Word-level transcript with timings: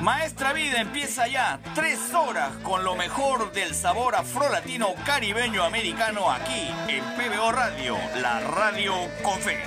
Maestra 0.00 0.52
Vida 0.54 0.80
empieza 0.80 1.26
ya, 1.28 1.60
tres 1.74 1.98
horas 2.14 2.50
con 2.62 2.84
lo 2.84 2.94
mejor 2.94 3.52
del 3.52 3.74
sabor 3.74 4.14
afrolatino 4.14 4.94
caribeño 5.04 5.62
americano 5.62 6.30
aquí 6.30 6.68
en 6.88 7.04
PBO 7.16 7.52
Radio, 7.52 7.96
la 8.20 8.40
radio 8.40 8.94
con 9.22 9.38
fe. 9.38 9.58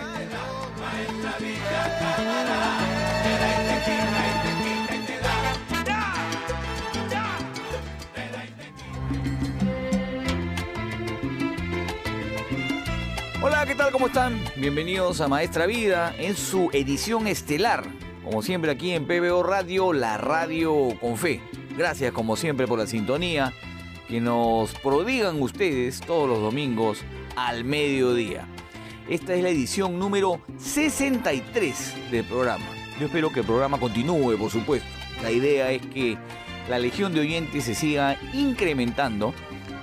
Hola, 13.42 13.66
¿qué 13.66 13.76
tal? 13.76 13.92
¿Cómo 13.92 14.08
están? 14.08 14.44
Bienvenidos 14.56 15.22
a 15.22 15.28
Maestra 15.28 15.68
Vida 15.68 16.14
en 16.18 16.36
su 16.36 16.70
edición 16.74 17.28
estelar. 17.28 18.03
Como 18.24 18.42
siempre 18.42 18.72
aquí 18.72 18.92
en 18.92 19.06
PBO 19.06 19.44
Radio, 19.44 19.92
la 19.92 20.18
radio 20.18 20.98
con 21.02 21.18
fe. 21.18 21.42
Gracias 21.78 22.14
como 22.14 22.38
siempre 22.38 22.68
por 22.68 22.80
la 22.80 22.88
sintonía 22.88 23.54
que 24.08 24.22
nos 24.22 24.74
prodigan 24.76 25.42
ustedes 25.42 26.00
todos 26.00 26.30
los 26.30 26.40
domingos 26.40 27.04
al 27.36 27.66
mediodía. 27.66 28.48
Esta 29.10 29.34
es 29.34 29.44
la 29.44 29.50
edición 29.50 30.00
número 30.00 30.40
63 30.58 32.12
del 32.12 32.24
programa. 32.24 32.66
Yo 32.98 33.08
espero 33.08 33.30
que 33.30 33.42
el 33.42 33.46
programa 33.46 33.78
continúe, 33.78 34.38
por 34.38 34.50
supuesto. 34.50 34.88
La 35.22 35.30
idea 35.30 35.72
es 35.72 35.82
que 35.88 36.18
la 36.70 36.80
legión 36.80 37.14
de 37.14 37.20
oyentes 37.20 37.66
se 37.66 37.76
siga 37.76 38.18
incrementando 38.34 39.34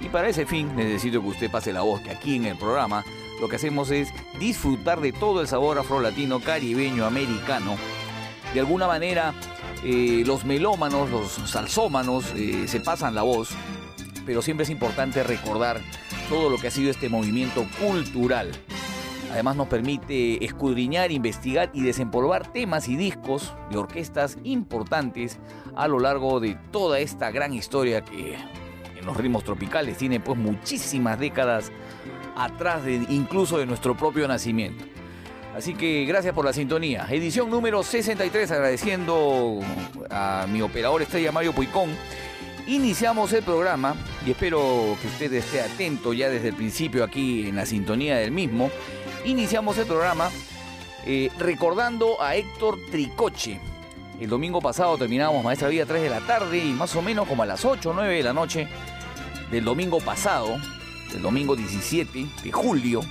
y 0.00 0.08
para 0.08 0.28
ese 0.28 0.46
fin 0.46 0.74
necesito 0.74 1.20
que 1.20 1.28
usted 1.28 1.50
pase 1.50 1.74
la 1.74 1.82
voz 1.82 2.00
que 2.00 2.10
aquí 2.10 2.36
en 2.36 2.46
el 2.46 2.56
programa 2.56 3.04
lo 3.38 3.48
que 3.48 3.56
hacemos 3.56 3.90
es 3.90 4.12
disfrutar 4.38 5.00
de 5.00 5.12
todo 5.12 5.40
el 5.40 5.48
sabor 5.48 5.78
afrolatino, 5.78 6.40
caribeño, 6.40 7.04
americano. 7.04 7.76
De 8.54 8.60
alguna 8.60 8.86
manera 8.86 9.32
eh, 9.84 10.22
los 10.26 10.44
melómanos, 10.44 11.08
los 11.10 11.30
salsómanos 11.50 12.32
eh, 12.34 12.66
se 12.66 12.80
pasan 12.80 13.14
la 13.14 13.22
voz, 13.22 13.50
pero 14.26 14.42
siempre 14.42 14.64
es 14.64 14.70
importante 14.70 15.22
recordar 15.22 15.80
todo 16.28 16.50
lo 16.50 16.58
que 16.58 16.68
ha 16.68 16.70
sido 16.70 16.90
este 16.90 17.08
movimiento 17.08 17.64
cultural. 17.80 18.50
Además 19.32 19.54
nos 19.54 19.68
permite 19.68 20.44
escudriñar, 20.44 21.12
investigar 21.12 21.70
y 21.72 21.82
desempolvar 21.82 22.52
temas 22.52 22.88
y 22.88 22.96
discos 22.96 23.54
de 23.70 23.78
orquestas 23.78 24.38
importantes 24.42 25.38
a 25.76 25.86
lo 25.86 26.00
largo 26.00 26.40
de 26.40 26.58
toda 26.72 26.98
esta 26.98 27.30
gran 27.30 27.54
historia 27.54 28.04
que 28.04 28.34
en 28.98 29.06
los 29.06 29.16
ritmos 29.16 29.44
tropicales 29.44 29.96
tiene 29.96 30.18
pues 30.18 30.36
muchísimas 30.36 31.18
décadas 31.20 31.70
atrás 32.36 32.84
de 32.84 32.94
incluso 33.08 33.58
de 33.58 33.66
nuestro 33.66 33.96
propio 33.96 34.26
nacimiento. 34.26 34.84
Así 35.60 35.74
que 35.74 36.06
gracias 36.06 36.32
por 36.32 36.46
la 36.46 36.54
sintonía. 36.54 37.06
Edición 37.10 37.50
número 37.50 37.82
63 37.82 38.50
agradeciendo 38.50 39.60
a 40.08 40.46
mi 40.48 40.62
operador 40.62 41.02
estrella 41.02 41.32
Mario 41.32 41.52
Puicón. 41.52 41.90
Iniciamos 42.66 43.30
el 43.34 43.42
programa 43.42 43.94
y 44.26 44.30
espero 44.30 44.96
que 45.02 45.06
usted 45.06 45.30
esté 45.34 45.60
atento 45.60 46.14
ya 46.14 46.30
desde 46.30 46.48
el 46.48 46.54
principio 46.54 47.04
aquí 47.04 47.46
en 47.46 47.56
la 47.56 47.66
sintonía 47.66 48.16
del 48.16 48.30
mismo. 48.30 48.70
Iniciamos 49.26 49.76
el 49.76 49.84
programa 49.84 50.30
eh, 51.04 51.30
recordando 51.38 52.22
a 52.22 52.36
Héctor 52.36 52.78
Tricoche. 52.90 53.60
El 54.18 54.30
domingo 54.30 54.62
pasado 54.62 54.96
terminamos 54.96 55.44
Maestra 55.44 55.68
Vida 55.68 55.84
3 55.84 56.00
de 56.00 56.08
la 56.08 56.20
tarde 56.20 56.56
y 56.56 56.72
más 56.72 56.96
o 56.96 57.02
menos 57.02 57.28
como 57.28 57.42
a 57.42 57.46
las 57.46 57.66
8 57.66 57.90
o 57.90 57.92
9 57.92 58.14
de 58.14 58.22
la 58.22 58.32
noche 58.32 58.66
del 59.50 59.66
domingo 59.66 59.98
pasado, 60.00 60.56
el 61.14 61.20
domingo 61.20 61.54
17 61.54 62.26
de 62.44 62.50
julio, 62.50 63.02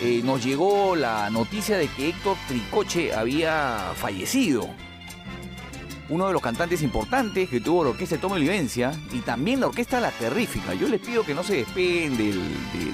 eh, 0.00 0.22
nos 0.24 0.42
llegó 0.42 0.96
la 0.96 1.28
noticia 1.30 1.76
de 1.76 1.88
que 1.88 2.08
Héctor 2.08 2.36
Tricoche 2.48 3.14
había 3.14 3.92
fallecido. 3.96 4.68
Uno 6.08 6.26
de 6.26 6.32
los 6.32 6.42
cantantes 6.42 6.82
importantes 6.82 7.48
que 7.48 7.60
tuvo 7.60 7.84
la 7.84 7.90
orquesta 7.90 8.16
de 8.16 8.20
Toma 8.20 8.36
Olivencia 8.36 8.92
y 9.12 9.18
también 9.20 9.60
la 9.60 9.66
orquesta 9.66 10.00
La 10.00 10.10
Terrífica. 10.10 10.74
Yo 10.74 10.88
les 10.88 11.00
pido 11.00 11.22
que 11.22 11.34
no 11.34 11.44
se 11.44 11.56
despeguen 11.56 12.16
de, 12.16 12.32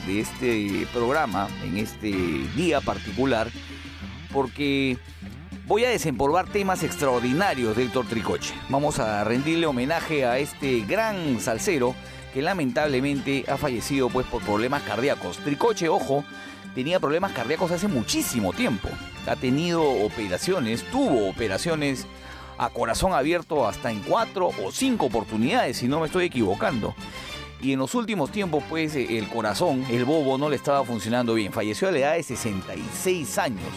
de 0.07 0.21
este 0.21 0.87
programa 0.93 1.49
en 1.65 1.79
este 1.79 2.11
día 2.57 2.81
particular 2.81 3.51
porque 4.33 4.99
voy 5.67 5.85
a 5.85 5.91
desempolvar 5.91 6.49
temas 6.49 6.83
extraordinarios 6.83 7.77
de 7.77 7.85
Héctor 7.85 8.07
Tricoche. 8.07 8.53
Vamos 8.69 8.99
a 8.99 9.25
rendirle 9.25 9.67
homenaje 9.67 10.27
a 10.27 10.39
este 10.39 10.81
gran 10.81 11.41
salsero 11.41 11.95
que 12.35 12.43
lamentablemente 12.43 13.47
ha 13.49 13.57
fallecido 13.57 14.11
pues 14.11 14.27
por 14.27 14.43
problemas 14.43 14.83
cardíacos. 14.83 15.39
Tricoche, 15.39 15.89
ojo, 15.89 16.23
tenía 16.77 17.01
problemas 17.01 17.33
cardíacos 17.33 17.71
hace 17.71 17.89
muchísimo 17.89 18.53
tiempo. 18.53 18.91
Ha 19.27 19.35
tenido 19.35 19.83
operaciones, 19.83 20.85
tuvo 20.93 21.31
operaciones 21.31 22.07
a 22.59 22.69
corazón 22.69 23.15
abierto 23.15 23.67
hasta 23.67 23.91
en 23.91 24.01
cuatro 24.01 24.51
o 24.63 24.71
cinco 24.71 25.07
oportunidades, 25.07 25.79
si 25.79 25.89
no 25.89 26.01
me 26.01 26.07
estoy 26.07 26.27
equivocando. 26.27 26.95
Y 27.63 27.73
en 27.73 27.79
los 27.79 27.95
últimos 27.95 28.31
tiempos, 28.31 28.63
pues, 28.69 28.95
eh, 28.95 29.17
el 29.17 29.27
corazón, 29.29 29.87
el 29.91 30.05
bobo, 30.05 30.37
no 30.37 30.51
le 30.51 30.57
estaba 30.57 30.85
funcionando 30.85 31.33
bien. 31.33 31.51
Falleció 31.51 31.89
a 31.89 31.93
la 31.93 31.99
edad 31.99 32.15
de 32.15 32.23
66 32.23 33.39
años. 33.39 33.73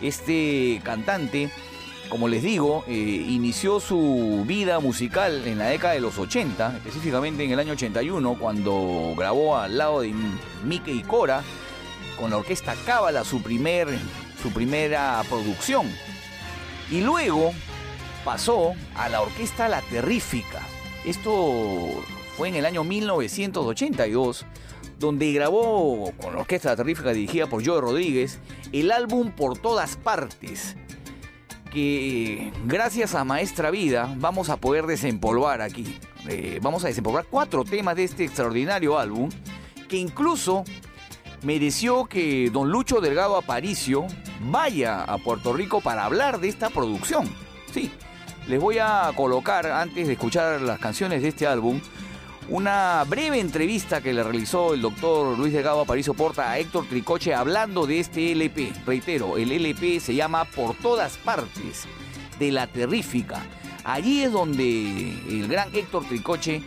Este 0.00 0.80
cantante, 0.84 1.50
como 2.08 2.28
les 2.28 2.44
digo, 2.44 2.84
eh, 2.86 2.92
inició 2.92 3.80
su 3.80 4.44
vida 4.46 4.78
musical 4.78 5.44
en 5.48 5.58
la 5.58 5.66
década 5.66 5.94
de 5.94 6.00
los 6.00 6.16
80, 6.16 6.76
específicamente 6.76 7.42
en 7.42 7.50
el 7.50 7.58
año 7.58 7.72
81, 7.72 8.36
cuando 8.38 9.14
grabó 9.16 9.56
al 9.56 9.76
lado 9.76 10.02
de 10.02 10.14
Mickey 10.64 11.02
Cora 11.02 11.42
con 12.18 12.30
la 12.30 12.38
orquesta 12.38 12.74
Cábala 12.86 13.24
su, 13.24 13.42
primer, 13.42 13.88
su 14.42 14.50
primera 14.50 15.22
producción. 15.28 15.86
Y 16.90 17.00
luego 17.00 17.52
pasó 18.24 18.72
a 18.96 19.08
la 19.08 19.20
orquesta 19.20 19.68
La 19.68 19.80
Terrífica. 19.82 20.60
Esto 21.04 21.90
fue 22.36 22.48
en 22.48 22.56
el 22.56 22.66
año 22.66 22.84
1982, 22.84 24.46
donde 24.98 25.32
grabó 25.32 26.12
con 26.20 26.34
la 26.34 26.40
orquesta 26.40 26.70
La 26.70 26.76
Terrífica 26.76 27.12
dirigida 27.12 27.46
por 27.46 27.64
Joe 27.64 27.80
Rodríguez 27.80 28.40
el 28.72 28.90
álbum 28.90 29.30
Por 29.30 29.58
todas 29.58 29.96
partes, 29.96 30.76
que 31.72 32.52
gracias 32.66 33.14
a 33.14 33.24
Maestra 33.24 33.70
Vida 33.70 34.12
vamos 34.18 34.48
a 34.48 34.56
poder 34.56 34.86
desempolvar 34.86 35.60
aquí. 35.60 35.98
Eh, 36.28 36.58
vamos 36.62 36.84
a 36.84 36.88
desempolvar 36.88 37.26
cuatro 37.30 37.64
temas 37.64 37.96
de 37.96 38.04
este 38.04 38.24
extraordinario 38.24 38.98
álbum, 38.98 39.28
que 39.88 39.96
incluso 39.96 40.64
mereció 41.44 42.06
que 42.06 42.50
don 42.50 42.70
Lucho 42.70 43.00
Delgado 43.00 43.36
Aparicio 43.36 44.06
vaya 44.40 45.04
a 45.04 45.18
Puerto 45.18 45.52
Rico 45.52 45.80
para 45.80 46.04
hablar 46.04 46.40
de 46.40 46.48
esta 46.48 46.70
producción. 46.70 47.28
Sí, 47.72 47.90
les 48.48 48.60
voy 48.60 48.78
a 48.78 49.10
colocar, 49.14 49.66
antes 49.66 50.06
de 50.06 50.14
escuchar 50.14 50.60
las 50.62 50.78
canciones 50.78 51.22
de 51.22 51.28
este 51.28 51.46
álbum, 51.46 51.80
una 52.48 53.04
breve 53.04 53.40
entrevista 53.40 54.02
que 54.02 54.12
le 54.12 54.22
realizó 54.22 54.74
el 54.74 54.82
doctor 54.82 55.38
Luis 55.38 55.52
Delgado 55.52 55.80
Aparicio 55.80 56.12
Porta 56.14 56.50
a 56.50 56.58
Héctor 56.58 56.86
Tricoche 56.86 57.34
hablando 57.34 57.86
de 57.86 58.00
este 58.00 58.32
LP. 58.32 58.72
Reitero, 58.86 59.38
el 59.38 59.50
LP 59.50 60.00
se 60.00 60.14
llama 60.14 60.44
Por 60.44 60.74
todas 60.74 61.16
partes, 61.16 61.86
de 62.38 62.52
la 62.52 62.66
terrífica. 62.66 63.42
Allí 63.84 64.22
es 64.22 64.32
donde 64.32 65.12
el 65.28 65.48
gran 65.48 65.74
Héctor 65.74 66.04
Tricoche 66.06 66.62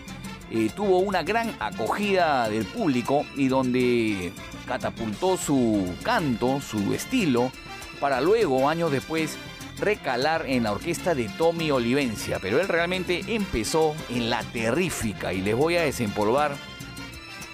eh, 0.50 0.70
tuvo 0.76 1.00
una 1.00 1.24
gran 1.24 1.56
acogida 1.60 2.50
del 2.50 2.66
público 2.66 3.26
y 3.36 3.48
donde 3.48 4.32
catapultó 4.66 5.38
su 5.38 5.94
canto, 6.04 6.62
su 6.62 6.94
estilo, 6.94 7.52
para 8.00 8.22
luego, 8.22 8.70
años 8.70 8.92
después, 8.92 9.38
recalar 9.80 10.46
en 10.48 10.64
la 10.64 10.72
orquesta 10.72 11.16
de 11.16 11.30
Tommy 11.30 11.72
Olivencia. 11.72 12.40
Pero 12.42 12.62
él 12.62 12.68
realmente 12.68 13.24
empezó 13.28 13.96
en 14.10 14.30
la 14.30 14.44
terrífica 14.44 15.34
y 15.34 15.42
les 15.42 15.56
voy 15.56 15.76
a 15.76 15.82
desempolvar 15.82 16.56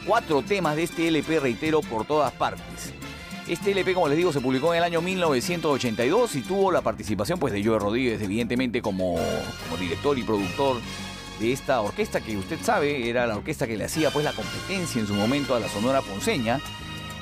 cuatro 0.05 0.41
temas 0.41 0.75
de 0.75 0.83
este 0.83 1.07
LP, 1.07 1.39
reitero, 1.39 1.81
por 1.81 2.05
todas 2.05 2.31
partes. 2.33 2.93
Este 3.47 3.71
LP, 3.71 3.93
como 3.93 4.07
les 4.07 4.17
digo, 4.17 4.31
se 4.31 4.39
publicó 4.39 4.73
en 4.73 4.77
el 4.77 4.83
año 4.83 5.01
1982 5.01 6.35
y 6.35 6.41
tuvo 6.41 6.71
la 6.71 6.81
participación 6.81 7.39
pues, 7.39 7.51
de 7.51 7.63
Joe 7.63 7.77
Rodríguez, 7.77 8.21
evidentemente 8.21 8.81
como, 8.81 9.15
como 9.65 9.77
director 9.77 10.17
y 10.17 10.23
productor 10.23 10.77
de 11.39 11.51
esta 11.51 11.81
orquesta 11.81 12.21
que 12.21 12.38
usted 12.38 12.59
sabe 12.62 13.09
era 13.09 13.27
la 13.27 13.38
orquesta 13.38 13.68
que 13.68 13.77
le 13.77 13.85
hacía 13.85 14.12
pues 14.12 14.25
la 14.25 14.33
competencia 14.33 15.00
en 15.00 15.07
su 15.07 15.13
momento 15.13 15.56
a 15.56 15.59
la 15.59 15.68
Sonora 15.68 16.01
Ponceña. 16.01 16.59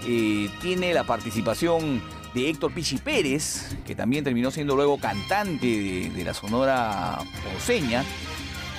Eh, 0.05 0.49
tiene 0.61 0.93
la 0.93 1.03
participación 1.03 2.01
de 2.33 2.49
Héctor 2.49 2.73
Pichi 2.73 2.97
Pérez, 2.97 3.75
que 3.85 3.95
también 3.95 4.23
terminó 4.23 4.51
siendo 4.51 4.75
luego 4.75 4.97
cantante 4.97 6.11
de, 6.13 6.23
la 6.23 6.33
Sonora 6.33 7.19
Ponceña. 7.43 8.03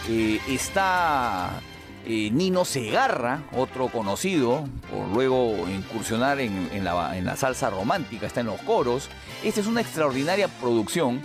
Eh, 0.09 0.41
está 0.49 1.61
eh, 2.07 2.31
Nino 2.33 2.65
Segarra, 2.65 3.43
otro 3.53 3.89
conocido, 3.89 4.65
por 4.91 5.07
luego 5.09 5.69
incursionar 5.69 6.41
en, 6.41 6.83
la, 6.83 7.17
en 7.17 7.25
la 7.25 7.37
salsa 7.37 7.71
romántica, 7.71 8.27
está 8.27 8.41
en 8.41 8.47
los 8.47 8.61
coros. 8.63 9.09
Esta 9.45 9.61
es 9.61 9.67
una 9.67 9.81
extraordinaria 9.81 10.49
producción 10.49 11.23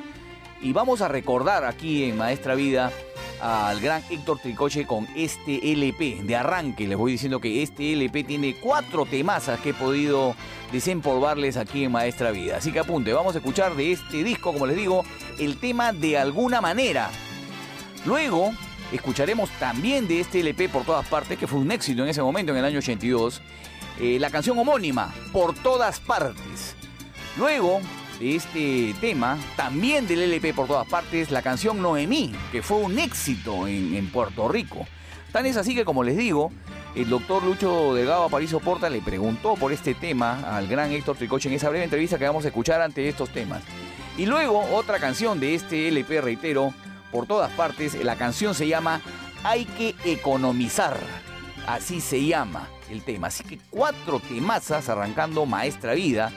y 0.62 0.74
vamos 0.74 1.02
a 1.02 1.08
recordar 1.08 1.66
aquí 1.66 2.04
en 2.04 2.18
Maestra 2.18 2.56
Vida 2.56 2.92
al 3.42 3.80
gran 3.80 4.04
Héctor 4.10 4.40
Tricoche 4.40 4.86
con 4.86 5.08
este 5.16 5.72
LP. 5.72 6.24
De 6.24 6.36
arranque 6.36 6.88
les 6.88 6.98
voy 6.98 7.12
diciendo 7.12 7.40
que 7.40 7.64
este 7.64 7.94
LP 7.94 8.24
tiene 8.24 8.56
cuatro 8.56 9.06
temazas 9.06 9.60
que 9.60 9.70
he 9.70 9.74
podido 9.74 10.36
desempolvarles 10.72 11.58
aquí 11.58 11.84
en 11.84 11.92
Maestra 11.92 12.32
Vida. 12.32 12.58
Así 12.58 12.72
que 12.72 12.80
apunte, 12.80 13.14
vamos 13.14 13.36
a 13.36 13.40
escuchar 13.40 13.76
de 13.76 13.92
este 13.92 14.24
disco, 14.24 14.54
como 14.54 14.66
les 14.68 14.76
digo, 14.76 15.04
el 15.40 15.58
tema 15.58 15.94
de 15.94 16.18
alguna 16.18 16.62
manera. 16.62 17.10
Luego 18.06 18.54
escucharemos 18.92 19.50
también 19.60 20.08
de 20.08 20.22
este 20.22 20.40
LP 20.40 20.70
por 20.70 20.84
todas 20.84 21.08
partes, 21.08 21.38
que 21.38 21.48
fue 21.48 21.60
un 21.60 21.72
éxito 21.72 22.04
en 22.04 22.10
ese 22.10 22.22
momento, 22.22 22.52
en 22.52 22.60
el 22.60 22.66
año 22.66 22.80
82, 22.80 23.42
eh, 24.00 24.18
la 24.20 24.30
canción 24.30 24.58
homónima, 24.58 25.14
Por 25.32 25.54
todas 25.56 26.00
partes. 26.00 26.76
Luego 27.38 27.82
de 28.20 28.36
este 28.36 28.96
tema, 29.00 29.38
también 29.56 30.08
del 30.08 30.22
LP 30.22 30.54
por 30.54 30.68
todas 30.68 30.88
partes, 30.88 31.32
la 31.32 31.42
canción 31.42 31.82
Noemí, 31.82 32.34
que 32.52 32.62
fue 32.62 32.78
un 32.78 32.98
éxito 32.98 33.68
en, 33.68 34.10
Puerto 34.10 34.48
Rico. 34.48 34.88
Tan 35.32 35.46
es 35.46 35.58
así 35.58 35.76
que, 35.76 35.86
como 35.86 36.04
les 36.04 36.18
digo, 36.18 36.52
el 36.96 37.10
doctor 37.10 37.44
Lucho 37.44 37.94
Delgado 37.94 38.24
Aparicio 38.24 38.60
Porta 38.60 38.90
le 38.90 39.02
preguntó 39.02 39.56
por 39.56 39.72
este 39.72 39.94
tema 39.94 40.56
al 40.56 40.68
gran 40.68 40.92
Héctor 40.92 41.18
Tricoche 41.18 41.50
en 41.50 41.56
esa 41.56 41.70
breve 41.70 41.84
entrevista 41.84 42.18
que 42.18 42.26
vamos 42.26 42.46
a 42.46 42.48
escuchar 42.48 42.82
ante 42.82 43.08
estos 43.08 43.30
temas. 43.30 43.62
Y 44.18 44.26
luego 44.26 44.62
otra 44.74 45.00
canción 45.00 45.40
de 45.40 45.54
este 45.54 45.88
LP, 45.90 46.22
reitero, 46.22 46.74
por 47.12 47.28
todas 47.28 47.52
partes, 47.52 47.94
la 48.04 48.16
canción 48.16 48.56
se 48.56 48.68
llama 48.68 49.02
Hay 49.44 49.66
que 49.66 49.96
economizar. 50.06 50.98
Así 51.68 52.02
se 52.02 52.26
llama 52.26 52.68
el 52.90 53.04
tema. 53.04 53.28
Así 53.28 53.44
que 53.44 53.60
cuatro 53.70 54.20
temazas 54.20 54.90
arrancando 54.90 55.46
Maestra 55.46 55.94
Vida 55.94 56.32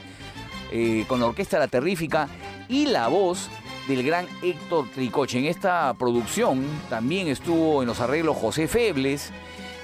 eh, 0.71 1.05
con 1.09 1.21
la 1.21 1.27
orquesta 1.27 1.59
La 1.59 1.69
Terrífica 1.69 2.29
y 2.69 2.87
la 2.87 3.09
voz 3.09 3.49
del 3.89 4.03
gran 4.03 4.27
Héctor 4.43 4.89
Tricoche. 4.95 5.39
En 5.39 5.47
esta 5.47 5.95
producción 5.95 6.65
también 6.89 7.29
estuvo 7.29 7.83
en 7.83 7.89
los 7.89 8.01
arreglos 8.01 8.37
José 8.37 8.69
Febles, 8.69 9.33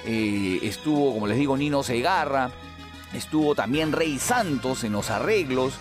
eh, 0.04 0.60
estuvo, 0.62 1.12
como 1.14 1.26
les 1.26 1.38
digo, 1.38 1.56
Nino 1.56 1.82
Segarra, 1.82 2.50
estuvo 3.12 3.54
también 3.54 3.92
Rey 3.92 4.18
Santos 4.18 4.84
en 4.84 4.92
los 4.92 5.10
arreglos. 5.10 5.74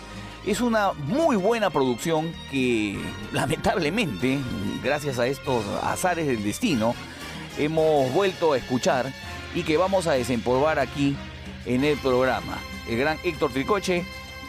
Es 0.44 0.60
una 0.60 0.92
muy 0.92 1.36
buena 1.36 1.70
producción 1.70 2.32
que 2.50 2.98
lamentablemente, 3.32 4.38
gracias 4.82 5.18
a 5.18 5.26
estos 5.26 5.64
azares 5.82 6.26
del 6.26 6.42
destino, 6.42 6.94
hemos 7.58 8.12
vuelto 8.12 8.52
a 8.52 8.58
escuchar 8.58 9.12
y 9.54 9.62
que 9.62 9.76
vamos 9.76 10.06
a 10.06 10.12
desempolvar 10.12 10.78
aquí 10.78 11.16
en 11.64 11.84
el 11.84 11.96
programa. 11.98 12.58
El 12.88 12.98
gran 12.98 13.18
Héctor 13.24 13.52
Tricoche 13.52 14.04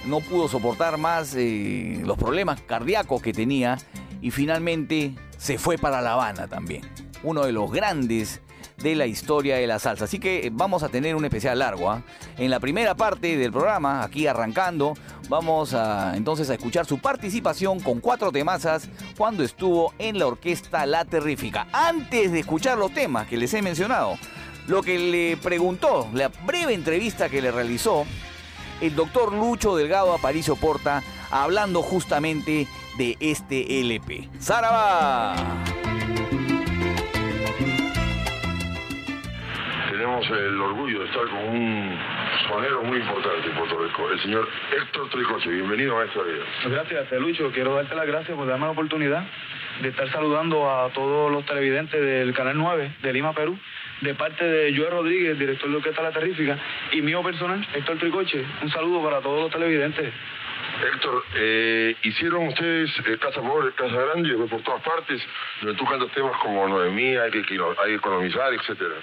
no 0.08 0.22
pudo 0.22 0.48
soportar 0.48 0.98
más 0.98 1.36
eh, 1.36 2.02
los 2.04 2.18
problemas 2.18 2.62
cardíacos 2.62 3.22
que 3.22 3.34
tenía 3.34 3.78
y 4.22 4.32
finalmente 4.32 5.14
se 5.38 5.58
fue 5.58 5.78
para 5.78 6.02
La 6.02 6.14
Habana 6.14 6.48
también. 6.48 6.82
Uno 7.24 7.46
de 7.46 7.52
los 7.52 7.72
grandes 7.72 8.42
de 8.78 8.96
la 8.96 9.08
historia 9.08 9.58
de 9.58 9.68
la 9.68 9.80
salsa. 9.80 10.06
Así 10.06 10.20
que 10.20 10.50
vamos 10.54 10.84
a 10.84 10.90
tener 10.90 11.16
un 11.16 11.26
especial 11.26 11.60
largo. 11.60 11.90
¿ah? 11.90 12.04
En 12.38 12.52
la 12.52 12.60
primera 12.60 12.96
parte 12.96 13.36
del 13.36 13.52
programa, 13.52 14.04
aquí 14.04 14.28
arrancando, 14.28 14.94
vamos 15.30 15.74
a 15.74 16.16
entonces 16.16 16.50
a 16.50 16.54
escuchar 16.54 16.86
su 16.86 17.00
participación 17.00 17.80
con 17.80 18.00
cuatro 18.00 18.32
temazas 18.32 18.88
cuando 19.18 19.44
estuvo 19.44 19.94
en 19.98 20.20
la 20.20 20.28
orquesta 20.28 20.86
La 20.86 21.06
Terrífica. 21.06 21.68
Antes 21.74 22.32
de 22.32 22.40
escuchar 22.40 22.78
los 22.78 22.94
temas 22.94 23.28
que 23.28 23.38
les 23.38 23.54
he 23.54 23.62
mencionado, 23.62 24.18
lo 24.68 24.84
que 24.84 25.00
le 25.00 25.38
preguntó, 25.38 26.08
la 26.14 26.28
breve 26.28 26.74
entrevista 26.74 27.30
que 27.30 27.42
le 27.42 27.52
realizó 27.52 28.06
el 28.82 28.96
doctor 28.96 29.34
Lucho 29.34 29.76
Delgado 29.76 30.14
Aparicio 30.14 30.56
Porta 30.56 31.02
hablando 31.32 31.82
justamente 31.82 32.68
de 32.98 33.18
este 33.20 33.82
LP. 33.82 34.30
¡Zaraba! 34.40 35.36
Tenemos 39.92 40.30
el 40.30 40.62
orgullo 40.62 41.00
de 41.00 41.06
estar 41.06 41.28
con 41.28 41.40
un 41.50 42.00
sonero 42.48 42.84
muy 42.84 43.00
importante 43.00 43.50
en 43.50 43.56
Puerto 43.56 43.84
Rico, 43.84 44.10
el 44.12 44.22
señor 44.22 44.48
Héctor 44.80 45.10
Tricoche. 45.10 45.50
Bienvenido 45.50 46.00
a 46.00 46.06
esta 46.06 46.22
vida. 46.22 46.44
Gracias, 46.66 47.12
Lucho. 47.20 47.52
Quiero 47.52 47.76
darte 47.76 47.96
las 47.96 48.06
gracias 48.06 48.38
por 48.38 48.48
darme 48.48 48.66
la 48.66 48.72
oportunidad 48.72 49.26
de 49.82 49.90
estar 49.90 50.12
saludando 50.12 50.70
a 50.70 50.90
todos 50.94 51.32
los 51.32 51.46
televidentes 51.46 52.00
del 52.00 52.34
Canal 52.34 52.58
9 52.58 52.96
de 53.02 53.14
Lima, 53.14 53.34
Perú 53.34 53.58
de 54.02 54.14
parte 54.14 54.44
de 54.46 54.78
Joe 54.78 54.90
Rodríguez, 54.90 55.38
director 55.38 55.70
de 55.70 55.78
Orquesta 55.78 56.02
La 56.02 56.12
Terrífica, 56.12 56.58
y 56.92 57.02
mío 57.02 57.24
personal, 57.24 57.66
Héctor 57.74 57.98
Tricoche. 57.98 58.44
Un 58.62 58.70
saludo 58.72 59.04
para 59.04 59.22
todos 59.22 59.44
los 59.44 59.52
televidentes. 59.52 60.14
Héctor, 60.94 61.24
eh, 61.36 61.96
hicieron 62.04 62.48
ustedes 62.48 62.92
eh, 63.06 63.18
Casa 63.20 63.42
Pobre, 63.42 63.72
Casa 63.74 63.96
Grande, 63.96 64.36
por 64.48 64.62
todas 64.62 64.82
partes, 64.84 65.22
donde 65.62 65.78
tú 65.78 65.86
cantas 65.86 66.12
temas 66.12 66.38
como 66.42 66.68
Noemí, 66.68 67.16
hay 67.16 67.32
que, 67.32 67.40
hay 67.40 67.46
que 67.46 67.96
economizar, 67.96 68.54
etcétera. 68.54 68.96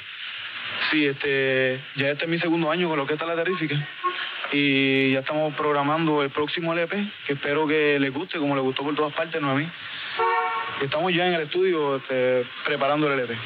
Sí, 0.90 1.06
este, 1.06 1.80
ya 1.96 2.10
este 2.10 2.24
es 2.24 2.30
mi 2.30 2.38
segundo 2.38 2.70
año 2.70 2.88
con 2.88 2.98
la 2.98 3.04
Orquesta 3.04 3.26
La 3.26 3.34
Terrífica 3.34 3.76
y 4.52 5.12
ya 5.12 5.20
estamos 5.20 5.54
programando 5.54 6.22
el 6.22 6.30
próximo 6.30 6.72
LP, 6.72 7.10
que 7.26 7.32
espero 7.32 7.66
que 7.66 7.98
les 7.98 8.12
guste, 8.12 8.38
como 8.38 8.54
les 8.54 8.62
gustó 8.62 8.82
por 8.82 8.94
todas 8.94 9.12
partes, 9.14 9.40
Noemí. 9.40 9.68
Estamos 10.80 11.12
ya 11.12 11.26
en 11.26 11.34
el 11.34 11.42
estudio 11.42 11.96
este, 11.96 12.46
preparando 12.64 13.12
el 13.12 13.18
LP. 13.20 13.36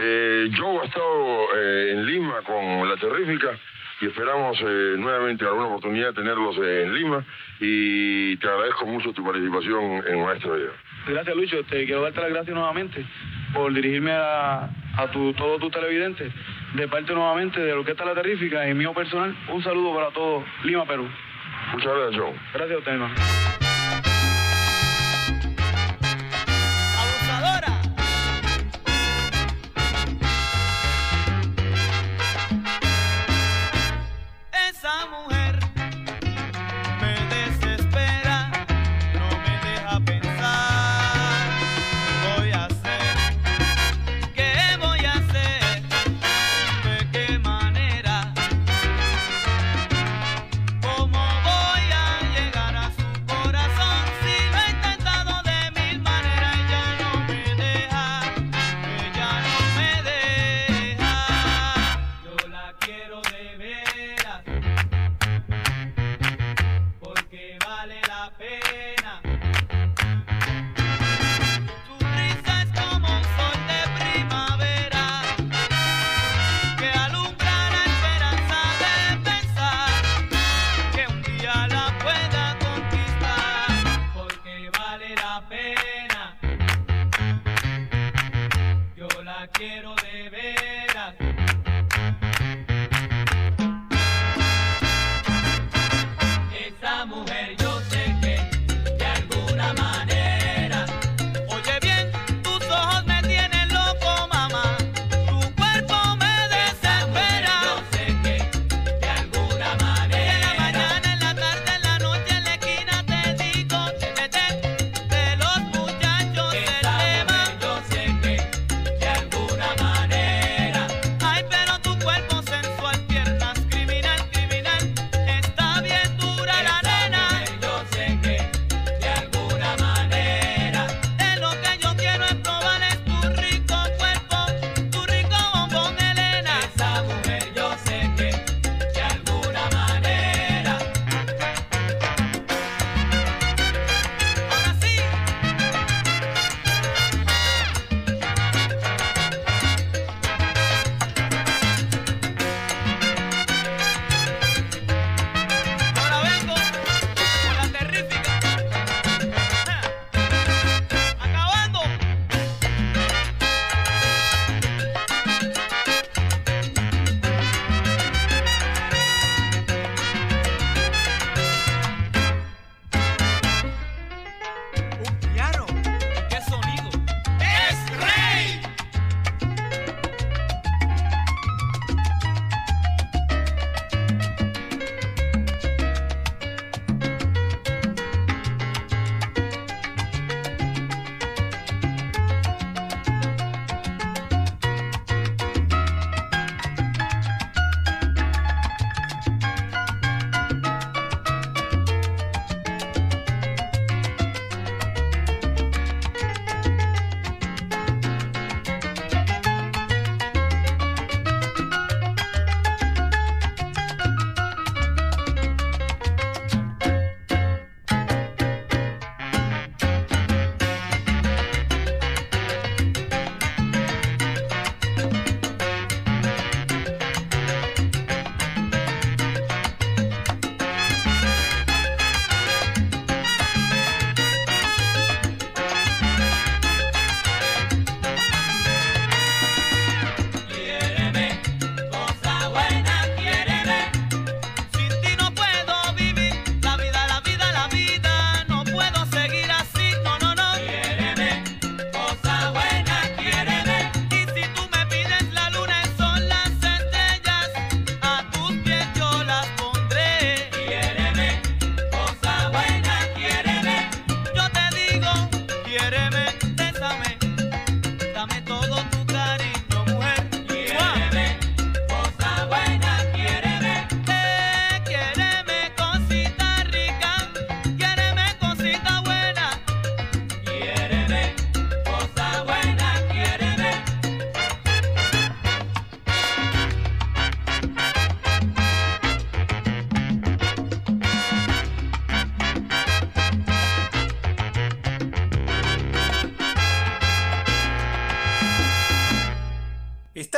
Eh, 0.00 0.50
Joe 0.56 0.80
ha 0.80 0.84
estado 0.84 1.56
eh, 1.56 1.92
en 1.92 2.06
Lima 2.06 2.42
con 2.42 2.88
la 2.88 2.96
terrífica 2.96 3.58
y 4.00 4.06
esperamos 4.06 4.56
eh, 4.60 4.94
nuevamente 4.96 5.44
alguna 5.44 5.66
oportunidad 5.66 6.08
de 6.08 6.12
tenerlos 6.14 6.56
en 6.58 6.94
Lima 6.94 7.24
y 7.58 8.36
te 8.36 8.48
agradezco 8.48 8.86
mucho 8.86 9.12
tu 9.12 9.24
participación 9.24 10.04
en 10.06 10.24
Maestro 10.24 10.54
Vida. 10.54 10.70
Gracias 11.06 11.36
Lucho, 11.36 11.64
te 11.64 11.84
quiero 11.84 12.02
darte 12.02 12.20
las 12.20 12.30
gracias 12.30 12.54
nuevamente 12.54 13.04
por 13.52 13.72
dirigirme 13.72 14.12
a, 14.12 14.68
a 14.96 15.10
tu, 15.10 15.32
todos 15.32 15.60
tus 15.60 15.70
televidentes. 15.72 16.32
De 16.74 16.86
parte 16.86 17.14
nuevamente 17.14 17.60
de 17.60 17.74
lo 17.74 17.84
que 17.84 17.92
está 17.92 18.04
la 18.04 18.14
terrífica 18.14 18.68
y 18.68 18.74
mío 18.74 18.92
personal, 18.92 19.34
un 19.48 19.62
saludo 19.62 19.94
para 19.94 20.10
todos 20.10 20.44
Lima, 20.64 20.84
Perú. 20.84 21.08
Muchas 21.72 21.92
gracias, 21.92 22.20
Joe. 22.20 22.34
Gracias 22.54 22.76
a 22.76 22.78
usted, 22.78 23.77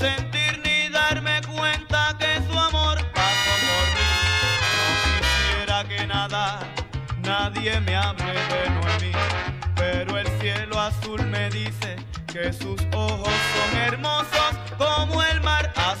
Sentir 0.00 0.58
ni 0.64 0.88
darme 0.88 1.42
cuenta 1.42 2.16
que 2.18 2.40
su 2.48 2.58
amor 2.58 2.96
pasó 3.12 3.52
por 3.68 3.86
mí. 3.96 4.12
No 4.78 4.86
quisiera 5.04 5.84
que 5.84 6.06
nada, 6.06 6.60
nadie 7.18 7.78
me 7.80 7.94
hable 7.94 8.32
de 8.52 8.70
Noemí. 8.70 9.12
Pero 9.76 10.18
el 10.18 10.28
cielo 10.40 10.80
azul 10.80 11.20
me 11.26 11.50
dice 11.50 11.96
que 12.32 12.50
sus 12.52 12.80
ojos 12.92 13.34
son 13.54 13.70
hermosos 13.88 14.52
como 14.78 15.22
el 15.22 15.40
mar 15.42 15.70
azul. 15.76 16.00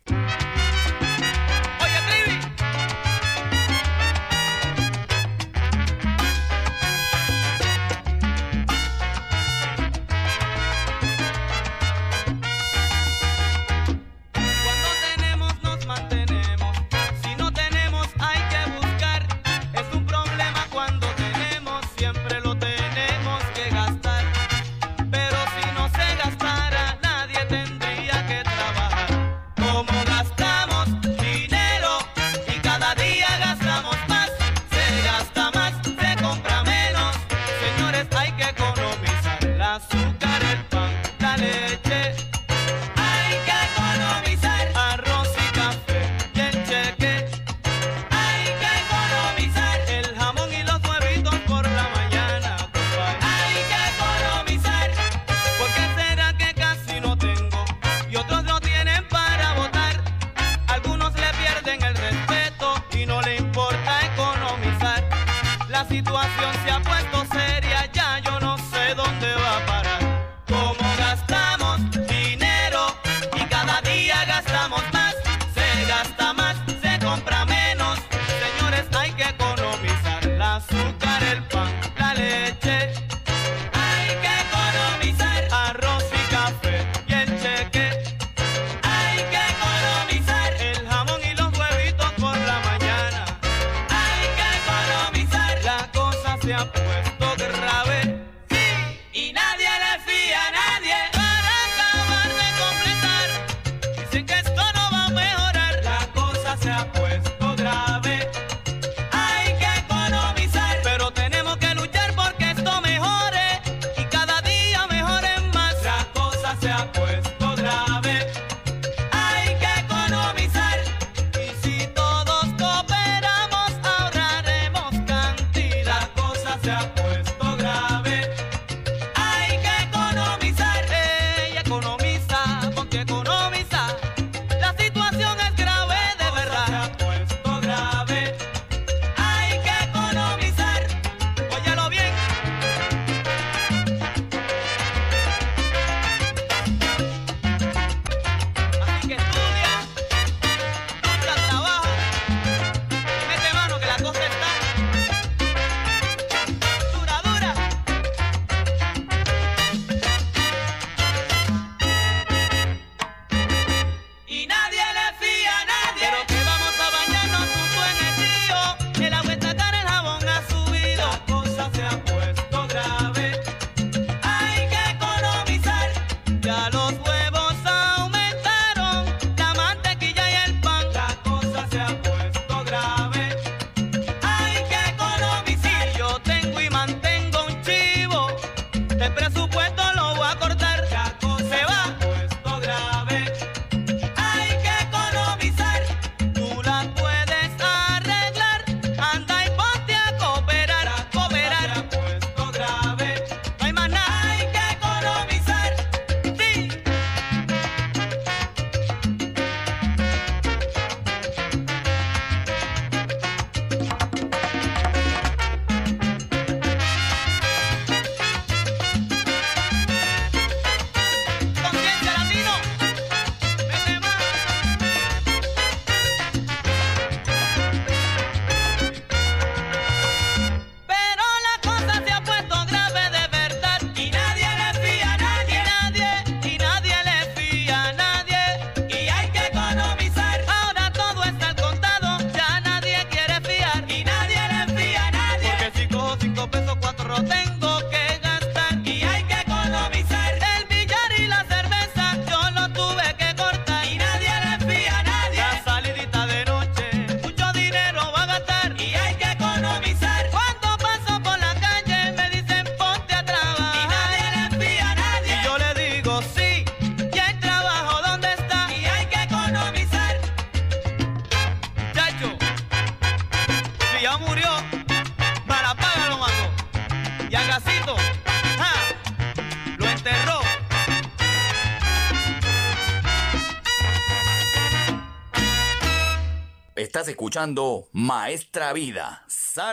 escuchando 287.31 287.87
Maestra 287.93 288.73
Vida, 288.73 289.23
Saraba. 289.25 289.63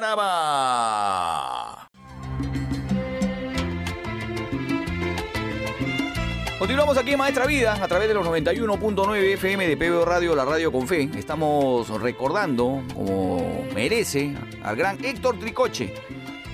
Continuamos 6.57 6.97
aquí 6.97 7.15
en 7.15 7.19
Maestra 7.19 7.47
Vida 7.47 7.73
a 7.83 7.89
través 7.89 8.07
de 8.07 8.15
los 8.15 8.25
91.9 8.25 9.35
FM 9.35 9.67
de 9.67 9.77
PBO 9.77 10.05
Radio, 10.05 10.37
la 10.37 10.45
radio 10.45 10.71
con 10.71 10.87
fe. 10.87 11.11
Estamos 11.17 11.89
recordando, 12.01 12.81
como 12.95 13.67
merece, 13.75 14.37
al 14.63 14.77
gran 14.77 15.05
Héctor 15.05 15.41
Tricoche, 15.41 15.93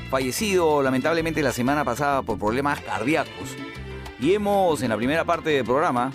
fallecido 0.08 0.82
lamentablemente 0.82 1.42
la 1.42 1.52
semana 1.52 1.84
pasada 1.84 2.22
por 2.22 2.38
problemas 2.38 2.80
cardíacos. 2.80 3.54
Y 4.20 4.32
hemos, 4.32 4.80
en 4.80 4.88
la 4.88 4.96
primera 4.96 5.26
parte 5.26 5.50
del 5.50 5.66
programa, 5.66 6.10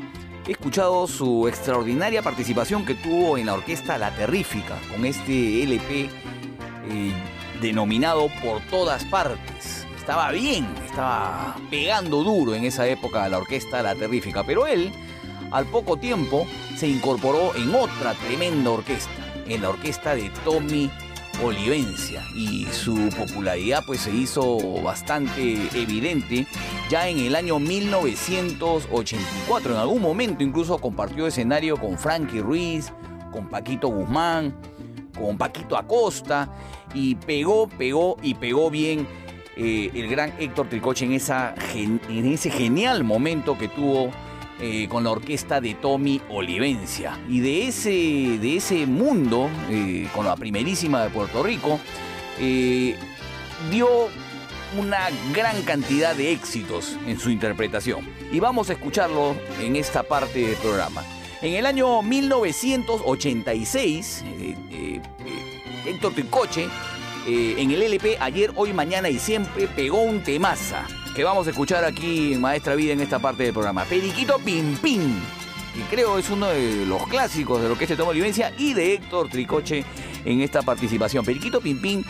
escuchado 0.52 1.08
su 1.08 1.48
extraordinaria 1.48 2.22
participación 2.22 2.86
que 2.86 2.96
tuvo 2.96 3.38
en 3.38 3.46
la 3.46 3.54
orquesta 3.54 3.98
La 3.98 4.16
Terrífica, 4.16 4.78
con 4.92 5.06
este 5.06 5.64
LP 5.64 6.10
eh, 6.90 7.14
denominado 7.62 8.30
Por 8.44 8.62
todas 8.70 9.06
partes. 9.06 9.86
Estaba 9.98 10.32
bien, 10.32 10.68
estaba 10.86 11.56
pegando 11.70 12.24
duro 12.24 12.56
en 12.56 12.66
esa 12.66 12.88
época 12.88 13.30
la 13.30 13.38
orquesta 13.38 13.84
La 13.84 13.96
Terrífica, 13.96 14.44
pero 14.44 14.66
él 14.66 14.92
al 15.52 15.66
poco 15.66 15.98
tiempo 15.98 16.48
se 16.78 16.88
incorporó 16.88 17.56
en 17.56 17.74
otra 17.76 18.14
tremenda 18.14 18.72
orquesta, 18.72 19.12
en 19.46 19.62
la 19.62 19.70
orquesta 19.70 20.16
de 20.16 20.32
Tommy 20.44 20.90
Olivencia 21.44 22.24
y 22.36 22.66
su 22.66 23.10
popularidad 23.18 23.84
pues 23.86 24.02
se 24.02 24.12
hizo 24.12 24.58
bastante 24.82 25.70
evidente 25.74 26.46
ya 26.90 27.08
en 27.08 27.20
el 27.20 27.36
año 27.36 27.60
1984. 27.60 29.74
En 29.74 29.78
algún 29.78 30.02
momento 30.02 30.44
incluso 30.44 30.80
compartió 30.80 31.28
escenario 31.28 31.78
con 31.78 31.98
Frankie 31.98 32.42
Ruiz, 32.42 32.92
con 33.32 33.48
Paquito 33.48 33.88
Guzmán, 33.90 34.56
con 35.18 35.38
Paquito 35.38 35.78
Acosta 35.78 36.52
y 36.94 37.16
pegó, 37.16 37.70
pegó 37.70 38.18
y 38.22 38.34
pegó 38.34 38.70
bien 38.72 39.08
eh, 39.56 39.92
el 39.94 40.08
gran 40.08 40.34
Héctor 40.40 40.70
Tricoche 40.70 41.06
en, 41.06 41.14
ese 41.14 42.50
genial 42.50 43.04
momento 43.04 43.56
que 43.58 43.68
tuvo 43.68 44.10
eh, 44.62 44.88
con 44.90 45.04
la 45.04 45.12
orquesta 45.12 45.62
de 45.62 45.76
Tommy 45.76 46.20
Olivencia. 46.30 47.20
Y 47.30 47.42
de 47.42 47.68
ese, 47.68 47.92
de 47.92 48.58
ese 48.58 48.88
mundo, 48.88 49.50
eh, 49.70 50.08
con 50.16 50.26
la 50.26 50.36
primerísima 50.36 51.04
de 51.04 51.10
Puerto 51.10 51.44
Rico, 51.44 51.80
dio 53.70 54.08
una 54.78 55.10
gran 55.34 55.62
cantidad 55.64 56.16
de 56.16 56.32
éxitos 56.32 56.96
en 57.08 57.20
su 57.20 57.30
interpretación. 57.30 58.08
Y 58.32 58.40
vamos 58.40 58.70
a 58.70 58.74
escucharlo 58.74 59.36
en 59.60 59.76
esta 59.76 60.04
parte 60.04 60.40
del 60.40 60.56
programa. 60.56 61.04
En 61.42 61.54
el 61.54 61.66
año 61.66 62.02
1986, 62.02 64.24
Héctor 65.86 66.14
Tricoche 66.14 66.68
eh, 67.28 67.56
en 67.58 67.72
el 67.72 67.82
LP 67.82 68.18
Ayer, 68.20 68.52
Hoy, 68.56 68.74
Mañana 68.74 69.10
y 69.10 69.20
Siempre 69.20 69.68
pegó 69.68 70.02
un 70.02 70.24
temaza 70.24 70.86
que 71.16 71.24
vamos 71.24 71.48
a 71.48 71.50
escuchar 71.50 71.84
aquí 71.84 72.34
en 72.34 72.42
Maestra 72.42 72.76
Vida 72.76 72.94
en 72.94 73.02
esta 73.02 73.20
parte 73.20 73.44
del 73.44 73.54
programa. 73.54 73.84
Periquito 73.86 74.38
Pim 74.40 74.78
Pim, 74.78 75.20
que 75.76 75.96
creo 75.96 76.18
es 76.18 76.30
uno 76.30 76.48
de 76.48 76.86
los 76.86 77.06
clásicos 77.08 77.62
de 77.62 77.70
lo 77.70 77.78
que 77.78 77.86
es 77.86 77.98
Tomo 77.98 78.12
Vivencia 78.12 78.54
y 78.58 78.74
de 78.74 78.94
Héctor 78.94 79.30
Tricoche 79.30 79.84
en 80.24 80.42
esta 80.42 80.62
participación. 80.62 81.26
Periquito 81.26 81.60
Pim 81.60 81.82
Pim, 81.82 82.04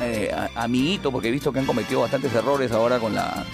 eh, 0.00 0.34
amiguito, 0.54 1.10
porque 1.10 1.28
he 1.28 1.30
visto 1.30 1.52
que 1.52 1.58
han 1.58 1.66
cometido 1.66 2.00
bastantes 2.00 2.34
errores 2.34 2.72
ahora 2.72 2.98
con 2.98 3.14
la... 3.14 3.44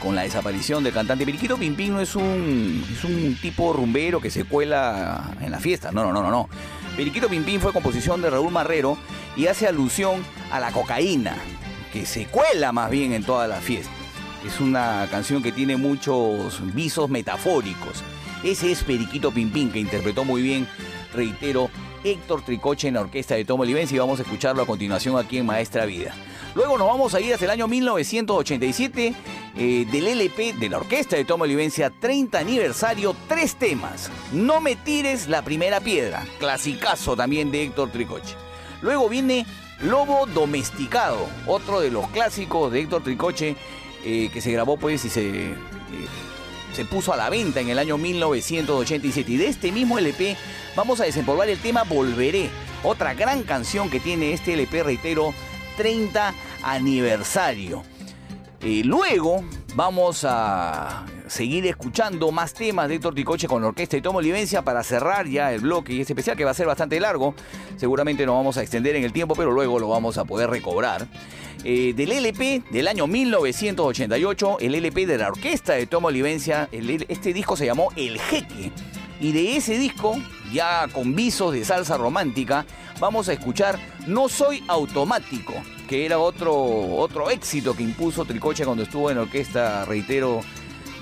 Con, 0.00 0.14
la 0.14 0.22
desaparición 0.22 0.84
del 0.84 0.94
cantante. 0.94 1.26
Periquito 1.26 1.56
Pim 1.56 1.74
no 1.88 2.00
es 2.00 2.14
un, 2.14 2.84
es 2.90 3.02
un 3.02 3.36
tipo 3.42 3.72
rumbero 3.72 4.20
que 4.20 4.30
se 4.30 4.44
cuela 4.44 5.32
en 5.40 5.50
la 5.50 5.58
fiesta. 5.58 5.90
No, 5.90 6.04
no, 6.04 6.12
no, 6.12 6.22
no, 6.22 6.30
no. 6.30 6.48
Periquito 6.98 7.28
Pimpín 7.28 7.60
fue 7.60 7.72
composición 7.72 8.20
de 8.20 8.28
Raúl 8.28 8.50
Marrero 8.50 8.98
y 9.36 9.46
hace 9.46 9.68
alusión 9.68 10.24
a 10.50 10.58
la 10.58 10.72
cocaína, 10.72 11.36
que 11.92 12.04
se 12.04 12.26
cuela 12.26 12.72
más 12.72 12.90
bien 12.90 13.12
en 13.12 13.22
todas 13.22 13.48
las 13.48 13.62
fiestas. 13.62 13.94
Es 14.44 14.58
una 14.58 15.06
canción 15.08 15.40
que 15.40 15.52
tiene 15.52 15.76
muchos 15.76 16.60
visos 16.74 17.08
metafóricos. 17.08 18.02
Ese 18.42 18.72
es 18.72 18.82
Periquito 18.82 19.30
Pimpín, 19.30 19.70
que 19.70 19.78
interpretó 19.78 20.24
muy 20.24 20.42
bien, 20.42 20.66
reitero, 21.14 21.70
Héctor 22.10 22.42
Tricoche 22.42 22.88
en 22.88 22.94
la 22.94 23.00
orquesta 23.00 23.34
de 23.34 23.44
Tomo 23.44 23.64
Livenzi 23.64 23.94
y 23.94 23.98
vamos 23.98 24.18
a 24.18 24.22
escucharlo 24.22 24.62
a 24.62 24.66
continuación 24.66 25.18
aquí 25.18 25.38
en 25.38 25.46
Maestra 25.46 25.84
Vida. 25.84 26.14
Luego 26.54 26.78
nos 26.78 26.88
vamos 26.88 27.14
a 27.14 27.20
ir 27.20 27.34
hasta 27.34 27.44
el 27.44 27.50
año 27.50 27.68
1987 27.68 29.14
eh, 29.56 29.86
del 29.90 30.06
LP 30.08 30.54
de 30.54 30.68
la 30.68 30.78
orquesta 30.78 31.16
de 31.16 31.24
Tomo 31.24 31.44
Olivencia, 31.44 31.90
30 31.90 32.38
aniversario, 32.38 33.14
tres 33.28 33.56
temas. 33.56 34.10
No 34.32 34.60
me 34.60 34.76
tires 34.76 35.28
la 35.28 35.42
primera 35.42 35.80
piedra, 35.80 36.26
clasicazo 36.38 37.14
también 37.16 37.50
de 37.50 37.64
Héctor 37.64 37.90
Tricoche. 37.90 38.34
Luego 38.80 39.08
viene 39.08 39.46
Lobo 39.82 40.26
Domesticado, 40.26 41.28
otro 41.46 41.80
de 41.80 41.90
los 41.90 42.08
clásicos 42.08 42.72
de 42.72 42.80
Héctor 42.80 43.02
Tricoche 43.02 43.56
eh, 44.04 44.30
que 44.32 44.40
se 44.40 44.52
grabó 44.52 44.76
pues 44.76 45.04
y 45.04 45.10
se, 45.10 45.50
eh, 45.50 45.54
se 46.72 46.84
puso 46.84 47.12
a 47.12 47.16
la 47.16 47.30
venta 47.30 47.60
en 47.60 47.68
el 47.68 47.78
año 47.78 47.98
1987. 47.98 49.32
Y 49.32 49.36
de 49.36 49.48
este 49.48 49.72
mismo 49.72 49.98
LP 49.98 50.36
vamos 50.76 51.00
a 51.00 51.04
desempolvar 51.04 51.48
el 51.48 51.58
tema 51.58 51.84
Volveré, 51.84 52.50
otra 52.82 53.14
gran 53.14 53.42
canción 53.42 53.90
que 53.90 54.00
tiene 54.00 54.32
este 54.32 54.54
LP, 54.54 54.82
reitero, 54.82 55.34
30 55.76 56.34
aniversario. 56.62 57.82
Y 58.60 58.82
luego 58.82 59.44
vamos 59.74 60.24
a 60.28 61.04
seguir 61.28 61.66
escuchando 61.66 62.30
más 62.30 62.54
temas 62.54 62.88
de 62.88 62.96
Héctor 62.96 63.14
Ticoche 63.14 63.48
con 63.48 63.62
orquesta 63.64 63.96
y 63.96 64.02
Tomo 64.02 64.20
Livencia 64.20 64.62
para 64.62 64.82
cerrar 64.82 65.26
ya 65.26 65.52
el 65.52 65.60
bloque 65.60 65.92
y 65.92 66.00
este 66.00 66.12
especial 66.12 66.36
que 66.36 66.44
va 66.44 66.50
a 66.52 66.54
ser 66.54 66.66
bastante 66.66 66.98
largo. 67.00 67.34
Seguramente 67.76 68.26
nos 68.26 68.34
vamos 68.34 68.56
a 68.56 68.62
extender 68.62 68.96
en 68.96 69.04
el 69.04 69.12
tiempo, 69.12 69.34
pero 69.34 69.50
luego 69.50 69.78
lo 69.78 69.88
vamos 69.88 70.18
a 70.18 70.24
poder 70.24 70.50
recobrar. 70.50 71.06
Eh, 71.64 71.92
del 71.94 72.12
LP 72.12 72.62
del 72.70 72.88
año 72.88 73.06
1988, 73.06 74.58
el 74.60 74.74
LP 74.74 75.06
de 75.06 75.18
la 75.18 75.28
orquesta 75.28 75.74
de 75.74 75.86
Tomo 75.86 76.10
Livencia, 76.10 76.68
este 76.72 77.32
disco 77.32 77.56
se 77.56 77.66
llamó 77.66 77.90
El 77.96 78.18
Jeque. 78.18 78.72
Y 79.20 79.32
de 79.32 79.56
ese 79.56 79.76
disco, 79.78 80.16
ya 80.52 80.86
con 80.92 81.16
visos 81.16 81.52
de 81.52 81.64
salsa 81.64 81.96
romántica, 81.96 82.64
vamos 83.00 83.28
a 83.28 83.32
escuchar 83.32 83.78
No 84.06 84.28
Soy 84.28 84.62
Automático, 84.68 85.54
que 85.88 86.06
era 86.06 86.18
otro, 86.18 86.54
otro 86.54 87.28
éxito 87.28 87.74
que 87.74 87.82
impuso 87.82 88.24
Tricoche 88.24 88.64
cuando 88.64 88.84
estuvo 88.84 89.10
en 89.10 89.18
orquesta, 89.18 89.84
reitero, 89.84 90.40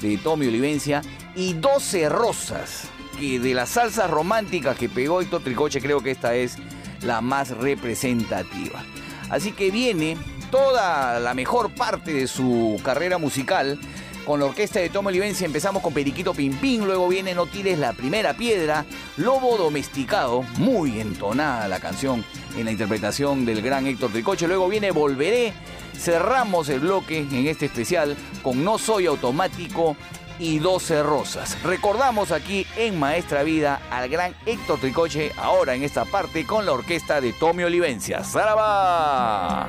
de 0.01 0.19
Tommy 0.19 0.47
Olivencia, 0.47 1.03
y 1.35 1.55
12 1.55 2.09
Rosas, 2.09 2.89
que 3.19 3.39
de 3.39 3.55
las 3.55 3.71
salsas 3.71 4.11
románticas 4.11 4.77
que 4.77 4.89
pegó 4.89 5.21
Héctor 5.21 5.43
Tricoche 5.43 5.81
creo 5.81 6.01
que 6.01 6.11
esta 6.11 6.35
es 6.35 6.57
la 7.03 7.21
más 7.21 7.51
representativa. 7.51 8.85
Así 9.29 9.53
que 9.53 9.71
viene 9.71 10.17
toda 10.51 11.21
la 11.21 11.35
mejor 11.35 11.75
parte 11.75 12.13
de 12.13 12.27
su 12.27 12.81
carrera 12.83 13.19
musical 13.19 13.79
con 14.27 14.41
la 14.41 14.47
orquesta 14.47 14.81
de 14.81 14.89
Tomo 14.89 15.09
Olivencia 15.09 15.47
empezamos 15.47 15.83
con 15.85 15.95
Periquito 15.95 16.35
Pimpín, 16.35 16.85
luego 16.85 17.07
viene 17.07 17.33
No 17.33 17.47
tires 17.47 17.79
la 17.79 17.93
primera 17.93 18.37
piedra, 18.37 18.85
Lobo 19.17 19.57
domesticado, 19.57 20.43
muy 20.59 21.01
entonada 21.01 21.69
la 21.69 21.79
canción 21.79 22.25
en 22.59 22.65
la 22.65 22.73
interpretación 22.73 23.47
del 23.47 23.63
gran 23.63 23.87
Héctor 23.87 24.11
Tricoche, 24.11 24.49
luego 24.49 24.69
viene 24.69 24.91
Volveré, 24.91 25.53
cerramos 25.97 26.69
el 26.69 26.81
bloque 26.81 27.19
en 27.19 27.47
este 27.47 27.67
especial 27.67 28.17
con 28.43 28.65
No 28.65 28.79
soy 28.79 29.07
automático 29.07 29.97
y 30.39 30.59
12 30.59 31.03
rosas. 31.03 31.61
Recordamos 31.63 32.33
aquí 32.33 32.67
en 32.77 32.99
Maestra 32.99 33.43
Vida 33.43 33.81
al 33.91 34.09
gran 34.09 34.35
Héctor 34.45 34.79
Tricoche, 34.81 35.33
ahora 35.37 35.75
en 35.75 35.83
esta 35.83 36.05
parte 36.05 36.47
con 36.47 36.67
la 36.67 36.73
orquesta 36.73 37.21
de 37.21 37.33
Tommy 37.33 37.65
Olivencia. 37.65 38.23
¡Zaraba! 38.23 39.69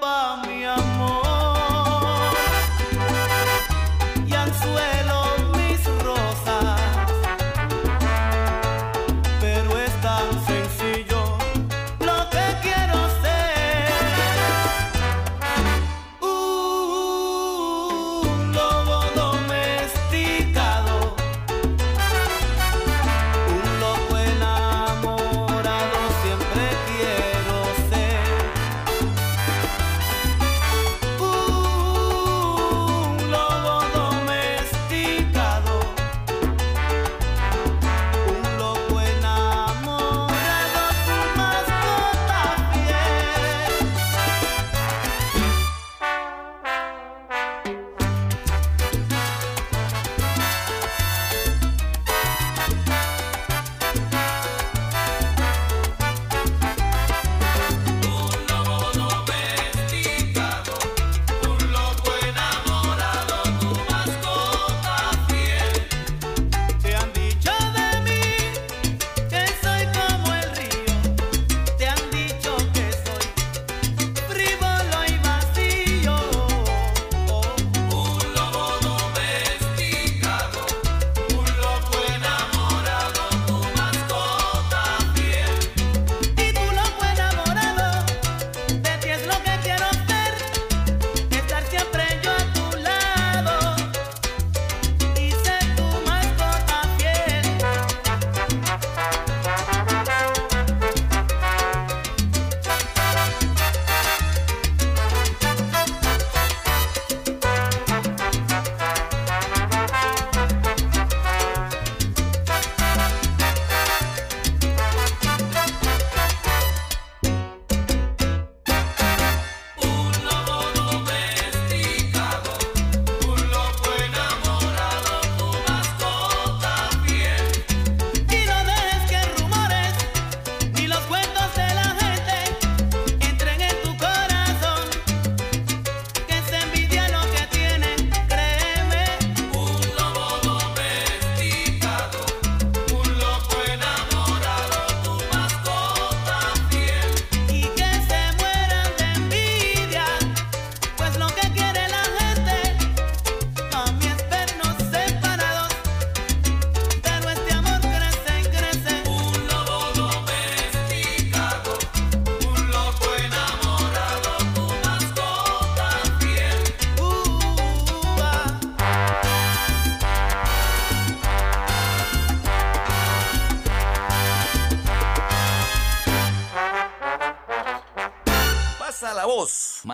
pa' 0.00 0.42
mi 0.46 0.64
amor. 0.64 1.31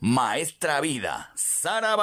Maestra 0.00 0.80
Vida, 0.80 1.30
Saraba. 1.34 1.94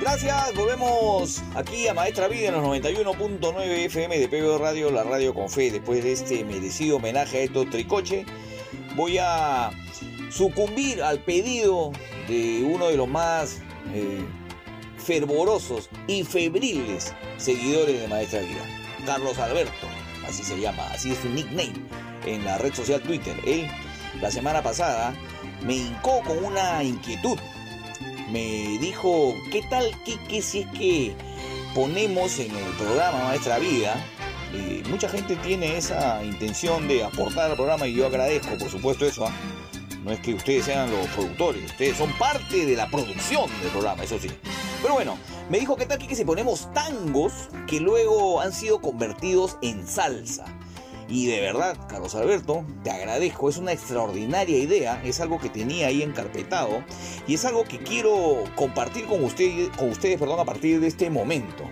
Gracias, 0.00 0.54
volvemos 0.56 1.40
aquí 1.54 1.86
a 1.86 1.94
Maestra 1.94 2.26
Vida 2.26 2.48
en 2.48 2.54
los 2.54 2.64
91.9 2.64 3.84
FM 3.84 4.18
de 4.18 4.26
PBO 4.26 4.58
Radio, 4.58 4.90
la 4.90 5.04
radio 5.04 5.32
con 5.32 5.48
fe. 5.48 5.70
Después 5.70 6.02
de 6.02 6.10
este 6.10 6.44
merecido 6.44 6.96
homenaje 6.96 7.38
a 7.38 7.42
Héctor 7.42 7.70
Tricoche, 7.70 8.26
voy 8.96 9.18
a 9.18 9.70
sucumbir 10.28 11.04
al 11.04 11.20
pedido 11.20 11.92
de 12.26 12.64
uno 12.64 12.88
de 12.88 12.96
los 12.96 13.06
más 13.06 13.60
eh, 13.94 14.24
fervorosos 14.98 15.88
y 16.08 16.24
febriles 16.24 17.14
seguidores 17.36 18.00
de 18.00 18.08
Maestra 18.08 18.40
Vida, 18.40 18.66
Carlos 19.06 19.38
Alberto, 19.38 19.86
así 20.26 20.42
se 20.42 20.58
llama, 20.60 20.86
así 20.92 21.12
es 21.12 21.18
su 21.18 21.28
nickname 21.28 21.74
en 22.26 22.44
la 22.44 22.58
red 22.58 22.74
social 22.74 23.00
Twitter. 23.02 23.36
Él, 23.46 23.68
la 24.20 24.30
semana 24.30 24.62
pasada, 24.62 25.14
me 25.64 25.74
hincó 25.74 26.20
con 26.22 26.44
una 26.44 26.82
inquietud 26.82 27.38
me 28.32 28.78
dijo, 28.78 29.36
¿qué 29.50 29.62
tal, 29.68 29.94
qué 30.04 30.42
si 30.42 30.60
es 30.60 30.66
que 30.68 31.14
ponemos 31.74 32.38
en 32.38 32.50
el 32.56 32.72
programa 32.78 33.24
Maestra 33.24 33.58
Vida? 33.58 33.94
Mucha 34.88 35.08
gente 35.08 35.36
tiene 35.36 35.76
esa 35.76 36.22
intención 36.24 36.88
de 36.88 37.04
aportar 37.04 37.50
al 37.50 37.56
programa 37.56 37.86
y 37.86 37.94
yo 37.94 38.06
agradezco, 38.06 38.56
por 38.58 38.70
supuesto, 38.70 39.06
eso. 39.06 39.26
¿ah? 39.26 39.32
No 40.02 40.12
es 40.12 40.20
que 40.20 40.34
ustedes 40.34 40.64
sean 40.64 40.90
los 40.90 41.06
productores, 41.08 41.64
ustedes 41.64 41.96
son 41.96 42.10
parte 42.18 42.66
de 42.66 42.74
la 42.74 42.88
producción 42.88 43.48
del 43.60 43.70
programa, 43.70 44.02
eso 44.02 44.18
sí. 44.18 44.30
Pero 44.80 44.94
bueno, 44.94 45.16
me 45.52 45.60
dijo, 45.60 45.76
¿qué 45.76 45.84
tal 45.84 45.98
que 45.98 46.16
si 46.16 46.24
ponemos 46.24 46.72
tangos 46.72 47.50
que 47.66 47.78
luego 47.78 48.40
han 48.40 48.54
sido 48.54 48.80
convertidos 48.80 49.58
en 49.60 49.86
salsa? 49.86 50.46
Y 51.10 51.26
de 51.26 51.42
verdad, 51.42 51.76
Carlos 51.90 52.14
Alberto, 52.14 52.64
te 52.82 52.90
agradezco, 52.90 53.50
es 53.50 53.58
una 53.58 53.72
extraordinaria 53.72 54.56
idea, 54.56 55.02
es 55.04 55.20
algo 55.20 55.38
que 55.38 55.50
tenía 55.50 55.88
ahí 55.88 56.00
encarpetado 56.00 56.82
y 57.26 57.34
es 57.34 57.44
algo 57.44 57.64
que 57.64 57.76
quiero 57.80 58.42
compartir 58.56 59.04
con, 59.04 59.22
ustedes, 59.22 59.68
con 59.76 59.90
ustedes 59.90 60.18
perdón, 60.18 60.40
a 60.40 60.46
partir 60.46 60.80
de 60.80 60.86
este 60.86 61.10
momento. 61.10 61.64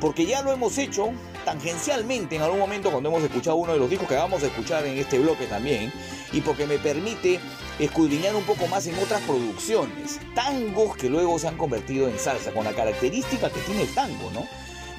Porque 0.00 0.24
ya 0.24 0.42
lo 0.42 0.52
hemos 0.52 0.78
hecho 0.78 1.10
tangencialmente 1.44 2.36
en 2.36 2.42
algún 2.42 2.58
momento 2.58 2.90
cuando 2.90 3.08
hemos 3.10 3.22
escuchado 3.22 3.56
uno 3.56 3.72
de 3.72 3.78
los 3.78 3.90
discos 3.90 4.08
que 4.08 4.14
vamos 4.14 4.42
a 4.42 4.46
escuchar 4.46 4.86
en 4.86 4.98
este 4.98 5.18
bloque 5.18 5.46
también 5.46 5.92
y 6.32 6.40
porque 6.40 6.66
me 6.66 6.78
permite 6.78 7.40
escudriñar 7.78 8.34
un 8.34 8.44
poco 8.44 8.66
más 8.66 8.86
en 8.86 8.98
otras 8.98 9.20
producciones, 9.22 10.20
tangos 10.34 10.96
que 10.96 11.08
luego 11.08 11.38
se 11.38 11.48
han 11.48 11.56
convertido 11.56 12.08
en 12.08 12.18
salsa, 12.18 12.52
con 12.52 12.64
la 12.64 12.72
característica 12.72 13.50
que 13.50 13.60
tiene 13.60 13.82
el 13.82 13.94
tango, 13.94 14.30
¿no? 14.32 14.46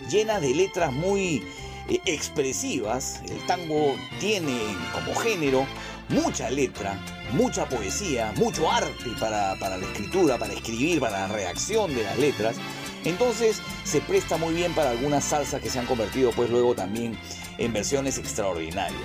Llena 0.09 0.39
de 0.39 0.53
letras 0.53 0.91
muy 0.91 1.43
eh, 1.89 2.01
expresivas. 2.05 3.21
El 3.27 3.45
tango 3.45 3.95
tiene 4.19 4.57
como 4.93 5.15
género 5.15 5.65
mucha 6.09 6.49
letra, 6.49 6.99
mucha 7.33 7.67
poesía, 7.67 8.33
mucho 8.35 8.69
arte 8.69 9.09
para, 9.19 9.55
para, 9.59 9.77
la 9.77 9.85
escritura, 9.85 10.37
para 10.37 10.53
escribir, 10.53 10.99
para 10.99 11.27
la 11.27 11.33
reacción 11.33 11.93
de 11.93 12.03
las 12.03 12.17
letras. 12.17 12.57
Entonces 13.03 13.61
se 13.83 14.01
presta 14.01 14.37
muy 14.37 14.53
bien 14.53 14.73
para 14.73 14.91
algunas 14.91 15.23
salsas 15.23 15.61
que 15.61 15.69
se 15.69 15.79
han 15.79 15.85
convertido 15.85 16.31
pues 16.31 16.49
luego 16.49 16.75
también 16.75 17.17
en 17.57 17.73
versiones 17.73 18.17
extraordinarias. 18.17 19.01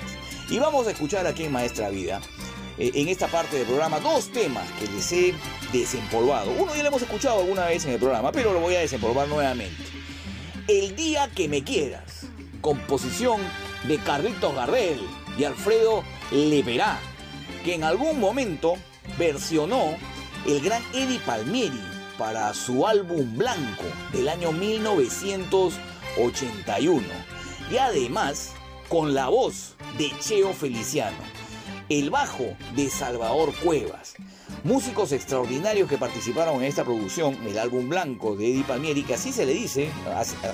Y 0.49 0.59
vamos 0.59 0.87
a 0.87 0.91
escuchar 0.91 1.27
aquí 1.27 1.43
en 1.43 1.51
Maestra 1.51 1.89
Vida, 1.89 2.21
eh, 2.77 2.91
en 2.93 3.07
esta 3.07 3.27
parte 3.27 3.57
del 3.57 3.65
programa, 3.65 3.99
dos 3.99 4.31
temas 4.31 4.69
que 4.79 4.87
les 4.87 5.11
he 5.11 5.33
desempolvado. 5.73 6.51
Uno 6.51 6.75
ya 6.75 6.83
lo 6.83 6.89
hemos 6.89 7.01
escuchado 7.01 7.41
alguna 7.41 7.65
vez 7.65 7.85
en 7.85 7.91
el 7.91 7.99
programa, 7.99 8.31
pero 8.31 8.53
lo 8.53 8.59
voy 8.59 8.75
a 8.75 8.79
desempolvar 8.79 9.27
nuevamente. 9.27 9.83
El 10.67 10.95
día 10.95 11.29
que 11.33 11.47
me 11.47 11.63
quieras 11.63 12.27
composición 12.61 13.39
de 13.87 13.97
Carlitos 13.97 14.53
Gardel 14.53 14.99
y 15.37 15.43
Alfredo 15.43 16.03
Leverá, 16.31 16.99
que 17.63 17.75
en 17.75 17.83
algún 17.83 18.19
momento 18.19 18.75
versionó 19.17 19.95
el 20.45 20.61
gran 20.61 20.83
Eddie 20.93 21.19
Palmieri 21.19 21.96
para 22.17 22.53
su 22.53 22.87
álbum 22.87 23.37
Blanco 23.37 23.83
del 24.11 24.27
año 24.29 24.51
1981 24.51 27.03
y 27.71 27.77
además 27.77 28.53
con 28.89 29.13
la 29.13 29.27
voz 29.27 29.75
de 29.97 30.11
Cheo 30.19 30.53
Feliciano, 30.53 31.17
el 31.89 32.09
bajo 32.09 32.55
de 32.75 32.89
Salvador 32.89 33.53
Cuevas, 33.63 34.15
músicos 34.63 35.11
extraordinarios 35.11 35.89
que 35.89 35.97
participaron 35.97 36.57
en 36.57 36.63
esta 36.63 36.83
producción, 36.83 37.35
el 37.45 37.59
álbum 37.59 37.89
blanco 37.89 38.35
de 38.35 38.51
Eddie 38.51 38.63
Palmieri, 38.63 39.03
que 39.03 39.15
así 39.15 39.31
se 39.31 39.45
le 39.45 39.53
dice, 39.53 39.89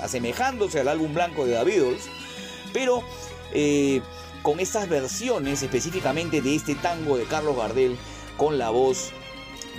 asemejándose 0.02 0.80
al 0.80 0.88
álbum 0.88 1.14
blanco 1.14 1.46
de 1.46 1.54
The 1.54 1.64
Beatles, 1.64 2.08
pero 2.72 3.02
eh, 3.52 4.00
con 4.42 4.60
estas 4.60 4.88
versiones 4.88 5.62
específicamente 5.62 6.42
de 6.42 6.56
este 6.56 6.74
tango 6.74 7.16
de 7.16 7.24
Carlos 7.24 7.56
Gardel 7.56 7.96
con 8.36 8.58
la 8.58 8.70
voz 8.70 9.12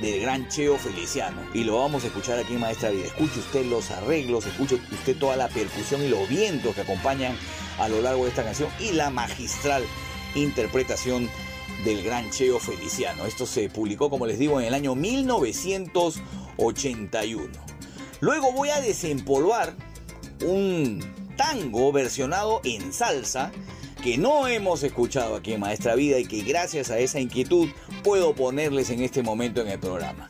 del 0.01 0.21
gran 0.21 0.47
Cheo 0.49 0.77
Feliciano. 0.77 1.41
Y 1.53 1.63
lo 1.63 1.79
vamos 1.79 2.03
a 2.03 2.07
escuchar 2.07 2.39
aquí 2.39 2.53
Maestra 2.53 2.89
Vida. 2.89 3.05
Escuche 3.05 3.39
usted 3.39 3.65
los 3.65 3.91
arreglos, 3.91 4.45
escuche 4.45 4.79
usted 4.91 5.17
toda 5.17 5.35
la 5.35 5.47
percusión 5.47 6.03
y 6.03 6.09
los 6.09 6.27
vientos 6.27 6.75
que 6.75 6.81
acompañan 6.81 7.35
a 7.79 7.87
lo 7.87 8.01
largo 8.01 8.23
de 8.23 8.29
esta 8.29 8.43
canción 8.43 8.69
y 8.79 8.91
la 8.91 9.09
magistral 9.09 9.83
interpretación 10.35 11.29
del 11.83 12.03
gran 12.03 12.29
Cheo 12.31 12.59
Feliciano. 12.59 13.25
Esto 13.25 13.45
se 13.45 13.69
publicó, 13.69 14.09
como 14.09 14.25
les 14.25 14.39
digo, 14.39 14.59
en 14.59 14.67
el 14.67 14.73
año 14.73 14.95
1981. 14.95 17.51
Luego 18.21 18.53
voy 18.53 18.69
a 18.69 18.81
desempolvar 18.81 19.75
un 20.43 21.03
tango 21.37 21.91
versionado 21.91 22.61
en 22.63 22.93
salsa 22.93 23.51
que 24.05 24.19
no 24.19 24.47
hemos 24.47 24.83
escuchado 24.83 25.35
aquí 25.35 25.53
en 25.53 25.61
Maestra 25.61 25.95
Vida 25.95 26.19
y 26.19 26.25
que 26.25 26.43
gracias 26.43 26.91
a 26.91 26.99
esa 26.99 27.19
inquietud 27.19 27.69
puedo 28.03 28.35
ponerles 28.35 28.91
en 28.91 29.01
este 29.01 29.23
momento 29.23 29.61
en 29.61 29.67
el 29.67 29.79
programa. 29.79 30.29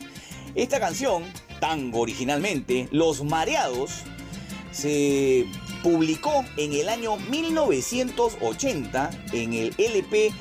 Esta 0.55 0.79
canción, 0.79 1.25
tango 1.59 1.99
originalmente, 1.99 2.87
Los 2.91 3.25
Mareados, 3.25 4.03
se 4.71 5.45
publicó 5.83 6.45
en 6.55 6.71
el 6.71 6.87
año 6.87 7.17
1980 7.17 9.09
en 9.33 9.53
el 9.53 9.73
LP 9.77 10.31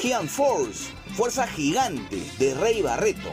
Giant 0.00 0.28
Force, 0.28 0.90
Fuerza 1.14 1.46
Gigante 1.46 2.20
de 2.40 2.54
Rey 2.54 2.82
Barreto, 2.82 3.30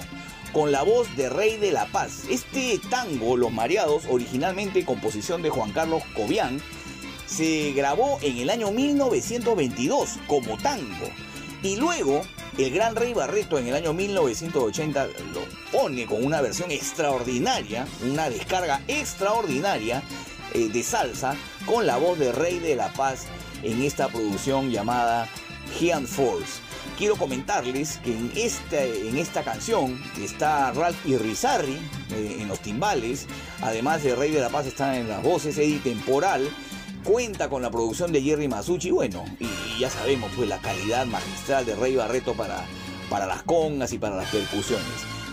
con 0.53 0.71
la 0.71 0.83
voz 0.83 1.07
de 1.17 1.29
Rey 1.29 1.57
de 1.57 1.71
la 1.71 1.87
Paz. 1.87 2.25
Este 2.29 2.79
tango, 2.91 3.35
Los 3.35 3.51
Mareados, 3.51 4.03
originalmente 4.07 4.85
composición 4.85 5.41
de 5.41 5.49
Juan 5.49 5.71
Carlos 5.71 6.03
Cobian, 6.15 6.61
se 7.27 7.73
grabó 7.73 8.17
en 8.21 8.37
el 8.37 8.49
año 8.49 8.71
1922 8.71 10.17
como 10.27 10.57
tango. 10.57 11.09
Y 11.61 11.75
luego 11.75 12.21
el 12.57 12.71
gran 12.71 12.95
Rey 12.95 13.13
Barreto 13.13 13.59
en 13.59 13.67
el 13.67 13.75
año 13.75 13.93
1980 13.93 15.07
lo 15.33 15.41
pone 15.71 16.05
con 16.05 16.23
una 16.23 16.41
versión 16.41 16.71
extraordinaria, 16.71 17.87
una 18.03 18.29
descarga 18.29 18.81
extraordinaria 18.87 20.01
eh, 20.53 20.69
de 20.69 20.83
salsa 20.83 21.35
con 21.65 21.85
la 21.85 21.97
voz 21.97 22.17
de 22.17 22.31
Rey 22.31 22.59
de 22.59 22.75
la 22.75 22.91
Paz 22.93 23.25
en 23.63 23.81
esta 23.81 24.07
producción 24.07 24.71
llamada 24.71 25.27
Giant 25.77 26.07
Force. 26.07 26.61
Quiero 26.97 27.15
comentarles 27.15 27.97
que 27.97 28.11
en 28.11 28.31
esta, 28.35 28.83
en 28.83 29.17
esta 29.17 29.43
canción 29.43 30.01
está 30.19 30.71
Ralph 30.71 31.05
Irizarry 31.05 31.77
eh, 32.11 32.37
en 32.39 32.47
los 32.47 32.59
timbales, 32.59 33.27
además 33.61 34.03
de 34.03 34.15
Rey 34.15 34.31
de 34.31 34.39
la 34.39 34.49
Paz 34.49 34.65
están 34.65 34.95
en 34.95 35.09
las 35.09 35.21
voces, 35.21 35.57
Eddie 35.57 35.79
Temporal, 35.79 36.49
cuenta 37.03 37.49
con 37.49 37.61
la 37.61 37.71
producción 37.71 38.11
de 38.11 38.21
Jerry 38.21 38.47
Masucci, 38.47 38.91
bueno, 38.91 39.23
y, 39.39 39.47
ya 39.79 39.89
sabemos 39.89 40.31
pues 40.35 40.49
la 40.49 40.59
calidad 40.59 41.05
magistral 41.05 41.65
de 41.65 41.75
Rey 41.75 41.95
Barreto 41.95 42.33
para, 42.33 42.65
para 43.09 43.25
las 43.27 43.43
congas 43.43 43.93
y 43.93 43.97
para 43.97 44.15
las 44.15 44.29
percusiones. 44.29 44.85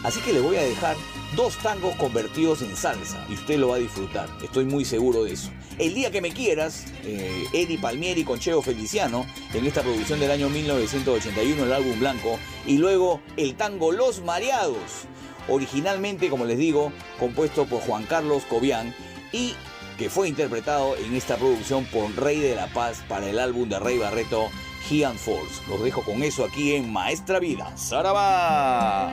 Así 0.02 0.20
que 0.20 0.34
le 0.34 0.40
voy 0.40 0.56
a 0.56 0.62
dejar 0.62 0.96
dos 1.34 1.56
tangos 1.58 1.96
convertidos 1.96 2.60
en 2.62 2.76
salsa 2.76 3.24
y 3.28 3.34
usted 3.34 3.58
lo 3.58 3.68
va 3.68 3.76
a 3.76 3.78
disfrutar, 3.78 4.28
estoy 4.42 4.66
muy 4.66 4.84
seguro 4.84 5.24
de 5.24 5.32
eso. 5.32 5.50
El 5.78 5.94
día 5.94 6.10
que 6.10 6.20
me 6.20 6.30
quieras, 6.30 6.84
eh, 7.04 7.44
Eddie 7.52 7.78
Palmieri 7.78 8.22
con 8.22 8.38
Cheo 8.38 8.62
Feliciano 8.62 9.26
en 9.52 9.66
esta 9.66 9.82
producción 9.82 10.20
del 10.20 10.30
año 10.30 10.48
1981, 10.48 11.64
el 11.64 11.72
álbum 11.72 11.98
blanco, 11.98 12.38
y 12.66 12.78
luego 12.78 13.20
el 13.36 13.56
tango 13.56 13.90
Los 13.92 14.22
Mareados, 14.22 15.08
originalmente, 15.48 16.28
como 16.28 16.44
les 16.44 16.58
digo, 16.58 16.92
compuesto 17.18 17.66
por 17.66 17.80
Juan 17.80 18.04
Carlos 18.04 18.44
Cobian 18.48 18.94
y 19.32 19.54
que 19.98 20.10
fue 20.10 20.28
interpretado 20.28 20.96
en 20.96 21.14
esta 21.14 21.36
producción 21.36 21.84
por 21.86 22.14
Rey 22.16 22.40
de 22.40 22.54
la 22.54 22.66
Paz 22.68 23.02
para 23.08 23.28
el 23.28 23.38
álbum 23.38 23.68
de 23.68 23.78
Rey 23.78 23.98
Barreto 23.98 24.50
Giant 24.88 25.18
Force. 25.18 25.62
Los 25.68 25.82
dejo 25.82 26.02
con 26.02 26.22
eso 26.22 26.44
aquí 26.44 26.74
en 26.74 26.92
Maestra 26.92 27.38
Vida. 27.38 27.76
¡Saraba! 27.76 29.12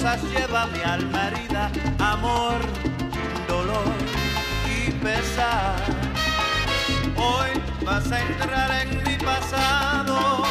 Cosas 0.00 0.22
mi 0.72 0.80
alma 0.82 1.28
herida, 1.28 1.70
amor, 1.98 2.58
dolor 3.46 3.92
y 4.66 4.90
pesar. 4.92 5.76
Hoy 7.16 7.50
vas 7.84 8.10
a 8.10 8.20
entrar 8.20 8.70
en 8.82 9.02
mi 9.04 9.16
pasado 9.18 10.42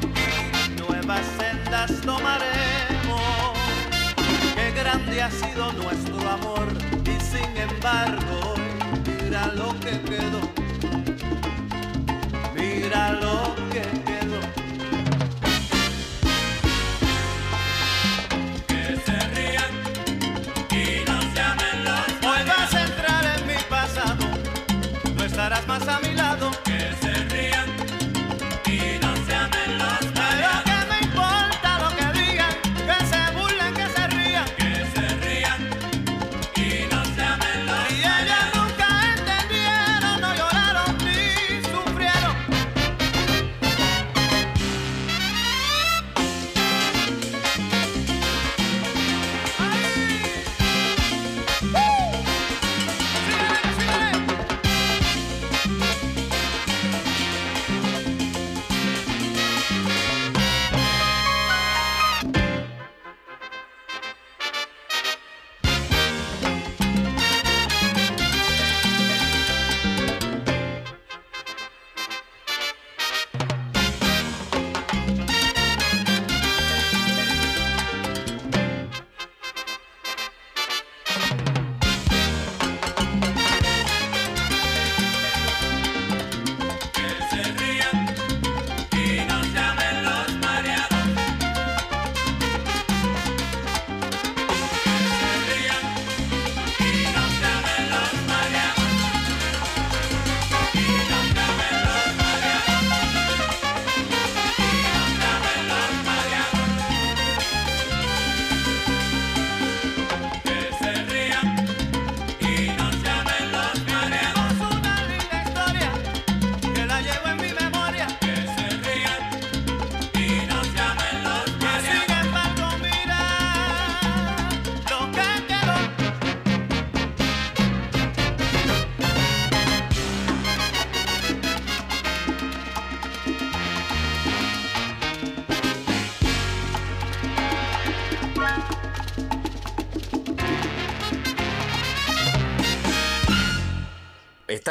y 0.00 0.80
nuevas 0.80 1.26
sendas 1.38 2.00
tomaremos. 2.02 3.58
Qué 4.54 4.70
grande 4.70 5.22
ha 5.22 5.30
sido 5.30 5.72
nuestro 5.72 6.30
amor 6.30 6.68
y 7.04 7.20
sin 7.20 7.56
embargo, 7.56 8.54
mira 9.06 9.48
lo 9.56 9.74
que 9.80 10.00
quedó. 10.02 10.40
Mira 12.54 13.10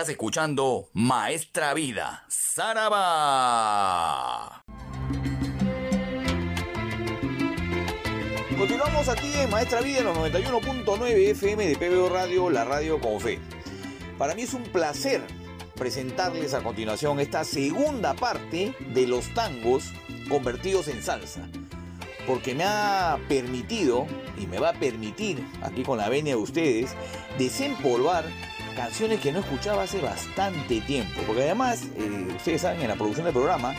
Estás 0.04 0.16
escuchando 0.16 0.90
Maestra 0.92 1.74
Vida, 1.74 2.26
Saraba. 2.28 3.06
Continuamos 8.58 9.08
aquí 9.08 9.32
en 9.38 9.50
Maestra 9.50 9.80
Vida 9.80 10.00
en 10.00 10.04
los 10.04 10.18
91.9 10.18 11.30
FM 11.30 11.68
de 11.68 11.78
PBO 11.78 12.10
Radio, 12.10 12.50
la 12.50 12.66
radio 12.66 13.00
con 13.00 13.22
fe. 13.22 13.40
Para 14.18 14.36
mí 14.36 14.42
es 14.42 14.54
un 14.54 14.64
placer 14.64 15.22
presentarles 15.76 16.54
a 16.54 16.62
continuación 16.62 17.22
esta 17.22 17.46
segunda 17.46 18.14
parte 18.14 18.76
de 18.94 19.08
los 19.08 19.34
tangos 19.34 19.94
convertidos 20.28 20.90
en 20.90 21.02
salsa. 21.02 21.48
Porque 22.28 22.54
me 22.54 22.66
ha 22.66 23.18
permitido, 23.30 24.06
y 24.38 24.48
me 24.48 24.60
va 24.60 24.72
a 24.72 24.74
permitir, 24.74 25.42
aquí 25.62 25.84
con 25.84 25.98
la 25.98 26.10
venia 26.10 26.36
de 26.36 26.42
ustedes, 26.42 26.94
desempolvar 27.38 28.26
canciones 28.74 29.20
que 29.20 29.32
no 29.32 29.40
escuchaba 29.40 29.84
hace 29.84 30.00
bastante 30.02 30.82
tiempo. 30.82 31.22
Porque 31.26 31.44
además, 31.44 31.82
eh, 31.98 32.28
ustedes 32.36 32.62
saben, 32.62 32.82
en 32.82 32.88
la 32.90 32.96
producción 32.96 33.26
del 33.26 33.34
programa, 33.34 33.74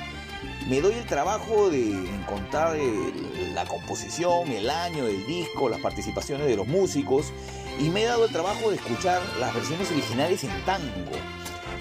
me 0.69 0.81
doy 0.81 0.95
el 0.95 1.05
trabajo 1.07 1.69
de 1.71 1.91
encontrar 1.91 2.77
el- 2.77 3.55
la 3.55 3.65
composición, 3.67 4.51
el 4.51 4.71
año 4.71 5.05
del 5.05 5.27
disco, 5.27 5.69
las 5.69 5.81
participaciones 5.81 6.47
de 6.47 6.57
los 6.57 6.67
músicos 6.67 7.33
y 7.79 7.89
me 7.91 8.03
he 8.03 8.07
dado 8.07 8.25
el 8.25 8.33
trabajo 8.33 8.71
de 8.71 8.77
escuchar 8.77 9.21
las 9.41 9.55
versiones 9.55 9.91
originales 9.91 10.43
en 10.45 10.65
tango, 10.65 11.11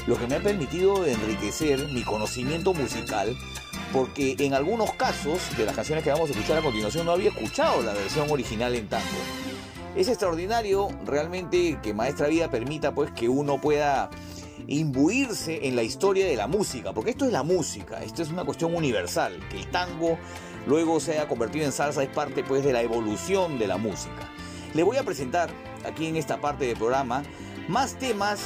lo 0.08 0.18
que 0.18 0.28
me 0.28 0.36
ha 0.36 0.40
permitido 0.44 1.06
enriquecer 1.06 1.88
mi 1.90 2.04
conocimiento 2.04 2.74
musical 2.74 3.36
porque 3.94 4.36
en 4.40 4.54
algunos 4.54 4.92
casos 4.94 5.40
de 5.58 5.66
las 5.66 5.76
canciones 5.76 6.04
que 6.04 6.10
vamos 6.12 6.30
a 6.30 6.34
escuchar 6.34 6.58
a 6.58 6.62
continuación 6.62 7.06
no 7.06 7.12
había 7.14 7.30
escuchado 7.30 7.82
la 7.84 7.94
versión 7.94 8.30
original 8.30 8.74
en 8.76 8.88
tango. 8.90 9.06
Es 9.96 10.08
extraordinario 10.08 10.90
realmente 11.06 11.78
que 11.84 11.94
Maestra 11.94 12.28
Vida 12.28 12.50
permita 12.50 12.96
pues 12.96 13.12
que 13.12 13.30
uno 13.30 13.62
pueda 13.62 14.10
imbuirse 14.66 15.68
en 15.68 15.76
la 15.76 15.84
historia 15.84 16.26
de 16.26 16.36
la 16.36 16.48
música, 16.48 16.94
porque 16.94 17.12
esto 17.12 17.26
es 17.26 17.32
la 17.32 17.44
música, 17.44 18.04
esto 18.04 18.24
es 18.24 18.30
una 18.30 18.44
cuestión 18.44 18.74
universal, 18.74 19.40
que 19.52 19.58
el 19.58 19.68
tango 19.70 20.18
luego 20.66 21.00
se 21.00 21.12
haya 21.12 21.28
convertido 21.28 21.66
en 21.66 21.72
salsa 21.72 22.02
es 22.02 22.10
parte 22.10 22.44
pues 22.44 22.64
de 22.64 22.74
la 22.74 22.82
evolución 22.82 23.60
de 23.60 23.68
la 23.68 23.78
música. 23.78 24.30
Le 24.74 24.82
voy 24.82 24.98
a 24.98 25.04
presentar 25.04 25.52
aquí 25.86 26.08
en 26.08 26.16
esta 26.16 26.42
parte 26.42 26.66
del 26.66 26.78
programa 26.78 27.22
más 27.68 27.94
temas 28.00 28.40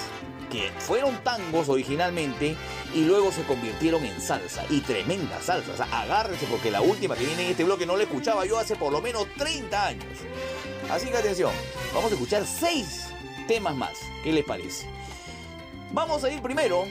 que 0.52 0.70
fueron 0.80 1.16
tangos 1.24 1.70
originalmente 1.70 2.56
y 2.94 3.06
luego 3.06 3.32
se 3.32 3.44
convirtieron 3.44 4.04
en 4.04 4.20
salsa 4.20 4.64
y 4.70 4.82
tremenda 4.82 5.42
salsa. 5.42 5.72
O 5.72 5.78
sea, 5.78 5.88
agárrese 5.92 6.46
porque 6.48 6.72
la 6.72 6.82
última 6.82 7.16
que 7.16 7.26
viene 7.26 7.46
en 7.46 7.52
este 7.52 7.64
bloque 7.64 7.86
no 7.86 7.96
la 7.96 8.04
escuchaba 8.04 8.46
yo 8.46 8.58
hace 8.58 8.76
por 8.76 8.92
lo 8.92 9.02
menos 9.02 9.28
30 9.38 9.86
años. 9.86 10.06
Así 10.90 11.08
que 11.08 11.18
atención, 11.18 11.52
vamos 11.94 12.12
a 12.12 12.14
escuchar 12.14 12.46
seis 12.46 13.08
temas 13.48 13.76
más. 13.76 13.98
¿Qué 14.24 14.32
les 14.32 14.46
parece? 14.46 14.88
Vamos 15.92 16.24
a 16.24 16.32
ir 16.32 16.42
primero 16.42 16.86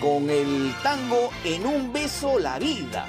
con 0.00 0.30
el 0.30 0.74
tango 0.82 1.30
En 1.44 1.66
un 1.66 1.92
beso 1.92 2.38
la 2.38 2.58
vida. 2.58 3.06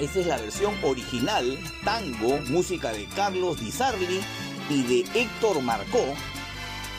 Esta 0.00 0.20
es 0.20 0.26
la 0.26 0.36
versión 0.36 0.74
original, 0.82 1.58
tango, 1.84 2.38
música 2.48 2.92
de 2.92 3.06
Carlos 3.06 3.60
Di 3.60 3.72
Sarli 3.72 4.20
y 4.68 4.82
de 4.82 5.20
Héctor 5.20 5.62
Marcó, 5.62 6.04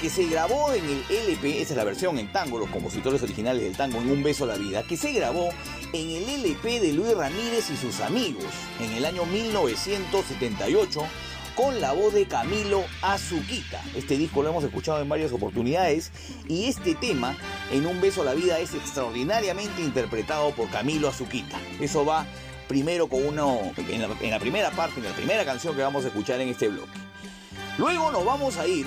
que 0.02 0.10
se 0.10 0.26
grabó 0.26 0.74
en 0.74 0.84
el 0.84 1.04
LP, 1.10 1.62
esa 1.62 1.74
es 1.74 1.78
la 1.78 1.84
versión 1.84 2.18
en 2.18 2.32
tango, 2.32 2.58
los 2.58 2.70
compositores 2.70 3.22
originales 3.22 3.64
del 3.64 3.78
tango 3.78 4.00
En 4.00 4.10
un 4.10 4.24
beso 4.24 4.48
la 4.48 4.56
vida, 4.56 4.84
que 4.84 4.98
se 4.98 5.12
grabó 5.12 5.50
en 5.94 6.10
el 6.10 6.28
LP 6.28 6.80
de 6.80 6.94
Luis 6.94 7.16
Ramírez 7.16 7.70
y 7.70 7.78
sus 7.78 8.00
amigos 8.00 8.46
en 8.80 8.92
el 8.94 9.06
año 9.06 9.26
1978 9.26 11.02
con 11.58 11.82
la 11.82 11.92
voz 11.92 12.14
de 12.14 12.28
Camilo 12.28 12.86
Azuquita. 13.02 13.82
Este 13.96 14.16
disco 14.16 14.44
lo 14.44 14.50
hemos 14.50 14.64
escuchado 14.64 15.02
en 15.02 15.10
varias 15.10 15.32
oportunidades 15.32 16.12
y 16.48 16.66
este 16.66 16.94
tema, 16.94 17.36
En 17.72 17.88
un 17.88 18.00
beso 18.00 18.22
a 18.22 18.26
la 18.26 18.36
vida, 18.36 18.60
es 18.60 18.76
extraordinariamente 18.76 19.82
interpretado 19.82 20.52
por 20.52 20.70
Camilo 20.70 21.10
Azuquita. 21.10 21.58
Eso 21.82 22.06
va 22.06 22.28
primero 22.68 23.08
con 23.08 23.26
uno, 23.26 23.60
en 23.76 24.02
la, 24.02 24.10
en 24.22 24.30
la 24.30 24.40
primera 24.40 24.70
parte, 24.70 25.00
en 25.00 25.06
la 25.06 25.16
primera 25.16 25.44
canción 25.46 25.76
que 25.76 25.82
vamos 25.82 26.06
a 26.06 26.10
escuchar 26.10 26.40
en 26.40 26.50
este 26.50 26.68
bloque. 26.68 27.00
Luego 27.80 28.12
nos 28.12 28.24
vamos 28.24 28.58
a 28.58 28.68
ir 28.68 28.86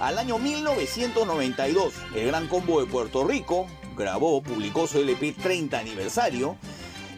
al 0.00 0.18
año 0.18 0.38
1992. 0.38 1.92
El 2.14 2.28
Gran 2.28 2.48
Combo 2.48 2.80
de 2.80 2.86
Puerto 2.86 3.24
Rico 3.24 3.66
grabó, 3.94 4.42
publicó 4.42 4.86
su 4.86 4.98
LP 5.00 5.32
30 5.32 5.78
aniversario 5.78 6.56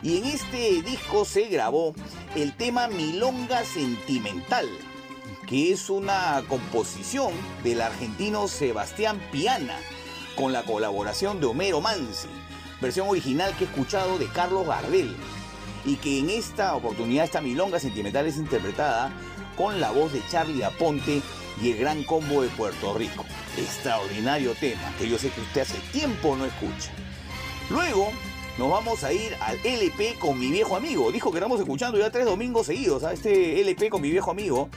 y 0.03 0.19
en 0.19 0.25
este 0.27 0.83
disco 0.83 1.25
se 1.25 1.47
grabó 1.47 1.95
el 2.35 2.57
tema 2.57 2.89
Milonga 2.89 3.65
Sentimental, 3.65 4.69
que 5.49 5.73
es 5.73 5.89
una 5.89 6.43
composición 6.47 7.33
del 7.65 7.81
argentino 7.81 8.49
Sebastián 8.49 9.19
Piana 9.33 9.77
con 10.37 10.53
la 10.53 10.63
colaboración 10.63 11.41
de 11.41 11.47
Homero 11.47 11.81
Mansi, 11.81 12.29
versión 12.83 13.09
original 13.09 13.57
que 13.57 13.65
he 13.65 13.67
escuchado 13.67 14.19
de 14.19 14.27
Carlos 14.27 14.67
Gardel 14.67 15.17
y 15.87 15.97
que 15.97 16.19
en 16.19 16.29
esta 16.29 16.75
oportunidad 16.77 17.25
esta 17.25 17.41
Milonga 17.41 17.81
Sentimental 17.81 18.27
es 18.27 18.37
interpretada 18.37 19.11
con 19.57 19.81
la 19.81 19.91
voz 19.91 20.13
de 20.13 20.23
Charlie 20.31 20.63
Aponte 20.63 21.23
y 21.63 21.71
el 21.71 21.79
Gran 21.79 22.05
Combo 22.05 22.43
de 22.43 22.49
Puerto 22.49 22.93
Rico. 22.95 23.25
Extraordinario 23.57 24.55
tema 24.55 24.93
que 24.99 25.09
yo 25.09 25.19
sé 25.19 25.31
que 25.31 25.41
usted 25.41 25.63
hace 25.63 25.79
tiempo 25.93 26.37
no 26.37 26.45
escucha. 26.45 26.93
Luego 27.71 28.11
nos 28.59 28.71
vamos 28.71 29.03
a 29.03 29.13
ir 29.15 29.35
al 29.41 29.59
LP 29.65 30.17
con 30.19 30.39
mi 30.39 30.51
viejo 30.51 30.77
amigo. 30.77 31.11
Dijo 31.11 31.31
que 31.31 31.39
estamos 31.39 31.59
escuchando 31.59 31.99
ya 31.99 32.11
tres 32.11 32.27
domingos 32.27 32.67
seguidos. 32.67 33.03
¿ah? 33.03 33.13
Este 33.13 33.61
LP 33.63 33.89
con 33.89 34.03
mi 34.03 34.11
viejo 34.11 34.31
amigo 34.31 34.69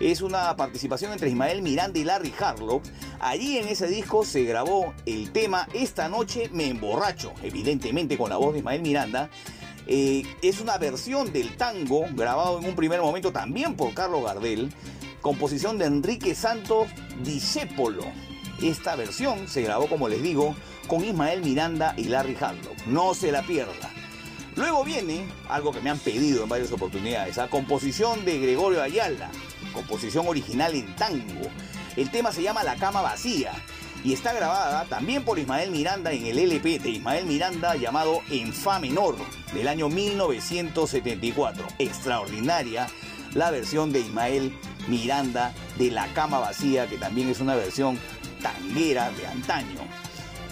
es 0.00 0.22
una 0.22 0.56
participación 0.56 1.12
entre 1.12 1.28
Ismael 1.28 1.60
Miranda 1.62 1.98
y 1.98 2.04
Larry 2.04 2.32
Harlow. 2.38 2.80
Allí 3.20 3.58
en 3.58 3.68
ese 3.68 3.86
disco 3.86 4.24
se 4.24 4.44
grabó 4.44 4.94
el 5.04 5.30
tema 5.30 5.68
Esta 5.74 6.08
noche 6.08 6.48
me 6.52 6.68
emborracho, 6.68 7.32
evidentemente 7.42 8.16
con 8.16 8.30
la 8.30 8.36
voz 8.36 8.54
de 8.54 8.60
Ismael 8.60 8.80
Miranda. 8.80 9.30
Eh, 9.86 10.22
es 10.42 10.60
una 10.60 10.78
versión 10.78 11.32
del 11.32 11.56
tango 11.56 12.06
grabado 12.12 12.58
en 12.58 12.64
un 12.64 12.74
primer 12.74 13.00
momento 13.00 13.30
también 13.32 13.74
por 13.76 13.92
Carlos 13.92 14.24
Gardel, 14.24 14.72
composición 15.20 15.78
de 15.78 15.84
Enrique 15.84 16.34
Santos 16.34 16.88
Discépolo. 17.22 18.04
Esta 18.62 18.96
versión 18.96 19.48
se 19.48 19.62
grabó, 19.62 19.88
como 19.88 20.08
les 20.08 20.22
digo, 20.22 20.54
con 20.86 21.04
Ismael 21.04 21.42
Miranda 21.42 21.94
y 21.96 22.04
Larry 22.04 22.36
Harlow. 22.40 22.74
No 22.86 23.14
se 23.14 23.32
la 23.32 23.42
pierda. 23.42 23.90
Luego 24.56 24.84
viene 24.84 25.26
algo 25.48 25.72
que 25.72 25.80
me 25.80 25.90
han 25.90 25.98
pedido 25.98 26.42
en 26.42 26.48
varias 26.48 26.72
oportunidades, 26.72 27.36
la 27.36 27.48
composición 27.48 28.24
de 28.24 28.38
Gregorio 28.38 28.82
Ayala, 28.82 29.30
composición 29.72 30.26
original 30.28 30.74
en 30.74 30.94
tango. 30.96 31.48
El 31.96 32.10
tema 32.10 32.32
se 32.32 32.42
llama 32.42 32.62
La 32.64 32.76
cama 32.76 33.00
vacía 33.02 33.52
y 34.02 34.12
está 34.12 34.32
grabada 34.32 34.84
también 34.84 35.24
por 35.24 35.38
Ismael 35.38 35.70
Miranda 35.70 36.12
en 36.12 36.26
el 36.26 36.38
LP 36.38 36.78
de 36.78 36.90
Ismael 36.90 37.26
Miranda 37.26 37.76
llamado 37.76 38.22
En 38.30 38.52
Fa 38.52 38.78
menor 38.78 39.16
del 39.52 39.68
año 39.68 39.88
1974. 39.88 41.66
Extraordinaria 41.78 42.86
la 43.34 43.50
versión 43.50 43.92
de 43.92 44.00
Ismael 44.00 44.56
Miranda 44.88 45.52
de 45.78 45.90
La 45.90 46.06
cama 46.14 46.38
vacía, 46.38 46.86
que 46.86 46.98
también 46.98 47.28
es 47.28 47.40
una 47.40 47.54
versión 47.54 47.98
tanguera 48.42 49.10
de 49.12 49.26
antaño. 49.26 49.80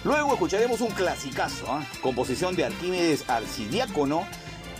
Luego 0.04 0.32
escucharemos 0.32 0.80
un 0.80 0.90
clasicazo, 0.90 1.72
¿ah? 1.72 1.84
composición 2.02 2.54
de 2.54 2.64
Arquímedes 2.64 3.28
Arcidiácono, 3.28 4.26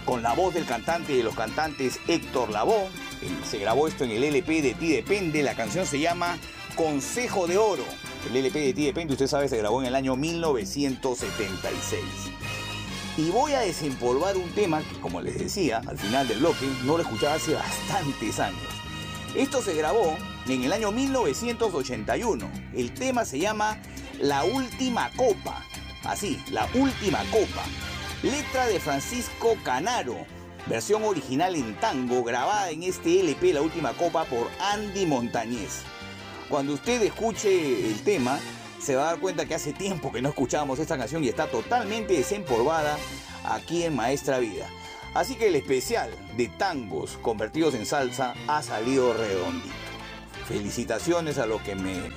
con 0.08 0.22
la 0.22 0.32
voz 0.32 0.54
del 0.54 0.64
cantante 0.64 1.14
de 1.14 1.22
los 1.22 1.34
cantantes 1.34 2.00
Héctor 2.08 2.48
Lavoe. 2.48 2.88
Se 3.44 3.58
grabó 3.58 3.86
esto 3.86 4.04
en 4.04 4.12
el 4.12 4.24
LP 4.24 4.62
de 4.62 4.72
Ti 4.72 4.88
Depende, 4.90 5.42
la 5.42 5.54
canción 5.54 5.84
se 5.84 6.00
llama 6.00 6.38
Consejo 6.76 7.46
de 7.46 7.58
Oro. 7.58 7.84
El 8.26 8.34
LP 8.34 8.58
de 8.58 8.72
Ti 8.72 8.86
Depende, 8.86 9.12
usted 9.12 9.26
sabe, 9.26 9.50
se 9.50 9.58
grabó 9.58 9.82
en 9.82 9.88
el 9.88 9.94
año 9.94 10.16
1976. 10.16 12.00
Y 13.18 13.28
voy 13.28 13.52
a 13.52 13.60
desempolvar 13.60 14.38
un 14.38 14.48
tema 14.52 14.80
que, 14.80 14.98
como 14.98 15.20
les 15.20 15.38
decía, 15.38 15.82
al 15.86 15.98
final 15.98 16.26
del 16.26 16.38
bloque, 16.38 16.66
no 16.84 16.96
lo 16.96 17.02
escuchaba 17.02 17.34
hace 17.34 17.52
bastantes 17.52 18.40
años. 18.40 18.62
Esto 19.36 19.60
se 19.60 19.74
grabó 19.74 20.16
en 20.46 20.64
el 20.64 20.72
año 20.72 20.90
1981. 20.90 22.50
El 22.74 22.94
tema 22.94 23.26
se 23.26 23.40
llama 23.40 23.78
La 24.22 24.44
Última 24.44 25.10
Copa. 25.16 25.62
Así, 26.02 26.42
La 26.50 26.66
Última 26.72 27.18
Copa. 27.30 27.66
Letra 28.22 28.66
de 28.66 28.80
Francisco 28.80 29.56
Canaro. 29.62 30.16
Versión 30.66 31.04
original 31.04 31.54
en 31.54 31.76
tango 31.76 32.24
grabada 32.24 32.70
en 32.70 32.82
este 32.82 33.20
LP 33.20 33.52
La 33.52 33.62
Última 33.62 33.92
Copa 33.92 34.24
por 34.24 34.48
Andy 34.58 35.06
Montañez. 35.06 35.82
Cuando 36.48 36.72
usted 36.72 37.00
escuche 37.02 37.86
el 37.88 38.02
tema, 38.02 38.40
se 38.80 38.96
va 38.96 39.02
a 39.02 39.12
dar 39.12 39.20
cuenta 39.20 39.46
que 39.46 39.54
hace 39.54 39.72
tiempo 39.72 40.10
que 40.10 40.20
no 40.20 40.30
escuchábamos 40.30 40.80
esta 40.80 40.98
canción 40.98 41.22
y 41.22 41.28
está 41.28 41.46
totalmente 41.46 42.14
desempolvada 42.14 42.98
aquí 43.44 43.84
en 43.84 43.94
Maestra 43.94 44.40
Vida. 44.40 44.66
Así 45.14 45.36
que 45.36 45.46
el 45.46 45.54
especial 45.54 46.10
de 46.36 46.48
tangos 46.48 47.18
convertidos 47.22 47.74
en 47.74 47.86
salsa 47.86 48.34
ha 48.48 48.64
salido 48.64 49.14
redondito. 49.14 49.74
Felicitaciones 50.48 51.38
a 51.38 51.46
los 51.46 51.62
que 51.62 51.76
me 51.76 52.10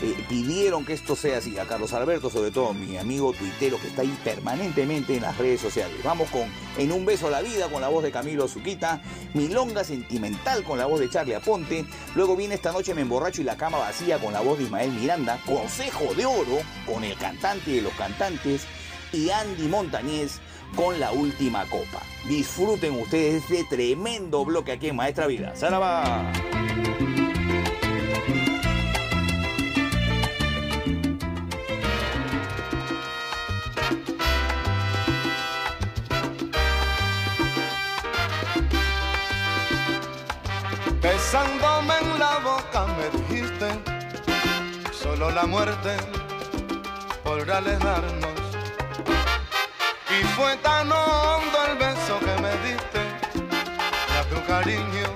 eh, 0.00 0.24
pidieron 0.28 0.84
que 0.84 0.92
esto 0.92 1.16
sea 1.16 1.38
así. 1.38 1.58
A 1.58 1.64
Carlos 1.64 1.92
Alberto, 1.92 2.30
sobre 2.30 2.50
todo, 2.50 2.72
mi 2.72 2.96
amigo 2.96 3.32
tuitero 3.32 3.80
que 3.80 3.88
está 3.88 4.02
ahí 4.02 4.18
permanentemente 4.22 5.16
en 5.16 5.22
las 5.22 5.36
redes 5.36 5.60
sociales. 5.60 5.96
Vamos 6.04 6.30
con 6.30 6.48
En 6.76 6.92
un 6.92 7.04
beso 7.04 7.26
a 7.26 7.30
la 7.30 7.42
vida 7.42 7.68
con 7.68 7.80
la 7.80 7.88
voz 7.88 8.04
de 8.04 8.12
Camilo 8.12 8.46
Zuquita, 8.46 9.02
Milonga 9.34 9.82
Sentimental 9.82 10.62
con 10.62 10.78
la 10.78 10.86
voz 10.86 11.00
de 11.00 11.10
Charlie 11.10 11.34
Aponte. 11.34 11.84
Luego 12.14 12.36
viene 12.36 12.54
Esta 12.54 12.72
noche 12.72 12.94
me 12.94 13.02
emborracho 13.02 13.40
y 13.40 13.44
la 13.44 13.56
cama 13.56 13.78
vacía 13.78 14.18
con 14.18 14.32
la 14.32 14.40
voz 14.40 14.58
de 14.58 14.64
Ismael 14.64 14.92
Miranda. 14.92 15.40
Consejo 15.44 16.14
de 16.14 16.26
Oro 16.26 16.58
con 16.86 17.02
el 17.02 17.16
cantante 17.16 17.72
de 17.72 17.82
los 17.82 17.92
cantantes. 17.94 18.66
Y 19.12 19.30
Andy 19.30 19.68
Montañez 19.68 20.40
con 20.76 21.00
la 21.00 21.12
última 21.12 21.64
copa. 21.68 22.02
Disfruten 22.28 23.00
ustedes 23.00 23.42
este 23.50 23.64
tremendo 23.64 24.44
bloque 24.44 24.72
aquí 24.72 24.88
en 24.88 24.96
Maestra 24.96 25.26
Vida. 25.26 25.56
¡Saraba! 25.56 26.30
Besándome 41.08 41.94
en 42.02 42.18
la 42.18 42.38
boca 42.50 42.80
me 42.96 43.06
dijiste, 43.18 43.68
solo 44.92 45.30
la 45.30 45.46
muerte 45.46 45.96
podrá 47.24 47.58
alejarnos. 47.58 48.38
Y 50.16 50.18
fue 50.36 50.56
tan 50.58 50.92
hondo 50.92 51.58
el 51.68 51.76
beso 51.86 52.14
que 52.26 52.34
me 52.44 52.52
diste, 52.66 53.00
que 54.08 54.16
a 54.22 54.24
tu 54.32 54.38
cariño 54.46 55.08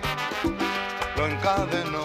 lo 1.16 1.27
encadenó. 1.27 2.05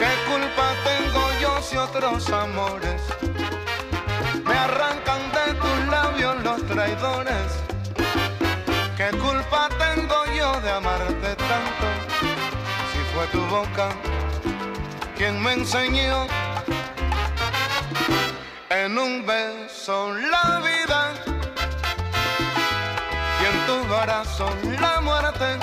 ¿Qué 0.00 0.12
culpa 0.30 0.66
tengo 0.90 1.22
yo 1.40 1.62
si 1.62 1.76
otros 1.76 2.30
amores 2.30 3.00
me 4.44 4.56
arrancan 4.66 5.22
de 5.36 5.46
tus 5.62 5.78
labios 5.94 6.34
los 6.44 6.66
traidores? 6.66 7.48
¿Qué 8.98 9.08
culpa 9.16 9.68
tengo 9.84 10.18
yo 10.38 10.60
de 10.60 10.70
amarte 10.70 11.25
tu 13.32 13.40
boca 13.46 13.88
quien 15.16 15.42
me 15.42 15.54
enseñó 15.54 16.26
en 18.68 18.98
un 18.98 19.24
beso 19.24 20.12
la 20.14 20.60
vida 20.60 21.12
y 23.40 23.44
en 23.46 23.66
tu 23.66 23.88
corazón 23.88 24.54
la 24.80 25.00
muerte. 25.00 25.58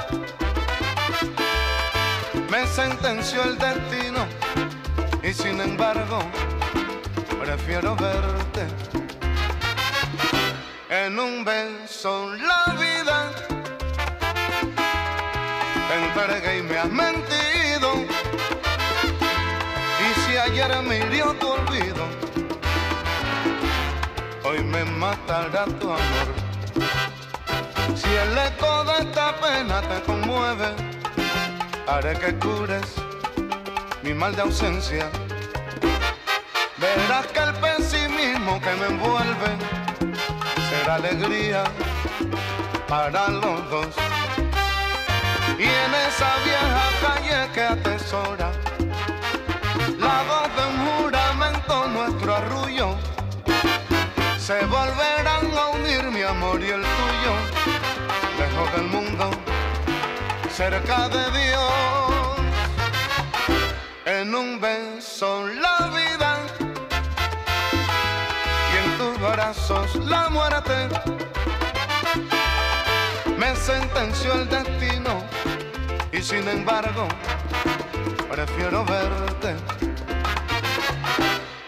Me 2.49 2.65
sentenció 2.67 3.43
el 3.43 3.57
destino 3.57 4.25
y 5.21 5.33
sin 5.33 5.61
embargo 5.61 6.19
prefiero 7.39 7.95
verte 7.95 8.67
en 10.89 11.19
un 11.19 11.43
beso 11.45 12.33
la 12.35 12.73
vida. 12.73 13.31
Te 15.87 15.95
entregué 15.95 16.57
y 16.59 16.61
me 16.63 16.77
has. 16.77 17.32
Ayer 20.53 20.83
me 20.83 20.99
hirió 20.99 21.33
tu 21.39 21.47
olvido, 21.47 22.05
hoy 24.43 24.63
me 24.63 24.85
matará 24.85 25.65
tu 25.79 25.87
amor. 25.89 26.27
Si 27.95 28.07
el 28.07 28.37
eco 28.37 28.83
de 28.83 28.99
esta 28.99 29.35
pena 29.37 29.81
te 29.81 30.01
conmueve, 30.03 30.69
haré 31.87 32.13
que 32.19 32.37
cures 32.37 32.85
mi 34.03 34.13
mal 34.13 34.35
de 34.35 34.43
ausencia. 34.43 35.09
Verás 36.77 37.25
que 37.27 37.39
el 37.39 37.53
pesimismo 37.55 38.61
que 38.61 38.73
me 38.75 38.85
envuelve 38.93 39.49
será 40.69 40.95
alegría 40.95 41.63
para 42.87 43.27
los 43.29 43.69
dos. 43.71 43.95
Y 45.57 45.63
en 45.63 45.93
esa 46.07 46.29
vieja 46.45 46.85
calle 47.01 47.53
que 47.53 47.61
atesora 47.61 48.52
se 54.45 54.59
volverán 54.65 55.57
a 55.57 55.67
unir 55.67 56.03
mi 56.11 56.21
amor 56.21 56.61
y 56.61 56.67
el 56.69 56.81
tuyo, 56.81 57.33
lejos 58.37 58.73
del 58.73 58.87
mundo, 58.87 59.31
cerca 60.51 61.07
de 61.07 61.23
Dios. 61.39 61.71
En 64.03 64.35
un 64.35 64.59
beso 64.59 65.47
la 65.47 65.89
vida 65.95 66.39
y 68.73 68.75
en 68.83 68.97
tus 68.97 69.17
brazos 69.21 69.95
la 69.95 70.27
muerte. 70.27 70.89
Me 73.37 73.55
sentenció 73.55 74.33
el 74.33 74.49
destino 74.49 75.23
y 76.11 76.21
sin 76.21 76.45
embargo 76.49 77.07
prefiero 78.29 78.83
verte. 78.83 79.55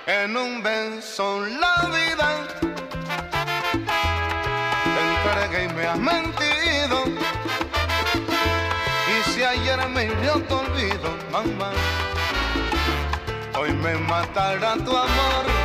En 0.07 0.35
un 0.35 0.61
beso 0.61 1.45
la 1.45 1.89
vida 1.89 2.64
y 5.53 5.73
me 5.73 5.85
has 5.85 5.99
mentido. 5.99 7.05
Y 9.07 9.31
si 9.31 9.43
ayer 9.43 9.87
me 9.89 10.05
hirió 10.05 10.41
tu 10.41 10.55
olvido, 10.55 11.09
mamá, 11.31 11.71
hoy 13.57 13.71
me 13.73 13.95
matará 13.95 14.75
tu 14.75 14.97
amor. 14.97 15.64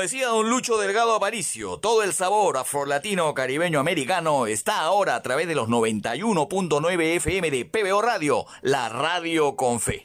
Decía 0.00 0.28
don 0.28 0.48
Lucho 0.48 0.78
Delgado 0.78 1.14
Aparicio, 1.14 1.76
todo 1.76 2.02
el 2.02 2.14
sabor 2.14 2.56
afrolatino 2.56 3.34
caribeño 3.34 3.78
americano 3.78 4.46
está 4.46 4.80
ahora 4.80 5.14
a 5.14 5.20
través 5.20 5.46
de 5.46 5.54
los 5.54 5.68
91.9 5.68 7.16
FM 7.16 7.50
de 7.50 7.66
PBO 7.66 8.00
Radio, 8.00 8.46
la 8.62 8.88
radio 8.88 9.56
con 9.56 9.78
fe. 9.78 10.04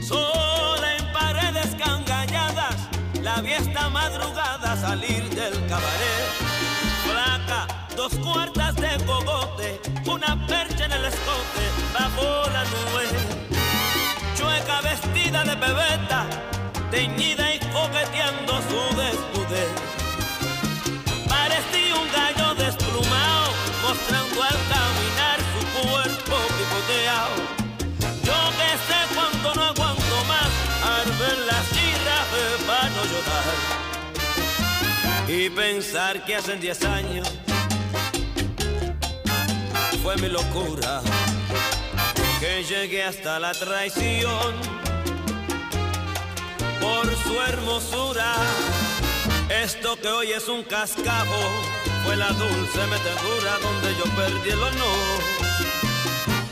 Sola 0.00 0.96
en 0.96 1.12
paredes 1.12 1.74
cangalladas, 1.76 2.88
la 3.20 3.42
vi 3.42 3.52
esta 3.52 3.90
madrugada 3.90 4.76
salir 4.80 5.22
del 5.28 5.52
cabaret. 5.68 6.26
Flaca, 7.04 7.86
dos 7.94 8.14
cuartas 8.14 8.74
de 8.76 9.04
cogote, 9.04 9.80
una 10.06 10.46
percha 10.46 10.86
en 10.86 10.92
el 10.92 11.04
escote, 11.04 11.70
bajo 11.92 12.50
la 12.50 12.64
nube. 12.64 13.25
De 15.44 15.56
pebeta, 15.58 16.26
teñida 16.90 17.54
y 17.54 17.58
coqueteando 17.58 18.54
su 18.68 18.80
desnudez. 18.96 19.68
Parecía 21.28 21.94
un 21.94 22.08
gallo 22.10 22.54
desplumado, 22.54 23.52
mostrando 23.82 24.42
al 24.42 24.58
caminar 24.72 25.38
su 25.52 25.60
cuerpo 25.78 26.36
picoteado. 26.56 27.36
Yo 28.24 28.38
que 28.58 28.70
sé 28.88 28.98
cuando 29.14 29.54
no 29.54 29.62
aguanto 29.62 30.16
más, 30.26 30.50
arder 30.82 31.38
las 31.46 31.64
chirras 31.68 32.26
para 32.66 32.88
no 32.88 33.02
llorar. 33.04 33.56
Y 35.28 35.50
pensar 35.50 36.24
que 36.24 36.34
hace 36.34 36.56
10 36.56 36.84
años 36.86 37.30
fue 40.02 40.16
mi 40.16 40.28
locura, 40.28 41.02
que 42.40 42.64
llegué 42.64 43.04
hasta 43.04 43.38
la 43.38 43.52
traición 43.52 44.86
por 46.86 47.06
su 47.24 47.34
hermosura. 47.40 48.34
Esto 49.64 49.96
que 50.00 50.08
hoy 50.08 50.32
es 50.32 50.48
un 50.48 50.62
cascajo 50.62 51.42
fue 52.04 52.16
la 52.16 52.28
dulce 52.28 52.82
metedura 52.94 53.52
donde 53.66 53.88
yo 53.98 54.04
perdí 54.20 54.50
el 54.50 54.62
honor. 54.62 55.18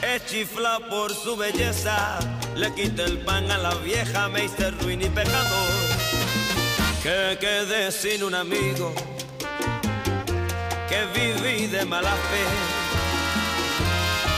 Es 0.03 0.27
chifla 0.27 0.81
por 0.91 1.15
su 1.15 1.37
belleza, 1.37 2.19
le 2.57 2.73
quité 2.75 3.05
el 3.05 3.19
pan 3.19 3.51
a 3.51 3.59
la 3.59 3.75
vieja, 3.77 4.29
me 4.29 4.45
hice 4.45 4.71
ruin 4.73 5.03
y 5.03 5.09
pecador. 5.09 5.75
Que 7.03 7.39
quedé 7.41 7.93
sin 7.93 8.23
un 8.25 8.35
amigo, 8.35 8.93
que 10.89 11.01
viví 11.17 11.67
de 11.67 11.85
mala 11.85 12.15
fe, 12.31 12.45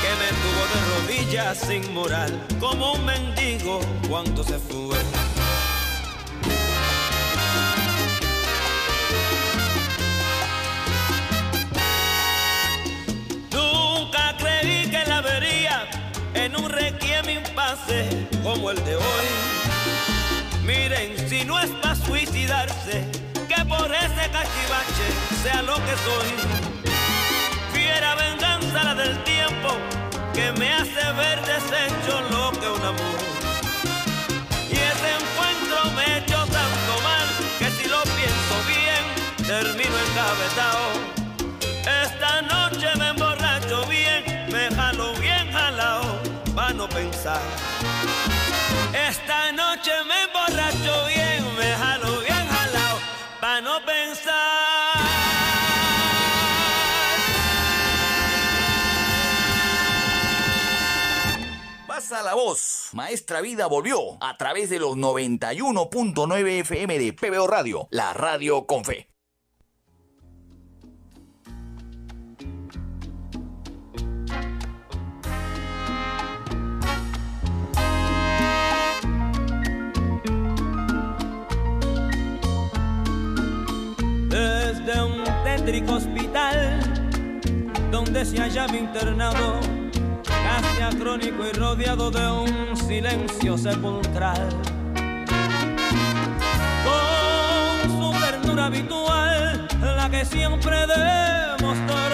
que 0.02 0.12
me 0.20 0.30
tuvo 0.42 0.62
de 0.72 0.78
rodillas 0.92 1.58
sin 1.58 1.94
moral, 1.94 2.32
como 2.60 2.94
un 2.94 3.04
mendigo 3.04 3.80
cuando 4.08 4.42
se 4.42 4.58
fue. 4.58 5.25
En 16.46 16.56
un 16.56 16.70
requiem 16.70 17.28
impasse 17.28 18.28
como 18.44 18.70
el 18.70 18.76
de 18.84 18.94
hoy. 18.94 19.28
Miren, 20.62 21.28
si 21.28 21.44
no 21.44 21.58
es 21.58 21.70
para 21.82 21.96
suicidarse, 21.96 23.04
que 23.48 23.64
por 23.64 23.92
ese 23.92 24.24
cachivache 24.36 25.08
sea 25.42 25.62
lo 25.62 25.74
que 25.74 25.94
soy. 26.06 26.28
Fiera 27.72 28.14
venganza 28.14 28.84
la 28.84 28.94
del 28.94 29.22
tiempo 29.24 29.70
que 30.34 30.52
me 30.52 30.72
hace 30.72 31.04
ver 31.20 31.38
deshecho 31.50 32.14
lo 32.30 32.52
que 32.60 32.68
un 32.68 32.84
amor. 32.94 33.18
Y 34.70 34.76
ese 34.92 35.08
encuentro 35.18 35.78
me 35.96 36.18
hecho 36.18 36.38
tanto 36.46 36.92
mal 37.08 37.26
que 37.58 37.70
si 37.72 37.88
lo 37.88 38.02
pienso 38.18 38.54
bien, 38.68 39.04
termino 39.46 39.96
engavetado. 40.10 41.05
Pensar. 46.96 47.40
Esta 49.08 49.52
noche 49.52 49.90
me 50.08 50.22
emborracho 50.26 51.06
bien, 51.06 51.44
me 51.56 51.70
jalo 51.82 52.20
bien 52.20 52.46
jalao, 52.48 52.98
pa' 53.40 53.60
no 53.60 53.84
pensar. 53.84 54.34
Pasa 61.86 62.22
la 62.22 62.34
voz, 62.34 62.90
Maestra 62.92 63.40
Vida 63.40 63.66
volvió 63.66 63.98
a 64.22 64.36
través 64.36 64.70
de 64.70 64.78
los 64.78 64.96
91.9 64.96 66.60
FM 66.60 66.98
de 66.98 67.12
PBO 67.12 67.46
Radio, 67.46 67.88
la 67.90 68.12
radio 68.12 68.66
con 68.66 68.84
fe. 68.84 69.15
Tétrico 85.42 85.94
hospital 85.94 86.78
donde 87.90 88.24
se 88.24 88.38
hallaba 88.38 88.76
internado, 88.76 89.58
casi 90.22 90.80
acrónico 90.80 91.44
y 91.44 91.52
rodeado 91.58 92.10
de 92.12 92.30
un 92.30 92.76
silencio 92.76 93.58
sepulcral. 93.58 94.48
Con 96.84 97.90
su 97.90 98.20
ternura 98.20 98.66
habitual, 98.66 99.66
la 99.80 100.08
que 100.08 100.24
siempre 100.24 100.76
demostró, 100.86 102.06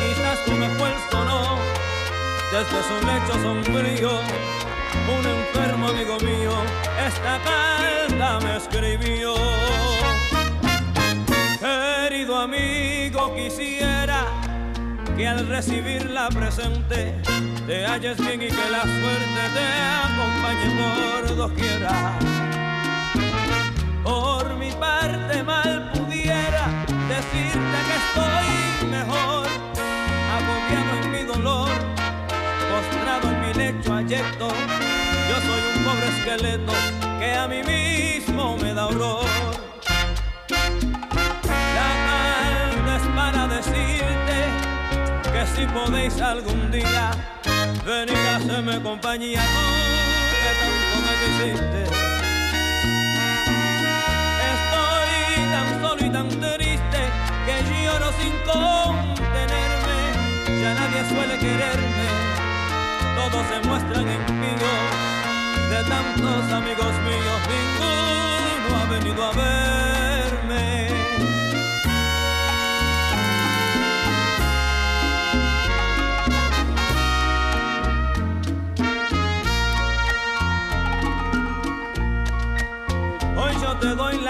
quizás 0.00 0.44
tu 0.44 0.52
mejor 0.52 0.90
sonó 1.08 1.56
desde 2.50 2.82
su 2.82 3.06
lecho 3.06 3.42
sombrío. 3.42 4.10
Un 5.08 5.24
enfermo 5.24 5.88
amigo 5.88 6.18
mío, 6.18 6.52
esta 7.06 7.38
carta 7.44 8.40
me 8.44 8.56
escribió. 8.56 9.36
Amigo, 12.34 13.34
quisiera 13.36 14.26
que 15.16 15.28
al 15.28 15.46
recibirla 15.46 16.28
presente 16.28 17.14
te 17.68 17.86
halles 17.86 18.18
bien 18.18 18.42
y 18.42 18.48
que 18.48 18.70
la 18.70 18.82
suerte 18.82 19.42
te 19.54 19.66
acompañe 20.04 20.68
por 20.76 21.36
doquiera. 21.36 22.18
Por 24.02 24.56
mi 24.56 24.72
parte 24.72 25.42
mal 25.44 25.92
pudiera 25.92 26.66
decirte 27.08 27.78
que 27.86 27.96
estoy 28.02 28.88
mejor, 28.90 29.46
agobiado 30.36 31.04
en 31.04 31.12
mi 31.12 31.22
dolor, 31.22 31.70
postrado 32.70 33.30
en 33.30 33.40
mi 33.40 33.54
lecho 33.54 33.94
ayecto. 33.94 34.48
Yo 35.28 35.36
soy 35.46 35.62
un 35.76 35.84
pobre 35.84 36.08
esqueleto 36.08 36.72
que 37.20 37.32
a 37.34 37.46
mí 37.46 37.62
mismo 37.62 38.56
me 38.58 38.74
da 38.74 38.86
horror. 38.88 39.26
Para 43.36 43.48
decirte 43.56 44.38
que 45.32 45.46
si 45.54 45.66
podéis 45.66 46.20
algún 46.20 46.70
día 46.70 47.10
venir 47.84 48.16
a 48.16 48.36
hacerme 48.36 48.80
compañía 48.82 49.42
que 50.42 50.50
tanto 50.60 50.96
me 51.04 51.12
quisiste. 51.22 51.82
Estoy 54.52 55.10
tan 55.52 55.68
solo 55.82 56.06
y 56.06 56.10
tan 56.10 56.28
triste 56.28 57.00
que 57.46 57.56
lloro 57.84 58.10
sin 58.20 58.34
contenerme. 58.50 59.98
Ya 60.60 60.74
nadie 60.74 61.00
suele 61.10 61.38
quererme, 61.38 62.08
todos 63.16 63.42
se 63.50 63.68
muestran 63.68 64.06
impíos. 64.18 64.90
De 65.70 65.84
tantos 65.84 66.52
amigos 66.52 66.92
míos, 67.08 67.40
ninguno 67.52 68.76
ha 68.80 68.84
venido 68.90 69.24
a 69.24 69.32
verme. 69.32 70.95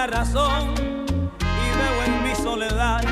Y 0.08 0.12
veo 1.78 2.04
en 2.06 2.22
mi 2.22 2.34
soledad 2.36 3.02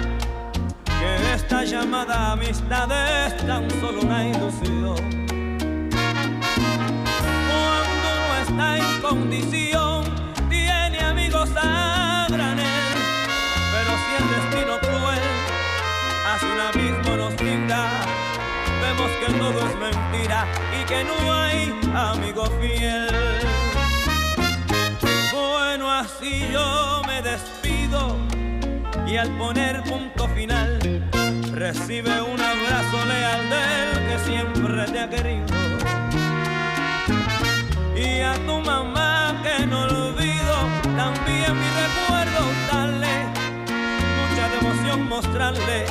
que 0.84 1.34
esta 1.34 1.64
llamada 1.64 2.32
amistad 2.32 2.88
es 3.26 3.36
tan 3.48 3.68
solo 3.80 4.02
una 4.02 4.28
ilusión. 4.28 4.94
Cuando 7.48 8.08
uno 8.14 8.34
está 8.46 8.78
en 8.78 9.02
condición, 9.02 10.04
tiene 10.48 11.00
amigos 11.00 11.50
a 11.56 12.28
granel, 12.30 12.64
pero 13.72 13.90
si 13.98 14.10
el 14.22 14.26
destino 14.36 14.78
cruel 14.78 15.24
hacia 16.32 16.48
un 16.48 16.60
abismo 16.60 17.16
nos 17.16 17.34
brinda, 17.34 17.88
vemos 18.80 19.10
que 19.20 19.32
todo 19.32 19.58
es 19.68 19.76
mentira 19.78 20.46
y 20.80 20.84
que 20.84 21.02
no 21.02 21.32
hay 21.32 21.74
amigo 21.92 22.44
fiel. 22.60 23.53
Así 26.04 26.46
yo 26.52 27.00
me 27.06 27.22
despido 27.22 28.18
y 29.06 29.16
al 29.16 29.30
poner 29.38 29.82
punto 29.84 30.28
final 30.28 30.78
recibe 31.50 32.20
un 32.20 32.38
abrazo 32.38 33.06
leal 33.06 33.40
del 33.48 34.06
que 34.06 34.18
siempre 34.18 34.84
te 34.92 35.00
ha 35.00 35.08
querido. 35.08 35.46
Y 37.96 38.20
a 38.20 38.34
tu 38.34 38.60
mamá 38.60 39.40
que 39.42 39.66
no 39.66 39.84
olvido, 39.84 40.56
también 40.94 41.54
mi 41.58 41.68
recuerdo 41.82 42.42
darle 42.70 43.14
mucha 44.18 44.48
devoción 44.60 45.08
mostrarle 45.08 45.86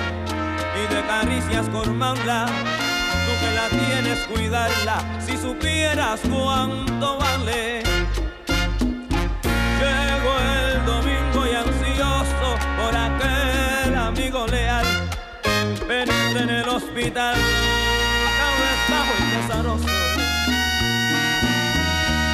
y 0.77 0.93
de 0.93 1.01
caricias 1.07 1.67
colmarla. 1.69 2.45
Tú 2.45 3.31
que 3.41 3.51
la 3.55 3.67
tienes 3.69 4.19
cuidarla, 4.25 5.19
si 5.19 5.37
supieras 5.37 6.19
cuánto 6.29 7.17
vale. 7.17 7.81
Amigo 14.33 14.47
leal. 14.47 14.85
Penetré 15.87 16.41
en 16.41 16.49
el 16.49 16.67
hospital, 16.69 17.35
cabezbajo 18.39 19.13
y 19.19 19.23
pesaroso. 19.35 19.93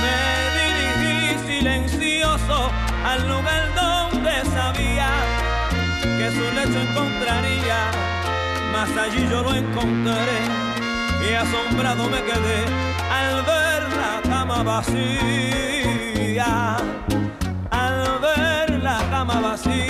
Me 0.02 0.18
dirigí 0.60 1.20
silencioso 1.48 2.58
al 3.06 3.20
lugar 3.28 3.64
donde 3.76 4.34
sabía 4.52 5.10
que 6.02 6.28
su 6.32 6.46
lecho 6.56 6.80
encontraría. 6.90 7.80
Mas 8.72 8.90
allí 8.98 9.28
yo 9.30 9.42
lo 9.42 9.54
encontré 9.54 10.40
y 11.30 11.34
asombrado 11.34 12.10
me 12.10 12.22
quedé 12.24 12.66
al 13.12 13.44
ver 13.44 13.84
la 13.98 14.22
cama 14.30 14.64
vacía 14.64 16.00
al 17.72 18.20
ver 18.20 18.80
la 18.82 19.00
cama 19.10 19.40
vacía, 19.42 19.90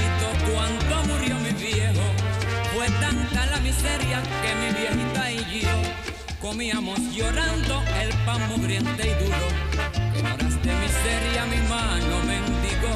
comíamos 6.51 6.99
llorando 7.15 7.81
el 8.01 8.09
pan 8.25 8.41
mugriente 8.49 9.03
y 9.07 9.23
duro. 9.23 9.47
En 10.17 10.25
horas 10.25 10.55
de 10.61 10.73
miseria 10.83 11.45
mi 11.45 11.61
mano 11.69 12.15
mendigó. 12.31 12.93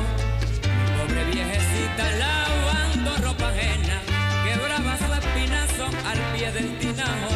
Mi 0.76 0.86
pobre 0.98 1.24
viejecita 1.32 2.04
lavando 2.20 3.16
ropa 3.24 3.48
ajena, 3.48 3.98
quebraba 4.44 4.98
su 4.98 5.14
espinazo 5.22 5.86
al 6.10 6.20
pie 6.34 6.52
del 6.52 6.78
tinajo. 6.80 7.32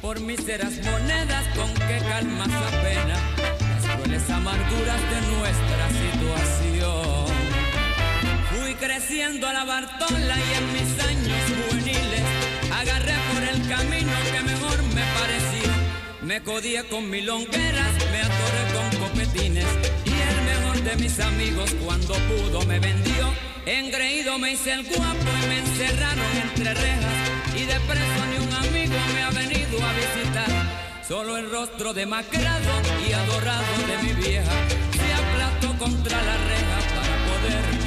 Por 0.00 0.20
míseras 0.20 0.72
monedas 0.86 1.44
con 1.54 1.70
que 1.86 1.98
calma 2.08 2.44
su 2.44 2.76
pena, 2.86 3.16
las 3.72 3.96
crueles 3.96 4.30
amarguras 4.30 5.02
de 5.12 5.20
nuestra 5.36 5.84
situación. 6.00 7.32
queriendo 8.80 9.46
a 9.46 9.52
la 9.52 9.64
Bartola 9.64 10.36
y 10.36 10.54
en 10.58 10.72
mis 10.72 11.04
años 11.04 11.42
juveniles 11.68 12.22
agarré 12.72 13.14
por 13.32 13.42
el 13.42 13.68
camino 13.68 14.12
que 14.32 14.40
me. 14.40 14.51
Me 16.32 16.42
codié 16.42 16.82
con 16.84 17.10
milongueras, 17.10 17.92
me 18.10 18.20
atoré 18.22 18.62
con 18.72 19.00
copetines 19.02 19.66
y 20.06 20.12
el 20.12 20.44
mejor 20.46 20.82
de 20.82 20.96
mis 20.96 21.20
amigos 21.20 21.70
cuando 21.84 22.14
pudo 22.14 22.62
me 22.62 22.80
vendió. 22.80 23.30
Engreído 23.66 24.38
me 24.38 24.52
hice 24.52 24.72
el 24.72 24.82
guapo 24.82 25.28
y 25.44 25.46
me 25.48 25.58
encerraron 25.58 26.32
entre 26.42 26.72
rejas 26.72 27.18
y 27.54 27.64
de 27.66 27.78
preso 27.80 28.26
ni 28.30 28.46
un 28.46 28.52
amigo 28.66 28.94
me 29.14 29.22
ha 29.24 29.30
venido 29.30 29.76
a 29.84 29.92
visitar. 29.92 31.04
Solo 31.06 31.36
el 31.36 31.50
rostro 31.50 31.92
demacrado 31.92 32.80
y 33.06 33.12
adorado 33.12 33.76
de 33.86 34.02
mi 34.02 34.12
vieja 34.14 34.52
se 34.90 35.12
aplastó 35.12 35.78
contra 35.84 36.16
la 36.16 36.36
reja 36.38 36.78
para 36.94 37.14
poderme 37.28 37.81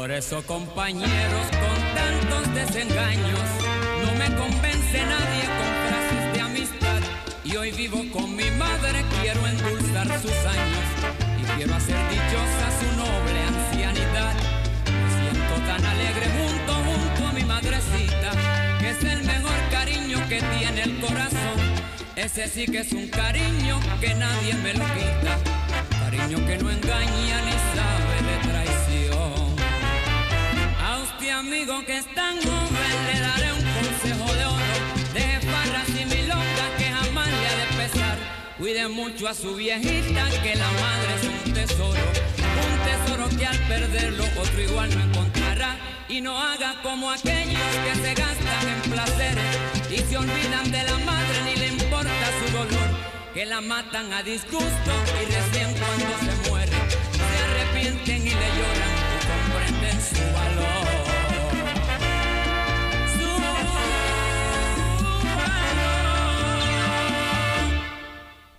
Por 0.00 0.10
eso 0.12 0.42
compañeros 0.46 1.46
con 1.62 1.78
tantos 1.94 2.54
desengaños 2.54 3.46
no 4.02 4.14
me 4.14 4.34
convence 4.34 4.98
nadie 5.04 5.44
con 5.58 5.70
frases 5.84 6.32
de 6.32 6.40
amistad. 6.40 7.00
Y 7.44 7.56
hoy 7.56 7.70
vivo 7.72 8.02
con 8.10 8.34
mi 8.34 8.50
madre 8.52 9.04
quiero 9.20 9.46
endulzar 9.46 10.06
sus 10.22 10.32
años. 10.32 10.86
Y 11.38 11.44
quiero 11.54 11.74
hacer 11.74 11.98
dichosa 12.08 12.66
su 12.80 12.96
noble 12.96 13.42
ancianidad. 13.42 14.34
Me 14.86 15.20
siento 15.20 15.54
tan 15.68 15.84
alegre 15.84 16.26
junto 16.38 16.72
junto 16.72 17.28
a 17.28 17.32
mi 17.32 17.44
madrecita 17.44 18.30
que 18.80 18.90
es 18.92 19.04
el 19.04 19.22
mejor 19.24 19.58
cariño 19.70 20.18
que 20.30 20.40
tiene 20.40 20.82
el 20.82 20.98
corazón. 20.98 21.60
Ese 22.16 22.48
sí 22.48 22.64
que 22.64 22.78
es 22.78 22.92
un 22.92 23.06
cariño 23.08 23.78
que 24.00 24.14
nadie 24.14 24.54
me 24.54 24.72
lo 24.72 24.84
quita. 24.94 25.36
Cariño 26.00 26.38
que 26.46 26.56
no 26.56 26.70
engaña 26.70 27.42
ni 27.42 27.52
sabe 27.74 28.22
de 28.30 28.48
traición 28.48 28.79
usted 31.30 31.38
amigo 31.38 31.84
que 31.84 31.98
es 31.98 32.14
tan 32.14 32.36
joven 32.36 32.96
le 33.06 33.20
daré 33.20 33.52
un 33.52 33.62
consejo 33.62 34.34
de 34.34 34.44
oro 34.44 34.64
Deje 35.14 35.40
farras 35.40 35.88
y 35.88 36.04
milongas 36.04 36.70
que 36.78 36.84
jamás 36.84 37.28
le 37.28 37.46
ha 37.46 37.56
de 37.56 37.66
pesar. 37.76 38.18
Cuide 38.58 38.88
mucho 38.88 39.28
a 39.28 39.34
su 39.34 39.54
viejita 39.54 40.28
que 40.42 40.54
la 40.54 40.70
madre 40.84 41.10
es 41.16 41.46
un 41.46 41.52
tesoro 41.52 42.04
Un 42.66 42.76
tesoro 42.88 43.38
que 43.38 43.46
al 43.46 43.58
perderlo 43.68 44.24
otro 44.40 44.60
igual 44.60 44.90
no 44.96 45.04
encontrará. 45.04 45.76
Y 46.08 46.20
no 46.20 46.38
haga 46.38 46.80
como 46.82 47.10
aquellos 47.10 47.70
que 47.84 47.94
se 48.02 48.14
gastan 48.14 48.64
en 48.74 48.90
placeres 48.90 49.56
Y 49.90 49.98
se 49.98 50.16
olvidan 50.16 50.70
de 50.70 50.82
la 50.82 50.98
madre 50.98 51.36
ni 51.44 51.56
le 51.60 51.68
importa 51.68 52.26
su 52.40 52.52
dolor 52.52 52.90
Que 53.34 53.46
la 53.46 53.60
matan 53.60 54.12
a 54.12 54.22
disgusto 54.22 54.92
y 55.22 55.24
recién 55.32 55.70
cuando 55.78 56.12
se 56.24 56.50
muere 56.50 56.78
Se 57.12 57.38
arrepienten 57.44 58.26
y 58.26 58.30
le 58.30 58.48
lloran 58.58 58.94
y 59.14 59.26
comprenden 59.30 60.00
su 60.00 60.34
valor 60.34 60.79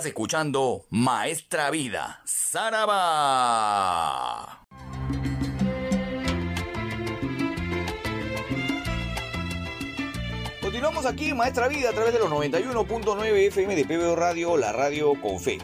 Estás 0.00 0.12
escuchando 0.12 0.86
Maestra 0.88 1.70
Vida, 1.70 2.22
Saraba. 2.24 2.96
Continuamos 10.62 11.04
aquí 11.04 11.34
Maestra 11.34 11.68
Vida 11.68 11.90
a 11.90 11.92
través 11.92 12.14
de 12.14 12.18
los 12.18 12.30
91.9 12.30 13.48
FM 13.48 13.76
de 13.76 13.84
PBO 13.84 14.16
Radio, 14.16 14.56
la 14.56 14.72
radio 14.72 15.20
con 15.20 15.38
fe. 15.38 15.58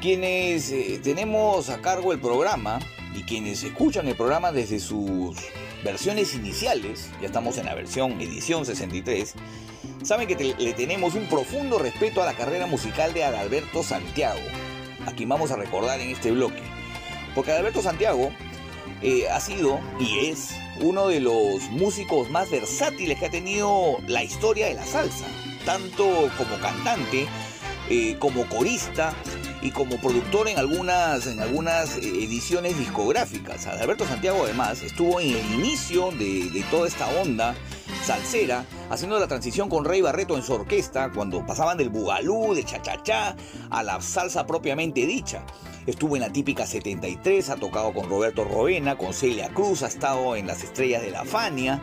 Quienes 0.00 0.72
eh, 0.72 0.98
tenemos 1.04 1.68
a 1.68 1.82
cargo 1.82 2.14
el 2.14 2.20
programa 2.20 2.78
y 3.14 3.24
quienes 3.24 3.62
escuchan 3.64 4.08
el 4.08 4.16
programa 4.16 4.50
desde 4.50 4.78
sus 4.80 5.36
versiones 5.84 6.34
iniciales, 6.34 7.10
ya 7.20 7.26
estamos 7.26 7.58
en 7.58 7.66
la 7.66 7.74
versión 7.74 8.18
edición 8.18 8.64
63, 8.64 9.34
saben 10.06 10.28
que 10.28 10.54
le 10.56 10.72
tenemos 10.72 11.14
un 11.14 11.26
profundo 11.26 11.78
respeto 11.78 12.22
a 12.22 12.26
la 12.26 12.34
carrera 12.34 12.66
musical 12.66 13.12
de 13.12 13.24
Adalberto 13.24 13.82
Santiago, 13.82 14.40
a 15.04 15.10
quien 15.10 15.28
vamos 15.28 15.50
a 15.50 15.56
recordar 15.56 16.00
en 16.00 16.10
este 16.10 16.30
bloque. 16.30 16.62
Porque 17.34 17.50
Adalberto 17.50 17.82
Santiago 17.82 18.30
eh, 19.02 19.28
ha 19.28 19.40
sido 19.40 19.80
y 19.98 20.26
es 20.26 20.50
uno 20.80 21.08
de 21.08 21.18
los 21.18 21.62
músicos 21.70 22.30
más 22.30 22.48
versátiles 22.50 23.18
que 23.18 23.26
ha 23.26 23.30
tenido 23.30 23.98
la 24.06 24.22
historia 24.22 24.66
de 24.66 24.74
la 24.74 24.86
salsa, 24.86 25.26
tanto 25.64 26.30
como 26.38 26.56
cantante, 26.60 27.26
eh, 27.90 28.16
como 28.20 28.48
corista 28.48 29.12
y 29.60 29.72
como 29.72 30.00
productor 30.00 30.48
en 30.48 30.58
algunas, 30.58 31.26
en 31.26 31.40
algunas 31.40 31.96
eh, 31.96 32.00
ediciones 32.00 32.78
discográficas. 32.78 33.66
Adalberto 33.66 34.06
Santiago 34.06 34.44
además 34.44 34.82
estuvo 34.82 35.20
en 35.20 35.34
el 35.34 35.54
inicio 35.54 36.12
de, 36.12 36.48
de 36.50 36.62
toda 36.70 36.86
esta 36.86 37.08
onda 37.20 37.56
salsera, 38.06 38.64
haciendo 38.88 39.18
la 39.18 39.26
transición 39.26 39.68
con 39.68 39.84
Rey 39.84 40.00
Barreto 40.00 40.36
en 40.36 40.44
su 40.44 40.52
orquesta, 40.52 41.10
cuando 41.10 41.44
pasaban 41.44 41.76
del 41.76 41.88
bugalú, 41.88 42.54
de 42.54 42.62
cha-cha-cha, 42.62 43.34
a 43.68 43.82
la 43.82 44.00
salsa 44.00 44.46
propiamente 44.46 45.04
dicha. 45.06 45.42
Estuvo 45.86 46.14
en 46.14 46.22
la 46.22 46.32
típica 46.32 46.66
73, 46.66 47.50
ha 47.50 47.56
tocado 47.56 47.92
con 47.92 48.08
Roberto 48.08 48.44
Roena, 48.44 48.96
con 48.96 49.12
Celia 49.12 49.48
Cruz, 49.48 49.82
ha 49.82 49.88
estado 49.88 50.36
en 50.36 50.46
las 50.46 50.62
estrellas 50.62 51.02
de 51.02 51.10
la 51.10 51.24
Fania, 51.24 51.82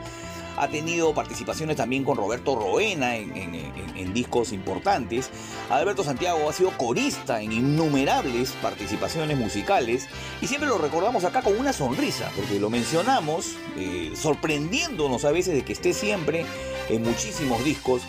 ha 0.57 0.67
tenido 0.67 1.13
participaciones 1.13 1.77
también 1.77 2.03
con 2.03 2.17
Roberto 2.17 2.55
Roena 2.55 3.17
en, 3.17 4.13
discos 4.13 4.51
importantes. 4.51 5.31
Alberto 5.71 6.03
Santiago 6.03 6.47
ha 6.47 6.53
sido 6.53 6.69
corista 6.77 7.41
en 7.41 7.51
innumerables 7.51 8.51
participaciones 8.61 9.38
musicales 9.38 10.07
y 10.39 10.47
siempre 10.47 10.69
lo 10.69 10.77
recordamos 10.77 11.23
acá 11.23 11.41
con 11.41 11.57
una 11.57 11.73
sonrisa, 11.73 12.31
porque 12.35 12.59
lo 12.59 12.69
mencionamos 12.69 13.55
eh, 13.75 14.11
sorprendiéndonos 14.15 15.25
a 15.25 15.31
veces 15.31 15.55
de 15.55 15.63
que 15.63 15.73
esté 15.73 15.93
siempre 15.93 16.45
en 16.89 17.01
muchísimos 17.01 17.63
discos. 17.63 18.03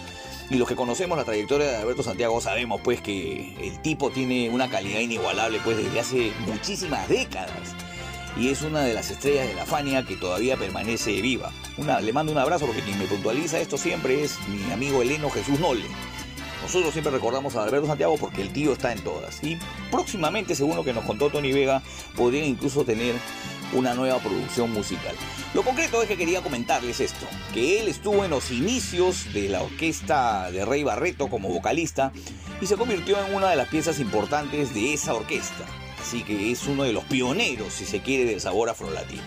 Y 0.51 0.57
los 0.57 0.69
que 0.69 0.77
conocemos 0.77 1.17
la 1.17 1.25
trayectoria 1.25 1.67
de 1.69 1.77
Alberto 1.77 2.03
Santiago 2.03 2.39
sabemos 2.43 2.83
pues 2.83 3.01
que 3.01 3.55
el 3.67 3.81
tipo 3.81 4.11
tiene 4.11 4.51
una 4.51 4.69
calidad 4.69 5.01
inigualable 5.01 5.59
pues 5.65 5.79
desde 5.79 6.01
hace 6.01 6.33
muchísimas 6.47 7.09
décadas 7.09 7.75
y 8.37 8.49
es 8.49 8.63
una 8.63 8.83
de 8.83 8.95
las 8.95 9.11
estrellas 9.11 9.47
de 9.47 9.55
la 9.55 9.65
Fania 9.65 10.05
que 10.05 10.17
todavía 10.17 10.57
permanece 10.57 11.21
viva. 11.21 11.53
Le 12.03 12.13
mando 12.13 12.33
un 12.33 12.39
abrazo 12.39 12.67
porque 12.67 12.83
quien 12.83 12.99
me 12.99 13.07
puntualiza 13.07 13.61
esto 13.61 13.79
siempre 13.79 14.25
es 14.25 14.39
mi 14.49 14.73
amigo 14.73 15.03
Eleno 15.03 15.31
Jesús 15.31 15.59
Nole. 15.61 15.87
Nosotros 16.63 16.93
siempre 16.93 17.13
recordamos 17.13 17.57
a 17.57 17.65
Alberto 17.65 17.87
Santiago 17.87 18.17
porque 18.19 18.41
el 18.41 18.53
tío 18.53 18.73
está 18.73 18.91
en 18.93 19.01
todas. 19.01 19.45
Y 19.45 19.59
próximamente, 19.91 20.55
según 20.55 20.77
lo 20.77 20.85
que 20.85 20.95
nos 20.95 21.05
contó 21.05 21.29
Tony 21.29 21.53
Vega, 21.53 21.83
podrían 22.17 22.47
incluso 22.47 22.85
tener 22.85 23.15
una 23.75 23.95
nueva 23.95 24.19
producción 24.19 24.73
musical. 24.73 25.15
Lo 25.53 25.63
concreto 25.63 26.01
es 26.03 26.09
que 26.09 26.17
quería 26.17 26.43
comentarles 26.43 27.01
esto, 27.01 27.27
que 27.53 27.81
él 27.81 27.89
estuvo 27.89 28.25
en 28.25 28.31
los 28.31 28.51
inicios 28.51 29.33
de 29.35 29.49
la 29.49 29.63
orquesta 29.63 30.51
de 30.51 30.65
Rey 30.65 30.85
Barreto 30.85 31.29
como 31.29 31.49
vocalista 31.49 32.13
y 32.61 32.67
se 32.67 32.77
convirtió 32.77 33.23
en 33.25 33.35
una 33.35 33.51
de 33.51 33.57
las 33.57 33.69
piezas 33.69 34.01
importantes 34.01 34.73
de 34.75 34.95
esa 34.95 35.15
orquesta. 35.15 35.65
Así 36.07 36.23
que 36.23 36.53
es 36.53 36.67
uno 36.67 36.83
de 36.85 36.93
los 36.93 37.03
pioneros, 37.05 37.73
si 37.73 37.87
se 37.87 38.01
quiere, 38.03 38.27
del 38.27 38.39
sabor 38.41 38.69
afrolatino. 38.69 39.23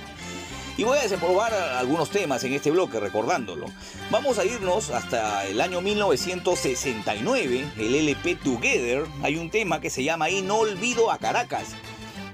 Y 0.77 0.83
voy 0.83 0.99
a 0.99 1.01
desempolvar 1.01 1.51
algunos 1.53 2.11
temas 2.11 2.43
en 2.43 2.53
este 2.53 2.69
bloque 2.69 2.99
recordándolo. 2.99 3.65
Vamos 4.11 4.37
a 4.37 4.45
irnos 4.45 4.91
hasta 4.91 5.43
el 5.47 5.59
año 5.59 5.81
1969, 5.81 7.65
el 7.79 7.95
LP 7.95 8.35
Together. 8.35 9.05
Hay 9.23 9.37
un 9.37 9.49
tema 9.49 9.81
que 9.81 9.89
se 9.89 10.03
llama 10.03 10.25
ahí 10.25 10.43
No 10.43 10.57
Olvido 10.59 11.09
a 11.11 11.17
Caracas, 11.17 11.69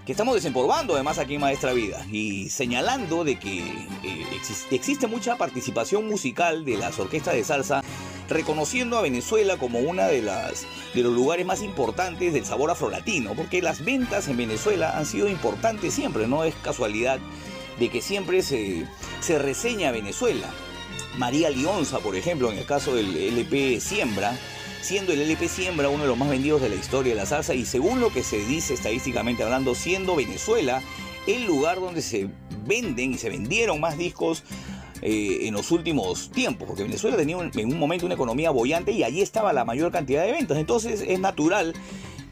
que 0.06 0.12
estamos 0.12 0.36
desempolvando 0.36 0.96
además 0.96 1.20
aquí 1.20 1.36
en 1.36 1.42
Maestra 1.42 1.72
Vida 1.72 2.06
y 2.12 2.50
señalando 2.50 3.24
de 3.24 3.40
que 3.40 3.60
eh, 3.60 4.26
exis- 4.34 4.66
existe 4.72 5.08
mucha 5.08 5.38
participación 5.38 6.06
musical 6.10 6.66
de 6.66 6.76
las 6.78 7.00
orquestas 7.00 7.36
de 7.36 7.46
salsa 7.46 7.82
reconociendo 8.30 8.98
a 8.98 9.02
Venezuela 9.02 9.58
como 9.58 9.80
una 9.80 10.08
de 10.08 10.22
las 10.22 10.66
de 10.94 11.02
los 11.02 11.14
lugares 11.14 11.46
más 11.46 11.62
importantes 11.62 12.34
del 12.34 12.46
sabor 12.46 12.72
afrolatino, 12.72 13.34
porque 13.34 13.62
las 13.62 13.84
ventas 13.84 14.28
en 14.28 14.38
Venezuela 14.38 14.98
han 14.98 15.06
sido 15.06 15.28
importantes 15.28 15.94
siempre, 15.94 16.28
no 16.28 16.44
es 16.44 16.54
casualidad 16.64 17.20
de 17.80 17.90
que 17.90 18.02
siempre 18.02 18.44
se, 18.44 18.86
se 19.22 19.40
reseña 19.40 19.90
a 19.90 19.92
Venezuela. 19.92 20.50
María 21.18 21.50
Lionza, 21.50 22.00
por 22.00 22.16
ejemplo, 22.16 22.52
en 22.52 22.58
el 22.58 22.66
caso 22.66 22.96
del 22.96 23.16
LP 23.16 23.80
Siembra, 23.80 24.38
siendo 24.82 25.14
el 25.14 25.22
LP 25.22 25.48
Siembra 25.48 25.90
uno 25.90 26.04
de 26.04 26.10
los 26.10 26.18
más 26.18 26.30
vendidos 26.30 26.62
de 26.62 26.70
la 26.70 26.76
historia 26.76 27.14
de 27.14 27.20
la 27.20 27.26
salsa 27.26 27.54
y 27.54 27.66
según 27.66 28.00
lo 28.00 28.12
que 28.12 28.24
se 28.24 28.44
dice 28.46 28.74
estadísticamente 28.74 29.44
hablando, 29.44 29.76
siendo 29.76 30.16
Venezuela 30.16 30.82
el 31.26 31.46
lugar 31.46 31.80
donde 31.80 32.02
se 32.02 32.28
venden 32.66 33.14
y 33.14 33.18
se 33.18 33.30
vendieron 33.30 33.80
más 33.80 33.98
discos 33.98 34.44
eh, 35.02 35.40
en 35.44 35.54
los 35.54 35.72
últimos 35.72 36.30
tiempos, 36.32 36.68
porque 36.68 36.84
Venezuela 36.84 37.18
tenía 37.18 37.38
un- 37.38 37.52
en 37.58 37.72
un 37.74 37.80
momento 37.80 38.06
una 38.06 38.16
economía 38.16 38.52
bollante 38.52 38.92
y 38.92 39.04
allí 39.04 39.22
estaba 39.22 39.52
la 39.54 39.66
mayor 39.66 39.92
cantidad 39.92 40.24
de 40.26 40.32
ventas. 40.32 40.58
Entonces 40.58 41.04
es 41.08 41.20
natural 41.20 41.74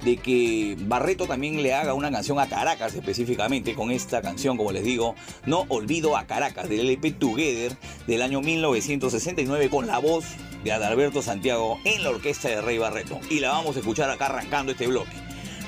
de 0.04 0.18
que 0.18 0.76
Barreto 0.80 1.28
también 1.28 1.62
le 1.62 1.76
haga 1.76 1.94
una 1.94 2.10
canción 2.12 2.40
a 2.40 2.50
Caracas 2.50 2.96
específicamente 2.96 3.76
con 3.76 3.92
esta 3.92 4.22
canción, 4.24 4.58
como 4.58 4.72
les 4.72 4.84
digo, 4.84 5.14
No 5.46 5.66
Olvido 5.70 6.18
a 6.18 6.26
Caracas, 6.26 6.68
del 6.70 6.80
LP 6.82 7.12
Together 7.12 7.78
del 8.08 8.24
año 8.24 8.42
1969 8.42 9.70
con 9.70 9.86
la 9.86 10.00
voz 10.00 10.26
de 10.64 10.72
Adalberto 10.72 11.22
Santiago 11.22 11.80
en 11.84 12.04
la 12.04 12.10
orquesta 12.10 12.50
de 12.50 12.62
Rey 12.62 12.78
Barreto. 12.80 13.20
Y 13.30 13.40
la 13.42 13.50
vamos 13.50 13.76
a 13.76 13.80
escuchar 13.80 14.10
acá 14.10 14.26
arrancando 14.28 14.72
este 14.72 14.88
bloque. 14.88 15.12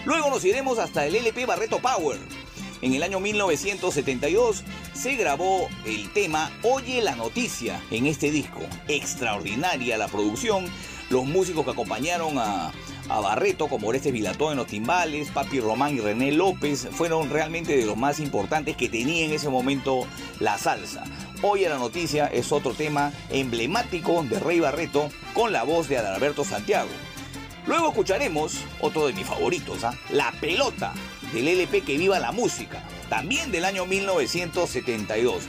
Luego 0.06 0.30
nos 0.32 0.44
iremos 0.44 0.80
hasta 0.80 1.06
el 1.06 1.16
LP 1.16 1.46
Barreto 1.46 1.78
Power. 1.80 2.18
En 2.84 2.94
el 2.94 3.02
año 3.02 3.22
1972 3.22 4.62
se 4.94 5.16
grabó 5.16 5.70
el 5.86 6.12
tema 6.12 6.52
Oye 6.64 7.02
la 7.02 7.16
noticia 7.16 7.82
en 7.92 8.08
este 8.08 8.30
disco. 8.30 8.60
Extraordinaria 8.90 9.98
la 9.98 10.10
producción. 10.10 10.66
Los 11.10 11.24
músicos 11.24 11.64
que 11.64 11.72
acompañaron 11.72 12.38
a, 12.38 12.74
Barreto, 13.08 13.70
como 13.70 13.88
Orestes 13.88 14.12
Vilató 14.12 14.52
en 14.52 14.58
los 14.58 14.68
timbales, 14.68 15.30
Papi 15.30 15.62
Román 15.62 15.96
y 15.96 16.02
René 16.02 16.34
López, 16.34 16.90
fueron 16.92 17.30
realmente 17.30 17.78
de 17.78 17.86
los 17.86 17.96
más 17.96 18.20
importantes 18.20 18.76
que 18.76 18.90
tenía 18.90 19.24
en 19.24 19.32
ese 19.32 19.48
momento 19.48 20.06
la 20.42 20.58
salsa. 20.58 21.06
Oye 21.42 21.70
la 21.70 21.78
noticia 21.78 22.28
es 22.28 22.52
otro 22.52 22.74
tema 22.74 23.14
emblemático 23.30 24.24
de 24.24 24.40
Rey 24.40 24.60
Barreto 24.60 25.10
con 25.34 25.54
la 25.54 25.64
voz 25.64 25.88
de 25.88 26.00
Adalberto 26.00 26.44
Santiago. 26.44 26.90
Luego 27.66 27.88
escucharemos 27.88 28.58
otro 28.82 29.08
de 29.08 29.14
mis 29.14 29.26
favoritos, 29.26 29.86
¿ah? 29.86 29.98
La 30.10 30.34
Pelota, 30.42 30.94
del 31.34 31.48
LP 31.48 31.82
Que 31.82 31.98
Viva 31.98 32.20
la 32.20 32.32
Música, 32.32 32.84
también 33.10 33.52
del 33.52 33.66
año 33.66 33.86
1972. 33.86 35.44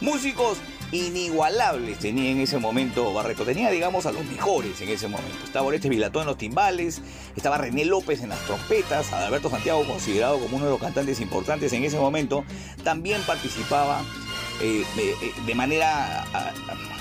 Músicos 0.00 0.58
inigualables 0.92 1.98
tenía 1.98 2.30
en 2.30 2.40
ese 2.40 2.58
momento 2.58 3.12
Barreto, 3.12 3.44
tenía 3.44 3.70
digamos 3.70 4.06
a 4.06 4.12
los 4.12 4.24
mejores 4.24 4.80
en 4.80 4.88
ese 4.88 5.06
momento. 5.08 5.44
Estaba 5.44 5.66
Oreste 5.66 5.88
Vilató 5.88 6.20
en 6.20 6.26
los 6.26 6.38
timbales, 6.38 7.02
estaba 7.36 7.58
René 7.58 7.84
López 7.84 8.22
en 8.22 8.30
las 8.30 8.38
trompetas, 8.40 9.12
Adalberto 9.12 9.50
Santiago 9.50 9.84
considerado 9.84 10.38
como 10.38 10.56
uno 10.56 10.66
de 10.66 10.70
los 10.72 10.80
cantantes 10.80 11.20
importantes 11.20 11.72
en 11.72 11.84
ese 11.84 11.98
momento, 11.98 12.44
también 12.84 13.20
participaba 13.22 14.02
eh, 14.62 14.84
de, 14.96 15.10
eh, 15.10 15.32
de 15.46 15.54
manera 15.54 16.24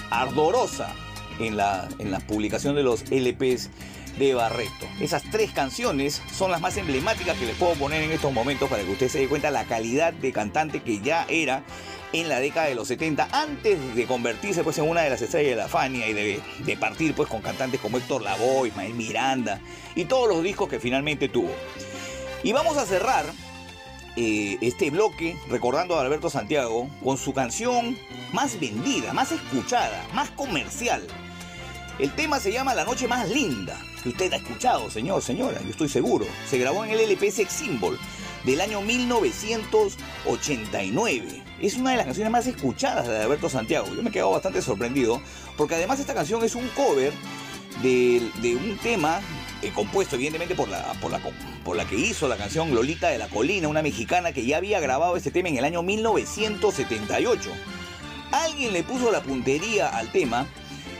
ardorosa 0.09 0.93
en 1.39 1.57
la, 1.57 1.87
en 1.99 2.11
la 2.11 2.19
publicación 2.19 2.75
de 2.75 2.83
los 2.83 3.03
LPs 3.09 3.69
de 4.17 4.33
Barreto. 4.33 4.87
Esas 4.99 5.23
tres 5.23 5.51
canciones 5.51 6.21
son 6.33 6.51
las 6.51 6.61
más 6.61 6.77
emblemáticas 6.77 7.37
que 7.37 7.45
les 7.45 7.55
puedo 7.55 7.73
poner 7.75 8.03
en 8.03 8.11
estos 8.11 8.33
momentos 8.33 8.69
para 8.69 8.83
que 8.83 8.91
usted 8.91 9.09
se 9.09 9.19
dé 9.19 9.27
cuenta 9.27 9.51
la 9.51 9.65
calidad 9.65 10.13
de 10.13 10.31
cantante 10.31 10.81
que 10.81 10.99
ya 11.01 11.25
era 11.29 11.63
en 12.13 12.29
la 12.29 12.39
década 12.39 12.67
de 12.67 12.75
los 12.75 12.87
70 12.87 13.27
antes 13.31 13.95
de 13.95 14.05
convertirse 14.05 14.63
pues 14.63 14.77
en 14.77 14.89
una 14.89 15.01
de 15.01 15.09
las 15.09 15.21
estrellas 15.21 15.51
de 15.51 15.55
la 15.57 15.67
Fania 15.67 16.07
y 16.07 16.13
de, 16.13 16.77
partir 16.77 17.13
pues 17.13 17.29
con 17.29 17.41
cantantes 17.41 17.79
como 17.79 17.97
Héctor 17.97 18.21
Lavoe, 18.21 18.67
Ismael 18.67 18.93
Miranda 18.93 19.59
y 19.95 20.05
todos 20.05 20.29
los 20.29 20.43
discos 20.43 20.69
que 20.69 20.79
finalmente 20.79 21.29
tuvo. 21.29 21.51
Y 22.43 22.53
vamos 22.53 22.77
a 22.77 22.85
cerrar 22.85 23.25
eh, 24.15 24.57
este 24.61 24.89
bloque 24.89 25.37
recordando 25.49 25.97
a 25.97 26.01
Alberto 26.01 26.29
Santiago 26.29 26.89
con 27.03 27.17
su 27.17 27.33
canción 27.33 27.97
más 28.31 28.59
vendida, 28.59 29.13
más 29.13 29.31
escuchada, 29.31 30.05
más 30.13 30.29
comercial. 30.31 31.05
El 31.99 32.11
tema 32.11 32.39
se 32.39 32.51
llama 32.51 32.75
La 32.75 32.85
Noche 32.85 33.07
Más 33.07 33.27
Linda, 33.27 33.75
que 34.03 34.09
usted 34.09 34.31
ha 34.31 34.35
escuchado, 34.35 34.91
señor, 34.91 35.23
señora, 35.23 35.59
yo 35.63 35.71
estoy 35.71 35.89
seguro. 35.89 36.27
Se 36.47 36.59
grabó 36.59 36.85
en 36.85 36.91
el 36.91 36.99
LP 36.99 37.31
Sex 37.31 37.51
Symbol 37.51 37.97
del 38.43 38.61
año 38.61 38.81
1989. 38.81 41.41
Es 41.59 41.75
una 41.75 41.89
de 41.91 41.97
las 41.97 42.05
canciones 42.05 42.31
más 42.31 42.45
escuchadas 42.45 43.07
de 43.07 43.23
Alberto 43.23 43.49
Santiago. 43.49 43.87
Yo 43.95 44.03
me 44.03 44.09
he 44.09 44.13
quedado 44.13 44.29
bastante 44.29 44.61
sorprendido, 44.61 45.19
porque 45.57 45.73
además 45.73 45.99
esta 45.99 46.13
canción 46.13 46.43
es 46.43 46.53
un 46.53 46.67
cover 46.69 47.11
de, 47.81 48.29
un 48.61 48.77
tema 48.77 49.19
eh, 49.63 49.71
compuesto 49.73 50.17
evidentemente 50.17 50.53
por 50.53 50.69
la, 50.69 50.93
por, 51.01 51.09
la, 51.09 51.19
por 51.65 51.75
la 51.75 51.85
que 51.85 51.95
hizo 51.95 52.27
la 52.27 52.37
canción 52.37 52.75
Lolita 52.75 53.09
de 53.09 53.17
la 53.17 53.27
Colina, 53.27 53.69
una 53.69 53.81
mexicana 53.81 54.33
que 54.33 54.45
ya 54.45 54.57
había 54.57 54.79
grabado 54.79 55.17
este 55.17 55.31
tema 55.31 55.49
en 55.49 55.57
el 55.57 55.65
año 55.65 55.81
1978. 55.81 57.49
Alguien 58.31 58.73
le 58.73 58.83
puso 58.83 59.11
la 59.11 59.23
puntería 59.23 59.87
al 59.87 60.11
tema 60.11 60.45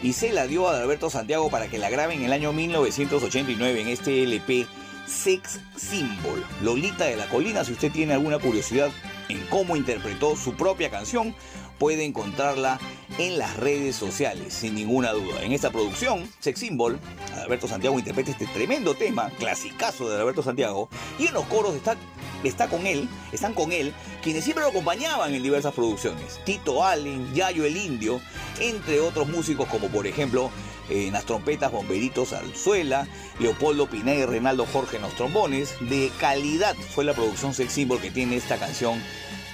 y 0.01 0.13
se 0.13 0.31
la 0.31 0.47
dio 0.47 0.69
a 0.69 0.79
Alberto 0.79 1.09
Santiago 1.09 1.49
para 1.49 1.67
que 1.67 1.77
la 1.77 1.89
grabe 1.89 2.13
en 2.13 2.23
el 2.23 2.33
año 2.33 2.53
1989 2.53 3.81
en 3.81 3.87
este 3.87 4.23
LP 4.23 4.67
Sex 5.07 5.59
Symbol. 5.75 6.43
Lolita 6.61 7.05
de 7.05 7.15
la 7.15 7.27
Colina, 7.27 7.63
si 7.63 7.71
usted 7.71 7.91
tiene 7.91 8.13
alguna 8.13 8.39
curiosidad 8.39 8.89
en 9.29 9.39
cómo 9.47 9.75
interpretó 9.75 10.35
su 10.35 10.53
propia 10.53 10.89
canción, 10.89 11.33
puede 11.77 12.05
encontrarla 12.05 12.79
en 13.17 13.37
las 13.37 13.57
redes 13.57 13.95
sociales, 13.95 14.53
sin 14.53 14.75
ninguna 14.75 15.11
duda. 15.11 15.41
En 15.41 15.51
esta 15.51 15.71
producción, 15.71 16.29
Sex 16.39 16.59
Symbol, 16.59 16.99
Alberto 17.35 17.67
Santiago 17.67 17.97
interpreta 17.97 18.31
este 18.31 18.47
tremendo 18.47 18.95
tema, 18.95 19.29
clasicazo 19.39 20.09
de 20.09 20.19
Alberto 20.19 20.43
Santiago, 20.43 20.89
y 21.17 21.27
en 21.27 21.33
los 21.33 21.45
coros 21.45 21.75
está, 21.75 21.95
está 22.43 22.67
con 22.67 22.85
él, 22.85 23.07
están 23.31 23.53
con 23.53 23.71
él, 23.71 23.93
quienes 24.21 24.43
siempre 24.43 24.63
lo 24.63 24.69
acompañaban 24.69 25.33
en 25.33 25.43
diversas 25.43 25.73
producciones. 25.73 26.39
Tito 26.45 26.83
Allen, 26.83 27.33
Yayo 27.33 27.65
el 27.65 27.77
Indio, 27.77 28.19
entre 28.59 28.99
otros 28.99 29.27
músicos 29.27 29.67
como 29.67 29.87
por 29.87 30.07
ejemplo 30.07 30.51
en 30.89 31.13
las 31.13 31.25
trompetas 31.25 31.71
Bomberitos 31.71 32.33
Alzuela, 32.33 33.07
Leopoldo 33.39 33.89
Pineda 33.89 34.23
y 34.23 34.25
Renaldo 34.25 34.65
Jorge 34.65 34.97
en 34.97 35.03
los 35.03 35.15
trombones. 35.15 35.75
De 35.81 36.11
calidad 36.19 36.75
fue 36.75 37.03
la 37.03 37.13
producción 37.13 37.53
Sex 37.53 37.73
Symbol 37.73 37.99
que 37.99 38.11
tiene 38.11 38.37
esta 38.37 38.57
canción 38.57 39.01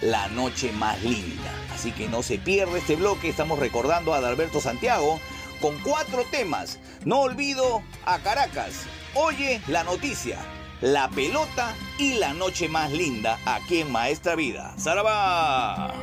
La 0.02 0.28
Noche 0.30 0.72
Más 0.74 1.02
Linda. 1.02 1.63
Así 1.84 1.92
que 1.92 2.08
no 2.08 2.24
se 2.24 2.38
pierde 2.38 2.80
este 2.80 2.96
bloque, 2.96 3.28
estamos 3.28 3.60
recordando 3.60 4.14
a 4.14 4.20
Adalberto 4.20 4.62
Santiago 4.62 5.20
con 5.60 5.78
cuatro 5.80 6.24
temas. 6.32 6.80
No 7.04 7.20
olvido 7.20 7.84
a 8.06 8.20
Caracas. 8.20 8.86
Oye 9.16 9.62
la 9.68 9.84
noticia. 9.84 10.40
La 10.80 11.10
pelota 11.10 11.76
y 11.98 12.14
la 12.14 12.34
noche 12.34 12.70
más 12.70 12.90
linda 12.94 13.38
aquí 13.46 13.82
en 13.82 13.92
Maestra 13.92 14.36
Vida. 14.36 14.74
¡Zaraba! 14.80 15.94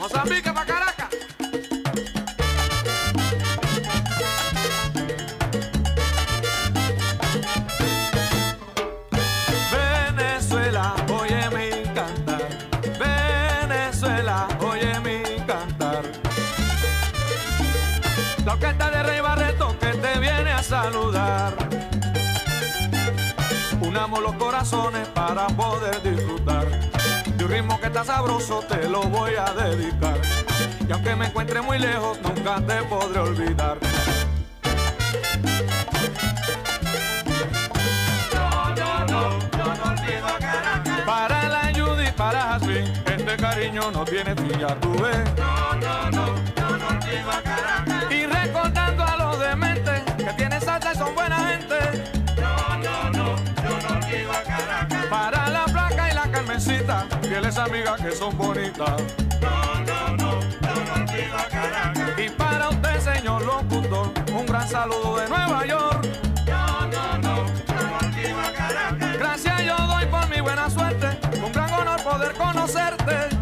Mozambique 0.00 0.52
para 0.52 0.81
los 24.22 24.34
corazones 24.36 25.08
para 25.08 25.48
poder 25.48 26.00
disfrutar. 26.02 26.66
De 27.36 27.44
un 27.44 27.50
ritmo 27.50 27.80
que 27.80 27.86
está 27.86 28.04
sabroso 28.04 28.60
te 28.68 28.88
lo 28.88 29.02
voy 29.02 29.32
a 29.34 29.52
dedicar. 29.52 30.18
Y 30.88 30.92
aunque 30.92 31.16
me 31.16 31.26
encuentre 31.26 31.60
muy 31.60 31.78
lejos, 31.78 32.18
nunca 32.22 32.60
te 32.60 32.82
podré 32.84 33.18
olvidar. 33.18 33.78
No, 38.34 38.74
no, 38.76 39.06
no, 39.06 39.38
yo 39.40 39.74
no 39.74 39.90
olvido 39.90 40.26
a 40.26 40.38
Caracas. 40.38 41.00
Para 41.04 41.48
la 41.48 41.72
Judy, 41.74 42.10
para 42.16 42.42
Jasmine, 42.42 42.92
este 43.06 43.36
cariño 43.36 43.90
no 43.90 44.04
tiene 44.04 44.34
fin, 44.36 44.58
ya 44.58 44.74
tú. 44.76 44.92
Amigas 57.58 58.00
que 58.00 58.12
son 58.12 58.36
bonitas. 58.38 59.02
No, 59.40 59.74
no, 59.84 60.16
no, 60.16 60.40
no 60.40 60.94
olvido 60.94 61.36
Caracas. 61.50 62.18
Y 62.18 62.30
para 62.30 62.70
usted, 62.70 62.98
señor 63.00 63.44
locutor, 63.44 64.10
un 64.32 64.46
gran 64.46 64.66
saludo 64.66 65.18
de 65.18 65.28
Nueva 65.28 65.66
York. 65.66 66.08
No, 66.46 66.86
no, 66.86 67.18
no, 67.18 67.36
no 67.44 67.98
olvido 68.00 68.38
Caracas. 68.56 69.18
Gracias 69.18 69.64
yo 69.66 69.76
doy 69.76 70.06
por 70.06 70.28
mi 70.28 70.40
buena 70.40 70.70
suerte, 70.70 71.18
un 71.44 71.52
gran 71.52 71.72
honor 71.74 72.02
poder 72.02 72.32
conocerte. 72.32 73.41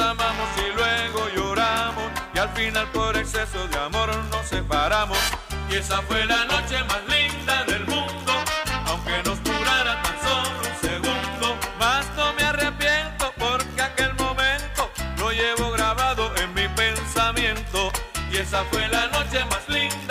amamos 0.00 0.48
y 0.56 0.76
luego 0.76 1.28
lloramos 1.34 2.04
y 2.34 2.38
al 2.38 2.48
final 2.50 2.86
por 2.92 3.16
exceso 3.16 3.66
de 3.68 3.78
amor 3.78 4.10
nos 4.30 4.46
separamos. 4.46 5.18
Y 5.70 5.76
esa 5.76 6.00
fue 6.02 6.24
la 6.24 6.44
noche 6.46 6.82
más 6.84 7.02
linda 7.08 7.64
del 7.64 7.86
mundo 7.86 8.32
aunque 8.86 9.22
nos 9.24 9.42
durara 9.44 10.02
tan 10.02 10.16
solo 10.20 10.60
un 10.60 10.88
segundo. 10.88 11.56
Más 11.78 12.06
no 12.16 12.32
me 12.34 12.42
arrepiento 12.42 13.32
porque 13.38 13.82
aquel 13.82 14.14
momento 14.14 14.90
lo 15.18 15.30
llevo 15.30 15.70
grabado 15.72 16.34
en 16.36 16.54
mi 16.54 16.68
pensamiento. 16.68 17.92
Y 18.30 18.38
esa 18.38 18.64
fue 18.64 18.86
la 18.88 19.06
noche 19.08 19.44
más 19.46 19.68
linda 19.68 20.07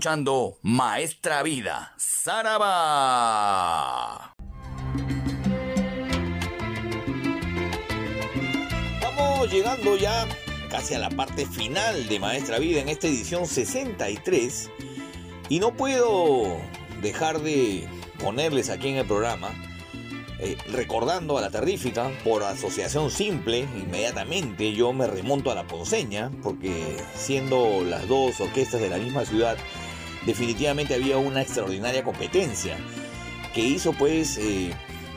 escuchando 0.00 0.58
Maestra 0.62 1.42
Vida, 1.42 1.92
Saraba. 1.98 2.64
Vamos 9.02 9.52
llegando 9.52 9.98
ya 9.98 10.26
casi 10.70 10.94
a 10.94 11.00
la 11.00 11.10
parte 11.10 11.44
final 11.44 12.08
de 12.08 12.18
Maestra 12.18 12.58
Vida 12.58 12.80
en 12.80 12.88
esta 12.88 13.08
edición 13.08 13.46
63 13.46 14.70
y 15.50 15.60
no 15.60 15.76
puedo 15.76 16.56
dejar 17.02 17.42
de 17.42 17.86
ponerles 18.18 18.70
aquí 18.70 18.88
en 18.88 18.96
el 18.96 19.06
programa 19.06 19.50
eh, 20.42 20.56
recordando 20.72 21.36
a 21.36 21.42
la 21.42 21.50
terrífica 21.50 22.10
por 22.24 22.42
asociación 22.42 23.10
simple, 23.10 23.68
inmediatamente 23.76 24.72
yo 24.72 24.94
me 24.94 25.06
remonto 25.06 25.50
a 25.50 25.54
la 25.54 25.66
ponceña, 25.66 26.30
porque 26.42 26.96
siendo 27.14 27.84
las 27.84 28.08
dos 28.08 28.40
orquestas 28.40 28.80
de 28.80 28.88
la 28.88 28.96
misma 28.96 29.26
ciudad, 29.26 29.58
definitivamente 30.30 30.94
había 30.94 31.18
una 31.18 31.42
extraordinaria 31.42 32.04
competencia 32.04 32.76
que 33.52 33.62
hizo 33.62 33.92
pues 33.92 34.38
eh, 34.38 34.72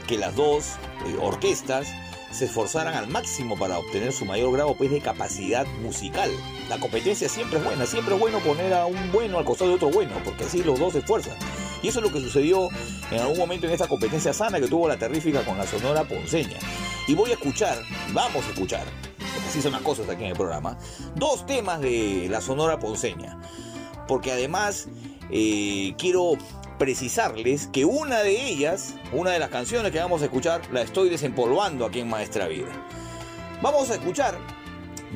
que 0.07 0.17
las 0.17 0.35
dos 0.35 0.71
eh, 1.05 1.17
orquestas 1.21 1.87
se 2.31 2.45
esforzaran 2.45 2.95
al 2.95 3.07
máximo 3.07 3.55
para 3.55 3.77
obtener 3.77 4.11
su 4.11 4.25
mayor 4.25 4.51
grado 4.51 4.73
pues, 4.73 4.89
de 4.89 5.01
capacidad 5.01 5.67
musical. 5.83 6.31
La 6.67 6.79
competencia 6.79 7.29
siempre 7.29 7.59
es 7.59 7.63
buena, 7.63 7.85
siempre 7.85 8.15
es 8.15 8.19
bueno 8.19 8.39
poner 8.39 8.73
a 8.73 8.87
un 8.87 9.11
bueno 9.11 9.37
al 9.37 9.45
costado 9.45 9.69
de 9.69 9.75
otro 9.75 9.91
bueno, 9.91 10.13
porque 10.25 10.45
así 10.45 10.63
los 10.63 10.79
dos 10.79 10.93
se 10.93 10.99
esfuerzan. 10.99 11.37
Y 11.83 11.89
eso 11.89 11.99
es 11.99 12.05
lo 12.05 12.11
que 12.11 12.19
sucedió 12.19 12.69
en 13.11 13.19
algún 13.19 13.37
momento 13.37 13.67
en 13.67 13.73
esta 13.73 13.87
competencia 13.87 14.33
sana 14.33 14.59
que 14.59 14.67
tuvo 14.67 14.87
la 14.87 14.97
terrífica 14.97 15.45
con 15.45 15.59
la 15.59 15.67
Sonora 15.67 16.05
Ponceña. 16.05 16.57
Y 17.07 17.13
voy 17.13 17.29
a 17.29 17.33
escuchar, 17.33 17.77
vamos 18.13 18.43
a 18.47 18.49
escuchar, 18.49 18.85
porque 19.19 19.47
así 19.47 19.61
son 19.61 19.73
las 19.73 19.81
cosas 19.81 20.09
aquí 20.09 20.23
en 20.23 20.31
el 20.31 20.37
programa, 20.37 20.75
dos 21.15 21.45
temas 21.45 21.81
de 21.81 22.29
la 22.31 22.41
Sonora 22.41 22.79
Ponceña. 22.79 23.37
Porque 24.07 24.31
además 24.31 24.87
eh, 25.29 25.93
quiero 25.97 26.33
precisarles 26.77 27.67
que 27.67 27.85
una 27.85 28.19
de 28.19 28.47
ellas, 28.47 28.95
una 29.11 29.31
de 29.31 29.39
las 29.39 29.49
canciones 29.49 29.91
que 29.91 29.99
vamos 29.99 30.21
a 30.21 30.25
escuchar, 30.25 30.61
la 30.71 30.81
estoy 30.81 31.09
desempolvando 31.09 31.85
aquí 31.85 31.99
en 31.99 32.09
Maestra 32.09 32.47
Vida. 32.47 32.71
Vamos 33.61 33.89
a 33.89 33.95
escuchar 33.95 34.37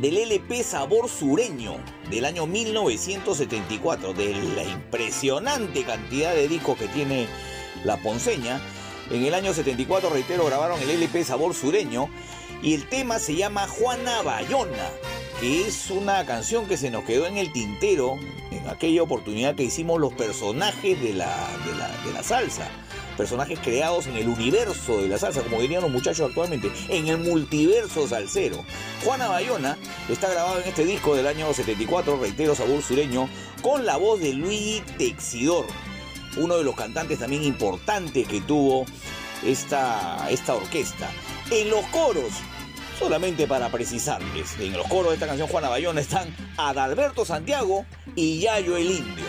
del 0.01 0.18
LP 0.18 0.64
Sabor 0.64 1.09
Sureño 1.09 1.76
del 2.09 2.26
año 2.26 2.45
1974, 2.45 4.14
de 4.14 4.34
la 4.55 4.64
impresionante 4.64 5.84
cantidad 5.84 6.34
de 6.34 6.47
discos 6.47 6.77
que 6.77 6.88
tiene 6.88 7.27
la 7.84 7.97
Ponceña. 7.97 8.61
En 9.09 9.26
el 9.26 9.34
año 9.34 9.53
74, 9.53 10.09
reitero, 10.09 10.45
grabaron 10.45 10.81
el 10.81 10.89
LP 10.89 11.23
Sabor 11.23 11.53
Sureño 11.53 12.09
y 12.61 12.73
el 12.73 12.88
tema 12.88 13.19
se 13.19 13.35
llama 13.35 13.68
Juana 13.68 14.22
Bayona, 14.22 14.89
que 15.39 15.68
es 15.68 15.91
una 15.91 16.26
canción 16.26 16.65
que 16.65 16.77
se 16.77 16.89
nos 16.89 17.03
quedó 17.03 17.27
en 17.27 17.38
el 17.38 17.51
tintero 17.51 18.18
en 18.51 18.68
aquella 18.68 19.03
oportunidad 19.03 19.55
que 19.55 19.64
hicimos 19.64 19.99
los 19.99 20.14
personajes 20.14 21.01
de 21.01 21.14
la, 21.14 21.47
de 22.05 22.14
la, 22.14 22.23
salsa 22.23 22.69
personajes 23.15 23.59
creados 23.59 24.05
en 24.07 24.15
el 24.15 24.27
universo 24.27 25.01
de 25.01 25.07
la 25.07 25.18
salsa, 25.18 25.41
como 25.41 25.59
dirían 25.59 25.81
los 25.81 25.91
muchachos 25.91 26.27
actualmente, 26.30 26.72
en 26.89 27.07
el 27.07 27.18
multiverso 27.18 28.07
salsero. 28.07 28.64
Juana 29.03 29.27
Bayona 29.27 29.76
está 30.07 30.30
grabado 30.30 30.61
en 30.61 30.68
este 30.68 30.85
disco 30.85 31.15
del 31.15 31.26
año 31.26 31.51
74, 31.51 32.19
reitero, 32.19 32.53
sabor 32.53 32.84
sureño, 32.84 33.27
con 33.64 33.88
la 33.88 33.97
voz 33.97 34.19
de 34.19 34.34
Luis 34.34 34.84
Texidor, 34.99 35.65
uno 36.38 36.57
de 36.57 36.64
los 36.64 36.76
cantantes 36.76 37.18
también 37.18 37.43
importantes 37.43 38.27
que 38.27 38.39
tuvo 38.41 38.85
esta, 39.43 40.27
esta 40.30 40.53
orquesta. 40.53 41.09
En 41.49 41.72
los 41.72 41.85
coros, 41.88 42.34
solamente 42.98 43.48
para 43.48 43.69
precisarles, 43.69 44.60
en 44.60 44.74
los 44.74 44.88
coros 44.88 45.10
de 45.10 45.14
esta 45.15 45.28
canción 45.28 45.48
Juana 45.48 45.69
Bayona 45.69 46.02
están 46.02 46.36
Adalberto 46.57 47.26
Santiago 47.26 47.86
y 48.15 48.40
Yayo 48.40 48.76
el 48.78 48.91
Indio. 48.91 49.26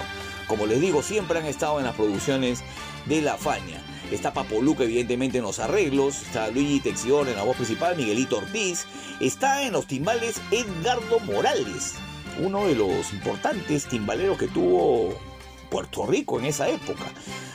Como 0.47 0.67
les 0.67 0.81
digo, 0.81 1.03
siempre 1.03 1.39
han 1.39 1.47
estado 1.47 1.79
en 1.79 1.85
las 1.85 1.95
producciones 1.95 2.63
de 3.07 3.21
La 3.21 3.37
Faña. 3.37 3.83
Está 4.11 4.33
Papoluca, 4.33 4.85
evidentemente, 4.85 5.39
en 5.39 5.45
los 5.45 5.59
arreglos. 5.59 6.23
Está 6.23 6.49
Luigi 6.49 6.81
Texidor 6.81 7.29
en 7.29 7.37
la 7.37 7.43
voz 7.43 7.57
principal. 7.57 7.97
Miguelito 7.97 8.39
Ortiz. 8.39 8.87
Está 9.21 9.63
en 9.63 9.73
los 9.73 9.87
timbales 9.87 10.41
Edgardo 10.51 11.21
Morales. 11.21 11.97
Uno 12.41 12.67
de 12.67 12.75
los 12.75 13.13
importantes 13.13 13.87
timbaleros 13.87 14.39
que 14.39 14.49
tuvo 14.49 15.15
Puerto 15.71 16.07
Rico 16.07 16.39
en 16.39 16.47
esa 16.47 16.71
época. 16.71 17.05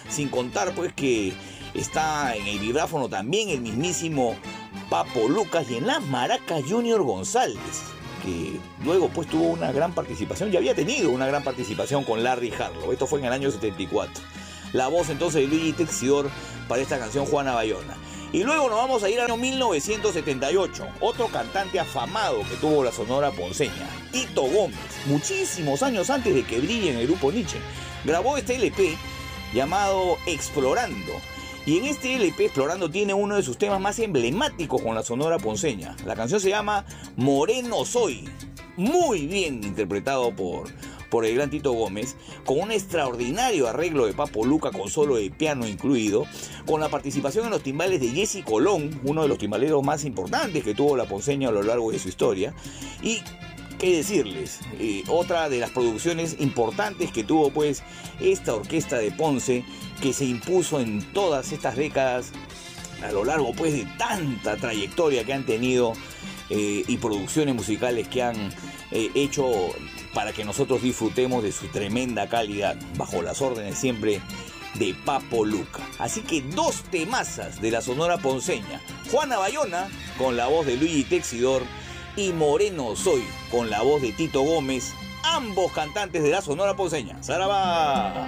Sin 0.07 0.29
contar, 0.29 0.75
pues, 0.75 0.93
que 0.93 1.33
está 1.73 2.35
en 2.35 2.45
el 2.45 2.59
vibráfono 2.59 3.09
también 3.09 3.49
el 3.49 3.61
mismísimo 3.61 4.35
Papo 4.93 5.27
Lucas 5.27 5.71
y 5.71 5.77
en 5.77 5.87
las 5.87 6.03
maracas 6.03 6.61
Junior 6.69 7.01
González 7.01 7.81
que 8.21 8.59
luego 8.85 9.09
pues 9.09 9.27
tuvo 9.27 9.47
una 9.47 9.71
gran 9.71 9.91
participación, 9.91 10.51
ya 10.51 10.59
había 10.59 10.75
tenido 10.75 11.09
una 11.09 11.25
gran 11.25 11.43
participación 11.43 12.03
con 12.03 12.21
Larry 12.21 12.53
Harlow, 12.53 12.91
esto 12.91 13.07
fue 13.07 13.17
en 13.17 13.25
el 13.25 13.33
año 13.33 13.49
74. 13.49 14.23
La 14.71 14.89
voz 14.89 15.09
entonces 15.09 15.41
de 15.41 15.47
Luigi 15.47 15.73
Texidor 15.73 16.29
para 16.67 16.83
esta 16.83 16.99
canción 16.99 17.25
Juana 17.25 17.55
Bayona. 17.55 17.97
Y 18.31 18.43
luego 18.43 18.69
nos 18.69 18.77
vamos 18.77 19.01
a 19.01 19.09
ir 19.09 19.19
al 19.19 19.31
año 19.31 19.37
1978, 19.37 20.87
otro 20.99 21.25
cantante 21.29 21.79
afamado 21.79 22.43
que 22.47 22.55
tuvo 22.57 22.83
la 22.83 22.91
sonora 22.91 23.31
ponceña, 23.31 23.89
Tito 24.11 24.43
Gómez, 24.43 24.77
muchísimos 25.07 25.81
años 25.81 26.11
antes 26.11 26.35
de 26.35 26.43
que 26.43 26.59
brille 26.59 26.91
en 26.91 26.99
el 26.99 27.07
grupo 27.07 27.31
Nietzsche. 27.31 27.57
Grabó 28.05 28.37
este 28.37 28.57
LP 28.57 28.95
llamado 29.55 30.19
Explorando, 30.27 31.13
y 31.65 31.77
en 31.77 31.85
este 31.85 32.15
LP 32.15 32.45
Explorando 32.45 32.89
tiene 32.89 33.13
uno 33.13 33.35
de 33.35 33.43
sus 33.43 33.57
temas 33.57 33.79
más 33.79 33.99
emblemáticos 33.99 34.81
con 34.81 34.95
la 34.95 35.03
Sonora 35.03 35.37
Ponceña. 35.37 35.95
La 36.05 36.15
canción 36.15 36.39
se 36.39 36.49
llama 36.49 36.85
Moreno 37.15 37.85
Soy. 37.85 38.27
Muy 38.75 39.27
bien 39.27 39.63
interpretado 39.63 40.35
por, 40.35 40.67
por 41.09 41.25
el 41.25 41.35
gran 41.35 41.49
Tito 41.49 41.71
Gómez, 41.73 42.15
con 42.43 42.59
un 42.59 42.71
extraordinario 42.71 43.67
arreglo 43.67 44.07
de 44.07 44.13
Papo 44.13 44.45
Luca 44.45 44.71
con 44.71 44.89
solo 44.89 45.15
de 45.15 45.29
piano 45.29 45.67
incluido, 45.67 46.25
con 46.65 46.81
la 46.81 46.89
participación 46.89 47.45
en 47.45 47.51
los 47.51 47.63
timbales 47.63 48.01
de 48.01 48.09
Jesse 48.09 48.43
Colón, 48.43 48.99
uno 49.03 49.21
de 49.21 49.27
los 49.27 49.37
timbaleros 49.37 49.83
más 49.83 50.05
importantes 50.05 50.63
que 50.63 50.73
tuvo 50.73 50.97
la 50.97 51.05
Ponceña 51.05 51.49
a 51.49 51.51
lo 51.51 51.61
largo 51.61 51.91
de 51.91 51.99
su 51.99 52.09
historia, 52.09 52.55
y 53.03 53.21
qué 53.77 53.97
decirles, 53.97 54.59
eh, 54.79 55.03
otra 55.07 55.49
de 55.49 55.59
las 55.59 55.69
producciones 55.69 56.37
importantes 56.39 57.11
que 57.11 57.23
tuvo 57.23 57.51
pues 57.51 57.83
esta 58.19 58.55
orquesta 58.55 58.97
de 58.97 59.11
Ponce 59.11 59.65
que 60.03 60.11
se 60.11 60.25
impuso 60.25 60.81
en 60.81 61.01
todas 61.13 61.53
estas 61.53 61.77
décadas 61.77 62.33
a 63.01 63.13
lo 63.13 63.23
largo 63.23 63.53
pues 63.53 63.71
de 63.71 63.85
tanta 63.97 64.57
trayectoria 64.57 65.23
que 65.23 65.31
han 65.31 65.45
tenido 65.45 65.93
eh, 66.49 66.83
y 66.85 66.97
producciones 66.97 67.55
musicales 67.55 68.09
que 68.09 68.21
han 68.21 68.35
eh, 68.91 69.11
hecho 69.15 69.49
para 70.13 70.33
que 70.33 70.43
nosotros 70.43 70.81
disfrutemos 70.81 71.41
de 71.41 71.53
su 71.53 71.67
tremenda 71.67 72.27
calidad 72.27 72.75
bajo 72.97 73.21
las 73.21 73.41
órdenes 73.41 73.77
siempre 73.77 74.19
de 74.75 74.93
Papo 75.05 75.45
Luca. 75.45 75.87
Así 75.99 76.19
que 76.19 76.41
dos 76.41 76.83
temazas 76.91 77.61
de 77.61 77.71
la 77.71 77.81
Sonora 77.81 78.17
Ponceña, 78.17 78.81
Juana 79.09 79.37
Bayona 79.37 79.87
con 80.17 80.35
la 80.35 80.47
voz 80.47 80.65
de 80.65 80.75
Luigi 80.75 81.05
Texidor 81.05 81.63
y 82.17 82.33
Moreno 82.33 82.97
Soy 82.97 83.23
con 83.49 83.69
la 83.69 83.83
voz 83.83 84.01
de 84.01 84.11
Tito 84.11 84.41
Gómez, 84.41 84.93
ambos 85.23 85.71
cantantes 85.71 86.23
de 86.23 86.31
la 86.31 86.41
Sonora 86.41 86.75
Ponceña. 86.75 87.23
¡Saraba! 87.23 88.27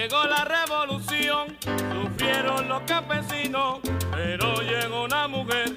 Llegó 0.00 0.24
la 0.24 0.44
revolución, 0.46 1.58
sufrieron 1.60 2.66
los 2.70 2.80
campesinos, 2.84 3.80
pero 4.10 4.62
llegó 4.62 5.04
una 5.04 5.28
mujer 5.28 5.76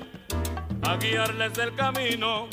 a 0.81 0.95
guiarles 0.95 1.57
el 1.57 1.75
camino. 1.75 2.47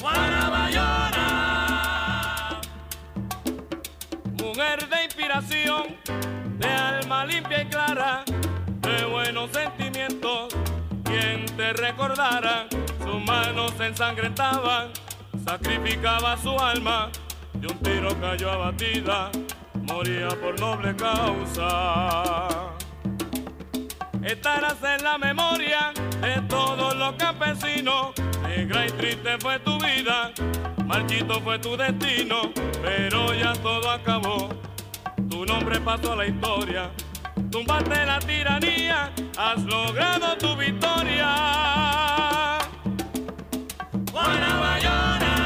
Juana 0.00 0.48
Bayona, 0.48 1.78
mujer 4.42 4.88
de 4.88 5.04
inspiración, 5.04 5.98
de 6.58 6.66
alma 6.66 7.26
limpia 7.26 7.64
y 7.64 7.66
clara, 7.66 8.24
de 8.80 9.04
buenos 9.04 9.50
sentimientos, 9.50 10.54
quien 11.04 11.44
te 11.54 11.74
recordara, 11.74 12.66
sus 13.04 13.22
manos 13.26 13.74
se 13.76 13.88
ensangrentaban, 13.88 14.90
sacrificaba 15.44 16.38
su 16.38 16.58
alma, 16.58 17.10
y 17.66 17.72
un 17.72 17.78
tiro 17.78 18.20
cayó 18.20 18.50
abatida, 18.50 19.30
moría 19.82 20.28
por 20.28 20.58
noble 20.60 20.94
causa. 20.96 22.48
Estarás 24.22 24.76
en 24.82 25.04
la 25.04 25.18
memoria 25.18 25.92
de 26.20 26.40
todos 26.48 26.96
los 26.96 27.14
campesinos. 27.14 28.12
Negra 28.42 28.86
y 28.86 28.90
triste 28.90 29.38
fue 29.38 29.58
tu 29.60 29.78
vida, 29.78 30.32
marchito 30.84 31.40
fue 31.40 31.58
tu 31.58 31.76
destino, 31.76 32.52
pero 32.82 33.34
ya 33.34 33.52
todo 33.54 33.90
acabó. 33.90 34.48
Tu 35.28 35.44
nombre 35.44 35.80
pasó 35.80 36.12
a 36.12 36.16
la 36.16 36.26
historia. 36.26 36.90
Tumbaste 37.50 38.06
la 38.06 38.18
tiranía, 38.20 39.12
has 39.38 39.62
logrado 39.64 40.36
tu 40.38 40.56
victoria. 40.56 41.28
Juana 44.12 45.45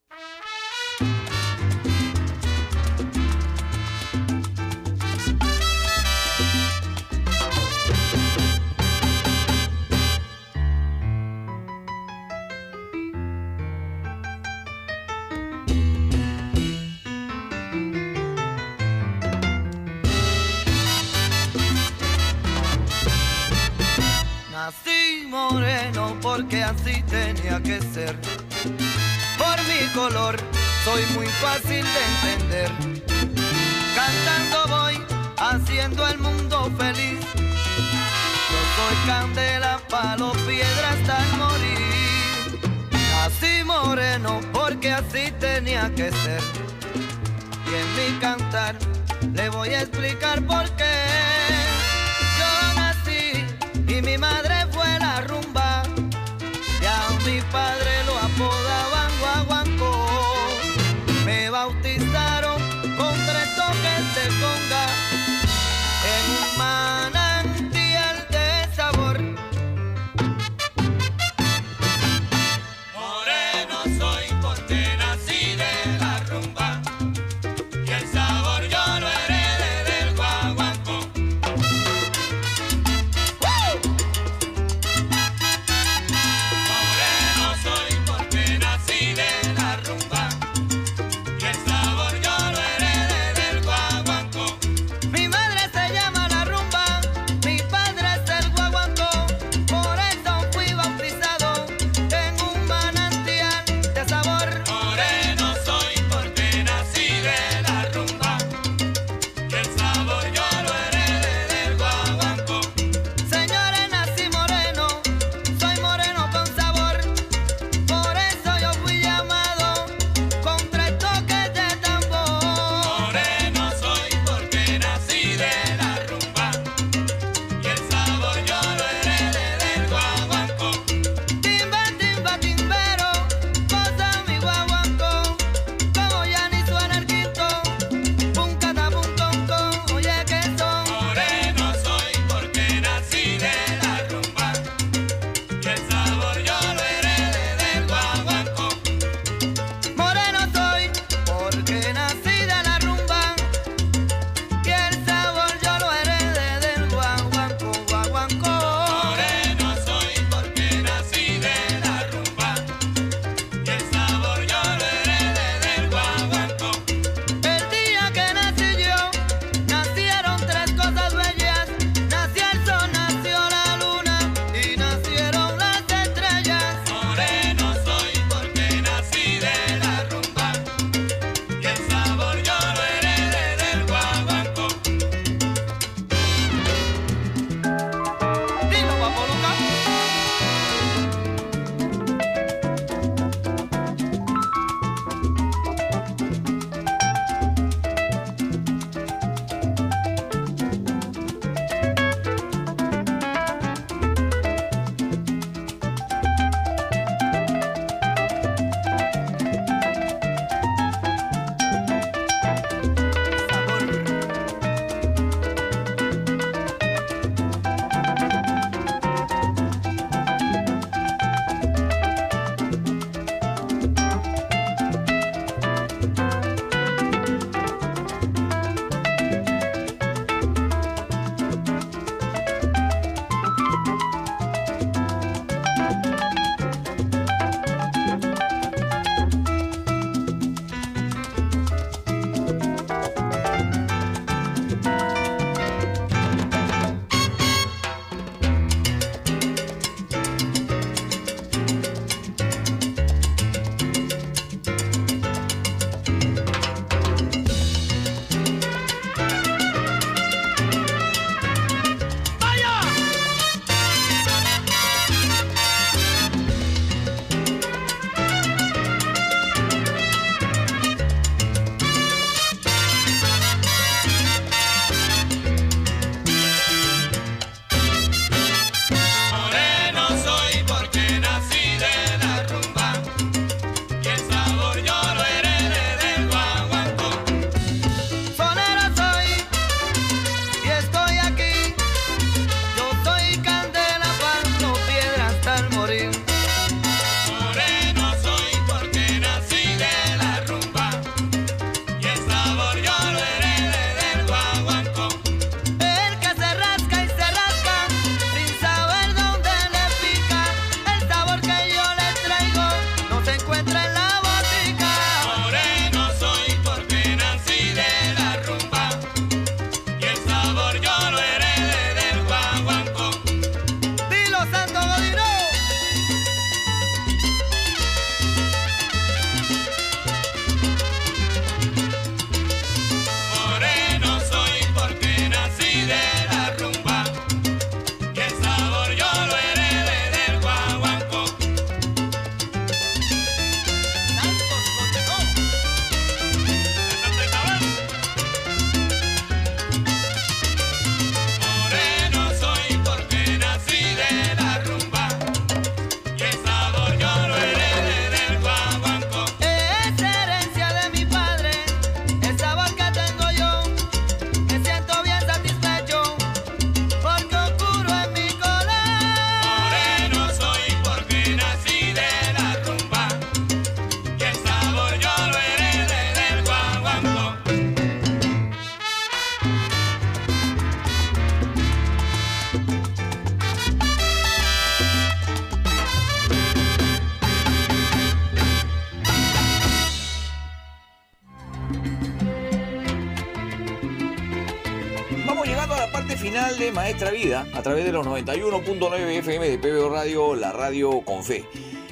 Vida 397.11 397.45
a 397.53 397.61
través 397.61 397.83
de 397.83 397.91
los 397.91 398.07
91.9 398.07 398.95
FM 399.19 399.49
de 399.49 399.57
PBO 399.57 399.89
Radio, 399.89 400.33
la 400.33 400.53
radio 400.53 401.01
con 401.01 401.23
fe. 401.25 401.43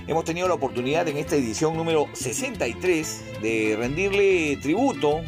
Hemos 0.07 0.23
tenido 0.23 0.47
la 0.47 0.53
oportunidad 0.53 1.07
en 1.09 1.17
esta 1.17 1.35
edición 1.35 1.75
número 1.75 2.07
63 2.13 3.41
de 3.41 3.75
rendirle 3.77 4.57
tributo, 4.61 5.21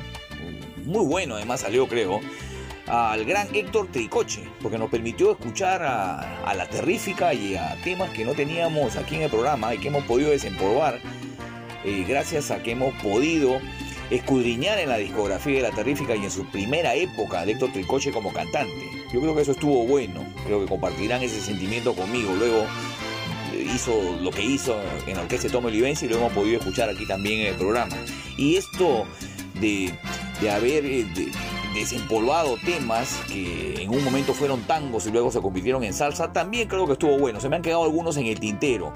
muy 0.86 1.06
bueno 1.06 1.36
además 1.36 1.62
salió 1.62 1.88
creo, 1.88 2.22
al 2.88 3.26
gran 3.26 3.54
Héctor 3.54 3.88
Tricoche, 3.92 4.44
porque 4.62 4.78
nos 4.78 4.90
permitió 4.90 5.32
escuchar 5.32 5.84
a, 5.84 6.42
a 6.46 6.54
la 6.54 6.70
terrífica 6.70 7.34
y 7.34 7.56
a 7.56 7.76
temas 7.84 8.12
que 8.12 8.24
no 8.24 8.34
teníamos 8.34 8.96
aquí 8.96 9.16
en 9.16 9.24
el 9.24 9.30
programa 9.30 9.76
y 9.76 9.78
que 9.78 9.90
hemos 9.90 10.06
podido 10.06 10.30
desempolvar 10.30 11.02
eh, 11.84 12.06
gracias 12.08 12.52
a 12.52 12.62
que 12.62 12.72
hemos 12.72 12.94
podido 13.02 13.60
escudriñar 14.12 14.78
en 14.80 14.90
la 14.90 14.98
discografía 14.98 15.56
de 15.56 15.62
la 15.70 15.72
terrífica 15.72 16.16
y 16.16 16.24
en 16.24 16.32
su 16.32 16.46
primera 16.46 16.94
época 16.96 17.46
de 17.46 17.54
Héctor 17.54 17.72
Tricoche 17.72 18.12
como 18.12 18.32
cantante. 18.32 18.92
Yo 19.14 19.20
creo 19.22 19.34
que 19.36 19.42
eso 19.42 19.52
estuvo 19.54 19.86
bueno, 19.88 20.24
creo 20.46 20.60
que 20.62 20.68
compartirán 20.68 21.24
ese 21.24 21.42
sentimiento 21.42 21.94
conmigo. 21.96 22.34
Luego 22.38 22.66
eh, 23.54 23.68
hizo 23.74 24.18
lo 24.22 24.32
que 24.32 24.44
hizo 24.44 24.76
en 25.08 25.16
la 25.16 25.22
orquesta 25.24 25.48
de 25.48 25.54
Tomo 25.54 25.68
Olivense 25.70 26.06
y 26.06 26.10
lo 26.10 26.18
hemos 26.18 26.34
podido 26.34 26.60
escuchar 26.60 26.90
aquí 26.90 27.08
también 27.08 27.42
en 27.42 27.48
el 27.48 27.56
programa. 27.56 27.96
Y 28.38 28.56
esto 28.58 29.06
de, 29.60 29.94
de 30.42 30.52
haber 30.52 30.86
eh, 30.86 31.06
de- 31.16 31.32
desempolvado 31.74 32.58
temas 32.66 33.18
que 33.30 33.76
en 33.82 33.90
un 33.90 34.04
momento 34.04 34.34
fueron 34.34 34.62
tangos 34.64 35.08
y 35.08 35.12
luego 35.12 35.32
se 35.32 35.40
convirtieron 35.40 35.84
en 35.86 35.94
salsa, 35.94 36.34
también 36.34 36.68
creo 36.68 36.86
que 36.86 36.94
estuvo 36.94 37.18
bueno. 37.18 37.40
Se 37.40 37.48
me 37.48 37.56
han 37.56 37.62
quedado 37.62 37.84
algunos 37.86 38.18
en 38.18 38.26
el 38.26 38.40
tintero. 38.40 38.94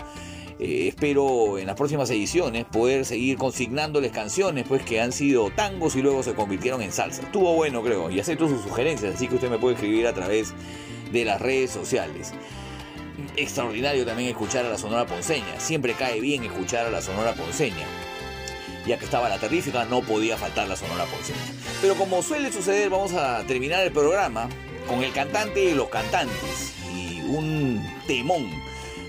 Eh, 0.58 0.88
espero 0.88 1.58
en 1.58 1.68
las 1.68 1.76
próximas 1.76 2.10
ediciones 2.10 2.64
poder 2.66 3.04
seguir 3.04 3.38
consignándoles 3.38 4.12
canciones 4.14 4.66
pues 4.68 4.84
que 4.84 5.02
han 5.02 5.12
sido 5.12 5.50
tangos 5.50 5.98
y 5.98 6.02
luego 6.02 6.24
se 6.24 6.34
convirtieron 6.34 6.82
en 6.82 6.94
salsa. 6.94 7.24
Estuvo 7.24 7.54
bueno 7.54 7.84
creo 7.84 8.10
y 8.10 8.20
acepto 8.20 8.48
sus 8.48 8.62
sugerencias, 8.62 9.16
así 9.16 9.28
que 9.28 9.36
usted 9.36 9.50
me 9.50 9.60
puede 9.60 9.76
escribir 9.76 10.08
a 10.08 10.14
través 10.14 10.54
de 11.12 11.26
las 11.26 11.42
redes 11.42 11.72
sociales. 11.72 12.34
Extraordinario 13.36 14.06
también 14.06 14.30
escuchar 14.30 14.66
a 14.66 14.70
la 14.70 14.78
Sonora 14.78 15.06
Ponceña, 15.06 15.60
siempre 15.60 15.94
cae 15.94 16.22
bien 16.22 16.44
escuchar 16.44 16.86
a 16.86 16.90
la 16.90 17.02
Sonora 17.02 17.34
Ponceña. 17.34 17.86
Ya 18.88 18.98
que 18.98 19.06
estaba 19.06 19.28
la 19.30 19.40
terrífica, 19.40 19.84
no 19.86 20.02
podía 20.02 20.38
faltar 20.38 20.68
la 20.68 20.76
Sonora 20.76 21.06
Ponceña. 21.06 21.40
Pero 21.82 21.96
como 21.96 22.22
suele 22.22 22.52
suceder, 22.52 22.90
vamos 22.90 23.14
a 23.14 23.44
terminar 23.46 23.84
el 23.84 23.92
programa 23.92 24.48
con 24.88 25.04
el 25.04 25.12
cantante 25.12 25.64
y 25.64 25.74
los 25.74 25.90
cantantes. 25.90 26.76
Y 26.96 27.22
un 27.22 27.84
temón 28.06 28.48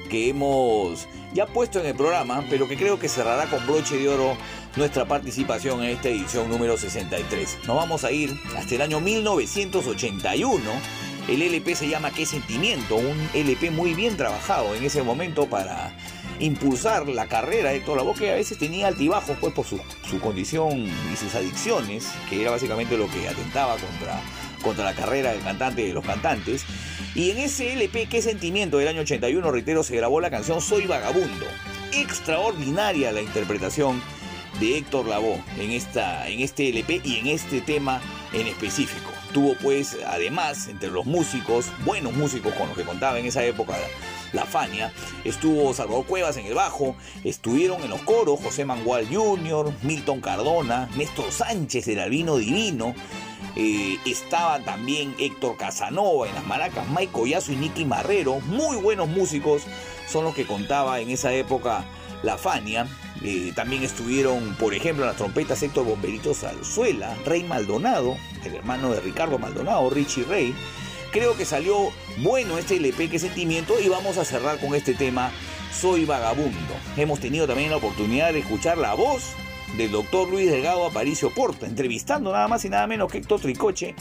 que 0.08 0.30
hemos 0.30 1.06
ya 1.32 1.46
puesto 1.46 1.80
en 1.80 1.86
el 1.86 1.94
programa, 1.94 2.44
pero 2.48 2.68
que 2.68 2.76
creo 2.76 2.98
que 2.98 3.08
cerrará 3.08 3.46
con 3.46 3.66
broche 3.66 3.96
de 3.96 4.08
oro 4.08 4.36
nuestra 4.76 5.04
participación 5.06 5.82
en 5.82 5.90
esta 5.90 6.08
edición 6.08 6.48
número 6.48 6.76
63. 6.76 7.58
Nos 7.66 7.76
vamos 7.76 8.04
a 8.04 8.12
ir 8.12 8.38
hasta 8.56 8.74
el 8.74 8.82
año 8.82 9.00
1981. 9.00 10.62
El 11.28 11.42
LP 11.42 11.74
se 11.74 11.88
llama 11.88 12.12
Qué 12.12 12.24
Sentimiento, 12.24 12.96
un 12.96 13.28
LP 13.34 13.70
muy 13.70 13.94
bien 13.94 14.16
trabajado 14.16 14.74
en 14.74 14.84
ese 14.84 15.02
momento 15.02 15.46
para 15.46 15.92
impulsar 16.38 17.08
la 17.08 17.26
carrera 17.26 17.70
de 17.70 17.76
Héctor 17.76 17.96
Lavoe, 17.96 18.14
que 18.14 18.30
a 18.30 18.34
veces 18.34 18.58
tenía 18.58 18.86
altibajos 18.86 19.36
pues, 19.40 19.52
por 19.52 19.66
su, 19.66 19.80
su 20.08 20.20
condición 20.20 20.86
y 21.12 21.16
sus 21.16 21.34
adicciones, 21.34 22.06
que 22.28 22.42
era 22.42 22.50
básicamente 22.50 22.96
lo 22.96 23.08
que 23.10 23.28
atentaba 23.28 23.76
contra, 23.76 24.20
contra 24.62 24.84
la 24.84 24.94
carrera 24.94 25.32
del 25.32 25.42
cantante 25.42 25.82
y 25.82 25.88
de 25.88 25.94
los 25.94 26.04
cantantes. 26.04 26.64
Y 27.16 27.30
en 27.30 27.38
ese 27.38 27.72
LP, 27.72 28.08
Qué 28.10 28.20
Sentimiento 28.20 28.76
del 28.76 28.88
año 28.88 29.00
81, 29.00 29.50
reitero, 29.50 29.82
se 29.82 29.96
grabó 29.96 30.20
la 30.20 30.28
canción 30.28 30.60
Soy 30.60 30.86
Vagabundo. 30.86 31.46
Extraordinaria 31.94 33.10
la 33.10 33.22
interpretación 33.22 34.02
de 34.60 34.76
Héctor 34.76 35.06
Lavoe 35.06 35.42
en, 35.58 35.70
esta, 35.70 36.28
en 36.28 36.40
este 36.40 36.68
LP 36.68 37.00
y 37.02 37.16
en 37.20 37.28
este 37.28 37.62
tema 37.62 38.02
en 38.34 38.46
específico. 38.46 39.10
Tuvo 39.32 39.54
pues 39.62 39.96
además 40.06 40.68
entre 40.68 40.90
los 40.90 41.06
músicos, 41.06 41.72
buenos 41.86 42.12
músicos 42.12 42.52
con 42.52 42.68
los 42.68 42.76
que 42.76 42.84
contaba 42.84 43.18
en 43.18 43.24
esa 43.24 43.42
época 43.46 43.78
la 44.34 44.44
Fania, 44.44 44.92
estuvo 45.24 45.72
Salvador 45.72 46.04
Cuevas 46.04 46.36
en 46.36 46.44
el 46.44 46.54
bajo, 46.54 46.96
estuvieron 47.24 47.82
en 47.82 47.90
los 47.90 48.02
coros 48.02 48.40
José 48.40 48.66
Mangual 48.66 49.06
Jr., 49.10 49.72
Milton 49.82 50.20
Cardona, 50.20 50.90
Néstor 50.96 51.32
Sánchez 51.32 51.86
del 51.86 52.00
Albino 52.00 52.36
Divino, 52.36 52.94
eh, 53.56 53.98
estaba 54.04 54.60
también 54.60 55.14
Héctor 55.18 55.56
Casanova 55.56 56.28
en 56.28 56.34
las 56.34 56.46
maracas, 56.46 56.86
Mike 56.90 57.12
Collazo 57.12 57.52
y 57.52 57.56
Nicky 57.56 57.84
Marrero, 57.84 58.40
muy 58.40 58.76
buenos 58.76 59.08
músicos 59.08 59.62
son 60.06 60.24
los 60.24 60.34
que 60.34 60.46
contaba 60.46 61.00
en 61.00 61.10
esa 61.10 61.32
época 61.32 61.84
la 62.22 62.38
Fania. 62.38 62.86
Eh, 63.22 63.52
también 63.54 63.82
estuvieron, 63.82 64.54
por 64.56 64.74
ejemplo, 64.74 65.04
en 65.04 65.08
las 65.08 65.16
trompetas 65.16 65.62
Héctor 65.62 65.86
Bomberito 65.86 66.34
Salzuela, 66.34 67.16
Rey 67.24 67.44
Maldonado, 67.44 68.16
el 68.44 68.54
hermano 68.54 68.90
de 68.90 69.00
Ricardo 69.00 69.38
Maldonado, 69.38 69.88
Richie 69.90 70.24
Rey. 70.24 70.54
Creo 71.12 71.36
que 71.36 71.44
salió 71.44 71.92
bueno 72.18 72.58
este 72.58 72.76
LP, 72.76 73.08
que 73.08 73.18
sentimiento, 73.18 73.80
y 73.80 73.88
vamos 73.88 74.18
a 74.18 74.24
cerrar 74.24 74.60
con 74.60 74.74
este 74.74 74.94
tema, 74.94 75.30
Soy 75.72 76.04
Vagabundo. 76.04 76.74
Hemos 76.96 77.20
tenido 77.20 77.46
también 77.46 77.70
la 77.70 77.76
oportunidad 77.76 78.32
de 78.32 78.40
escuchar 78.40 78.76
la 78.76 78.94
voz 78.94 79.34
del 79.76 79.90
doctor 79.90 80.28
Luis 80.28 80.50
Delgado 80.50 80.86
Aparicio 80.86 81.30
Porta, 81.34 81.66
entrevistando 81.66 82.32
nada 82.32 82.48
más 82.48 82.64
y 82.64 82.68
nada 82.68 82.86
menos 82.86 83.10
que 83.10 83.18
Héctor 83.18 83.40
Tricoche 83.40 83.94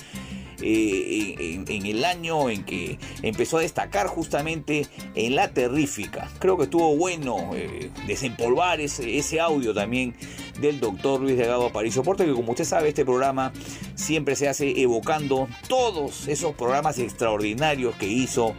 eh, 0.61 1.64
en, 1.68 1.85
el 1.85 2.06
año 2.06 2.50
en 2.50 2.64
que 2.64 2.98
empezó 3.22 3.58
a 3.58 3.61
destacar 3.61 4.08
justamente 4.08 4.88
en 5.14 5.35
la 5.35 5.50
terrífica. 5.50 6.30
Creo 6.40 6.58
que 6.58 6.64
estuvo 6.64 6.95
bueno 6.95 7.52
eh, 7.53 7.92
desempolvar 8.08 8.80
ese, 8.80 9.40
audio 9.40 9.74
también 9.74 10.16
del 10.61 10.80
doctor 10.80 11.19
Luis 11.19 11.38
Delgado 11.38 11.68
Aparicio 11.68 12.03
Porta, 12.03 12.24
que 12.24 12.32
como 12.32 12.52
usted 12.52 12.64
sabe 12.64 12.90
este 12.90 13.03
programa 13.03 13.52
siempre 13.95 14.35
se 14.35 14.48
hace 14.48 14.82
evocando 14.82 15.50
todos 15.68 16.27
esos 16.27 16.56
programas 16.56 17.00
extraordinarios 17.00 17.95
que 17.95 18.08
hizo 18.08 18.56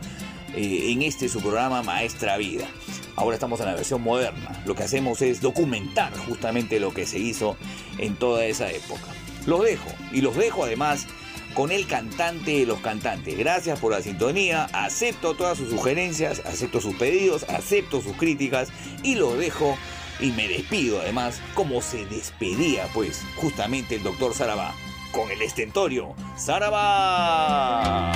eh, 0.57 0.91
en 0.91 1.03
este 1.03 1.29
su 1.29 1.41
programa 1.41 1.83
Maestra 1.83 2.37
Vida. 2.39 2.67
Ahora 3.15 3.35
estamos 3.37 3.61
en 3.61 3.67
la 3.67 3.75
versión 3.75 4.03
moderna. 4.03 4.63
Lo 4.65 4.75
que 4.75 4.83
hacemos 4.83 5.23
es 5.23 5.41
documentar 5.41 6.17
justamente 6.17 6.81
lo 6.81 6.93
que 6.93 7.07
se 7.07 7.19
hizo 7.19 7.57
en 7.99 8.17
toda 8.17 8.45
esa 8.47 8.71
época. 8.71 9.07
Los 9.47 9.63
dejo 9.63 9.89
y 10.13 10.23
los 10.23 10.35
dejo 10.37 10.65
además 10.65 11.07
con 11.55 11.73
el 11.73 11.87
cantante 11.87 12.59
de 12.59 12.67
los 12.67 12.81
cantantes. 12.81 13.37
Gracias 13.39 13.79
por 13.79 13.93
la 13.93 14.03
sintonía, 14.03 14.65
acepto 14.73 15.35
todas 15.35 15.57
sus 15.57 15.71
sugerencias, 15.71 16.43
acepto 16.45 16.81
sus 16.81 16.95
pedidos, 16.97 17.45
acepto 17.49 18.03
sus 18.03 18.17
críticas 18.17 18.69
y 19.03 19.15
los 19.15 19.39
dejo 19.39 19.77
y 20.21 20.33
me 20.33 20.49
despido 20.49 21.01
además 21.01 21.41
como 21.55 21.83
se 21.83 22.07
despedía 22.07 22.89
pues 22.95 23.23
justamente 23.37 23.97
el 23.97 24.03
doctor 24.03 24.35
Sarabá 24.35 24.75
con 25.13 25.31
el 25.31 25.43
estentorio 25.43 26.15
Sarabá. 26.37 28.13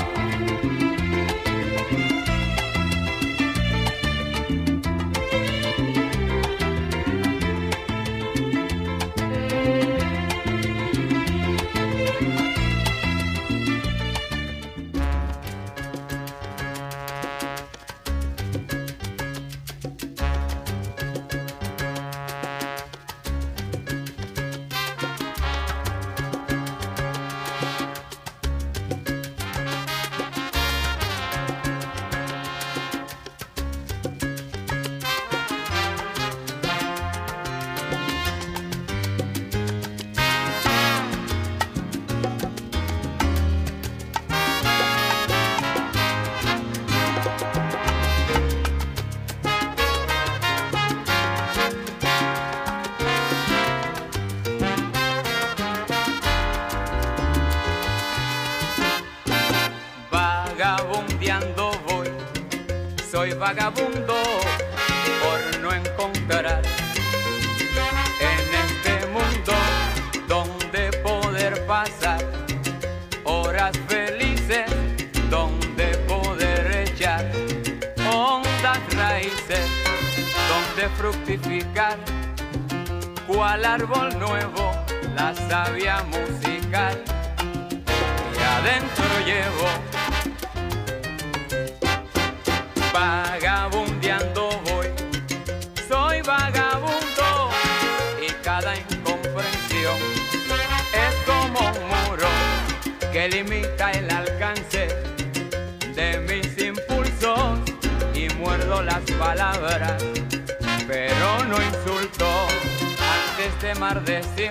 Antes 111.87 113.63
de 113.63 113.75
maldecir. 113.77 114.51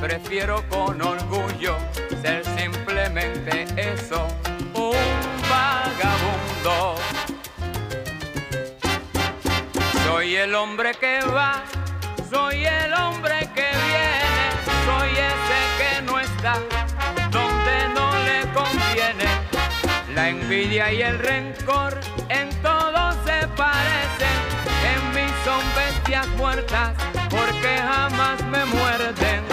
Prefiero 0.00 0.62
con 0.68 1.00
orgullo 1.00 1.76
ser 2.22 2.44
simplemente 2.44 3.66
eso, 3.76 4.28
un 4.74 4.94
vagabundo. 5.48 6.96
Soy 10.04 10.36
el 10.36 10.54
hombre 10.54 10.92
que 11.00 11.20
va, 11.34 11.64
soy 12.30 12.64
el 12.64 12.92
hombre 12.92 13.38
que 13.54 13.68
viene, 13.86 14.50
soy 14.86 15.10
ese 15.10 15.60
que 15.78 16.02
no 16.02 16.20
está 16.20 16.58
donde 17.30 17.88
no 17.94 18.10
le 18.24 18.40
conviene. 18.52 19.24
La 20.14 20.28
envidia 20.28 20.92
y 20.92 21.02
el 21.02 21.18
rencor 21.18 21.98
en 22.28 22.50
muertas 26.26 26.94
porque 27.30 27.78
jamás 27.78 28.42
me 28.44 28.64
muerden. 28.64 29.44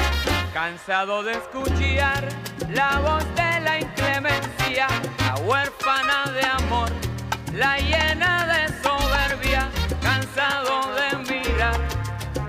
Cansado 0.53 1.24
de 1.24 1.34
escuchar 1.34 2.27
la 2.69 3.00
voz 3.00 3.24
de 3.35 3.60
la 3.61 3.80
inclemencia, 3.80 4.88
la 5.19 5.35
huérfana 5.44 6.32
de 6.32 6.45
amor, 6.45 6.90
la 7.53 7.77
llena 7.77 8.48
de 8.48 8.68
soberbia, 8.82 9.69
cansado 10.02 10.82
de 10.95 11.34
mirar 11.34 11.80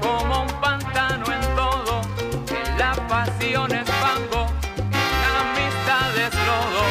como 0.01 0.43
un 0.43 0.61
pantano 0.61 1.25
en 1.33 1.41
todo, 1.57 2.01
en 2.49 2.79
la 2.79 2.95
pasión 3.09 3.73
es 3.73 3.91
fango, 3.91 4.47
en 4.79 5.17
la 5.23 5.41
amistad 5.51 6.17
es 6.17 6.35
lodo. 6.47 6.85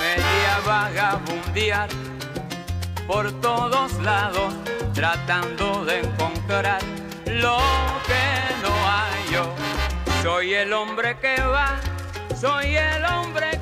Media 0.00 0.60
vagabundear 0.66 2.11
por 3.06 3.32
todos 3.40 3.92
lados, 4.02 4.54
tratando 4.94 5.84
de 5.84 6.00
encontrar 6.00 6.80
lo 7.26 7.58
que 8.06 8.24
no 8.62 8.74
hay 8.88 9.32
yo. 9.32 9.54
Soy 10.22 10.54
el 10.54 10.72
hombre 10.72 11.18
que 11.18 11.40
va, 11.42 11.80
soy 12.40 12.76
el 12.76 13.04
hombre 13.04 13.50
que 13.50 13.61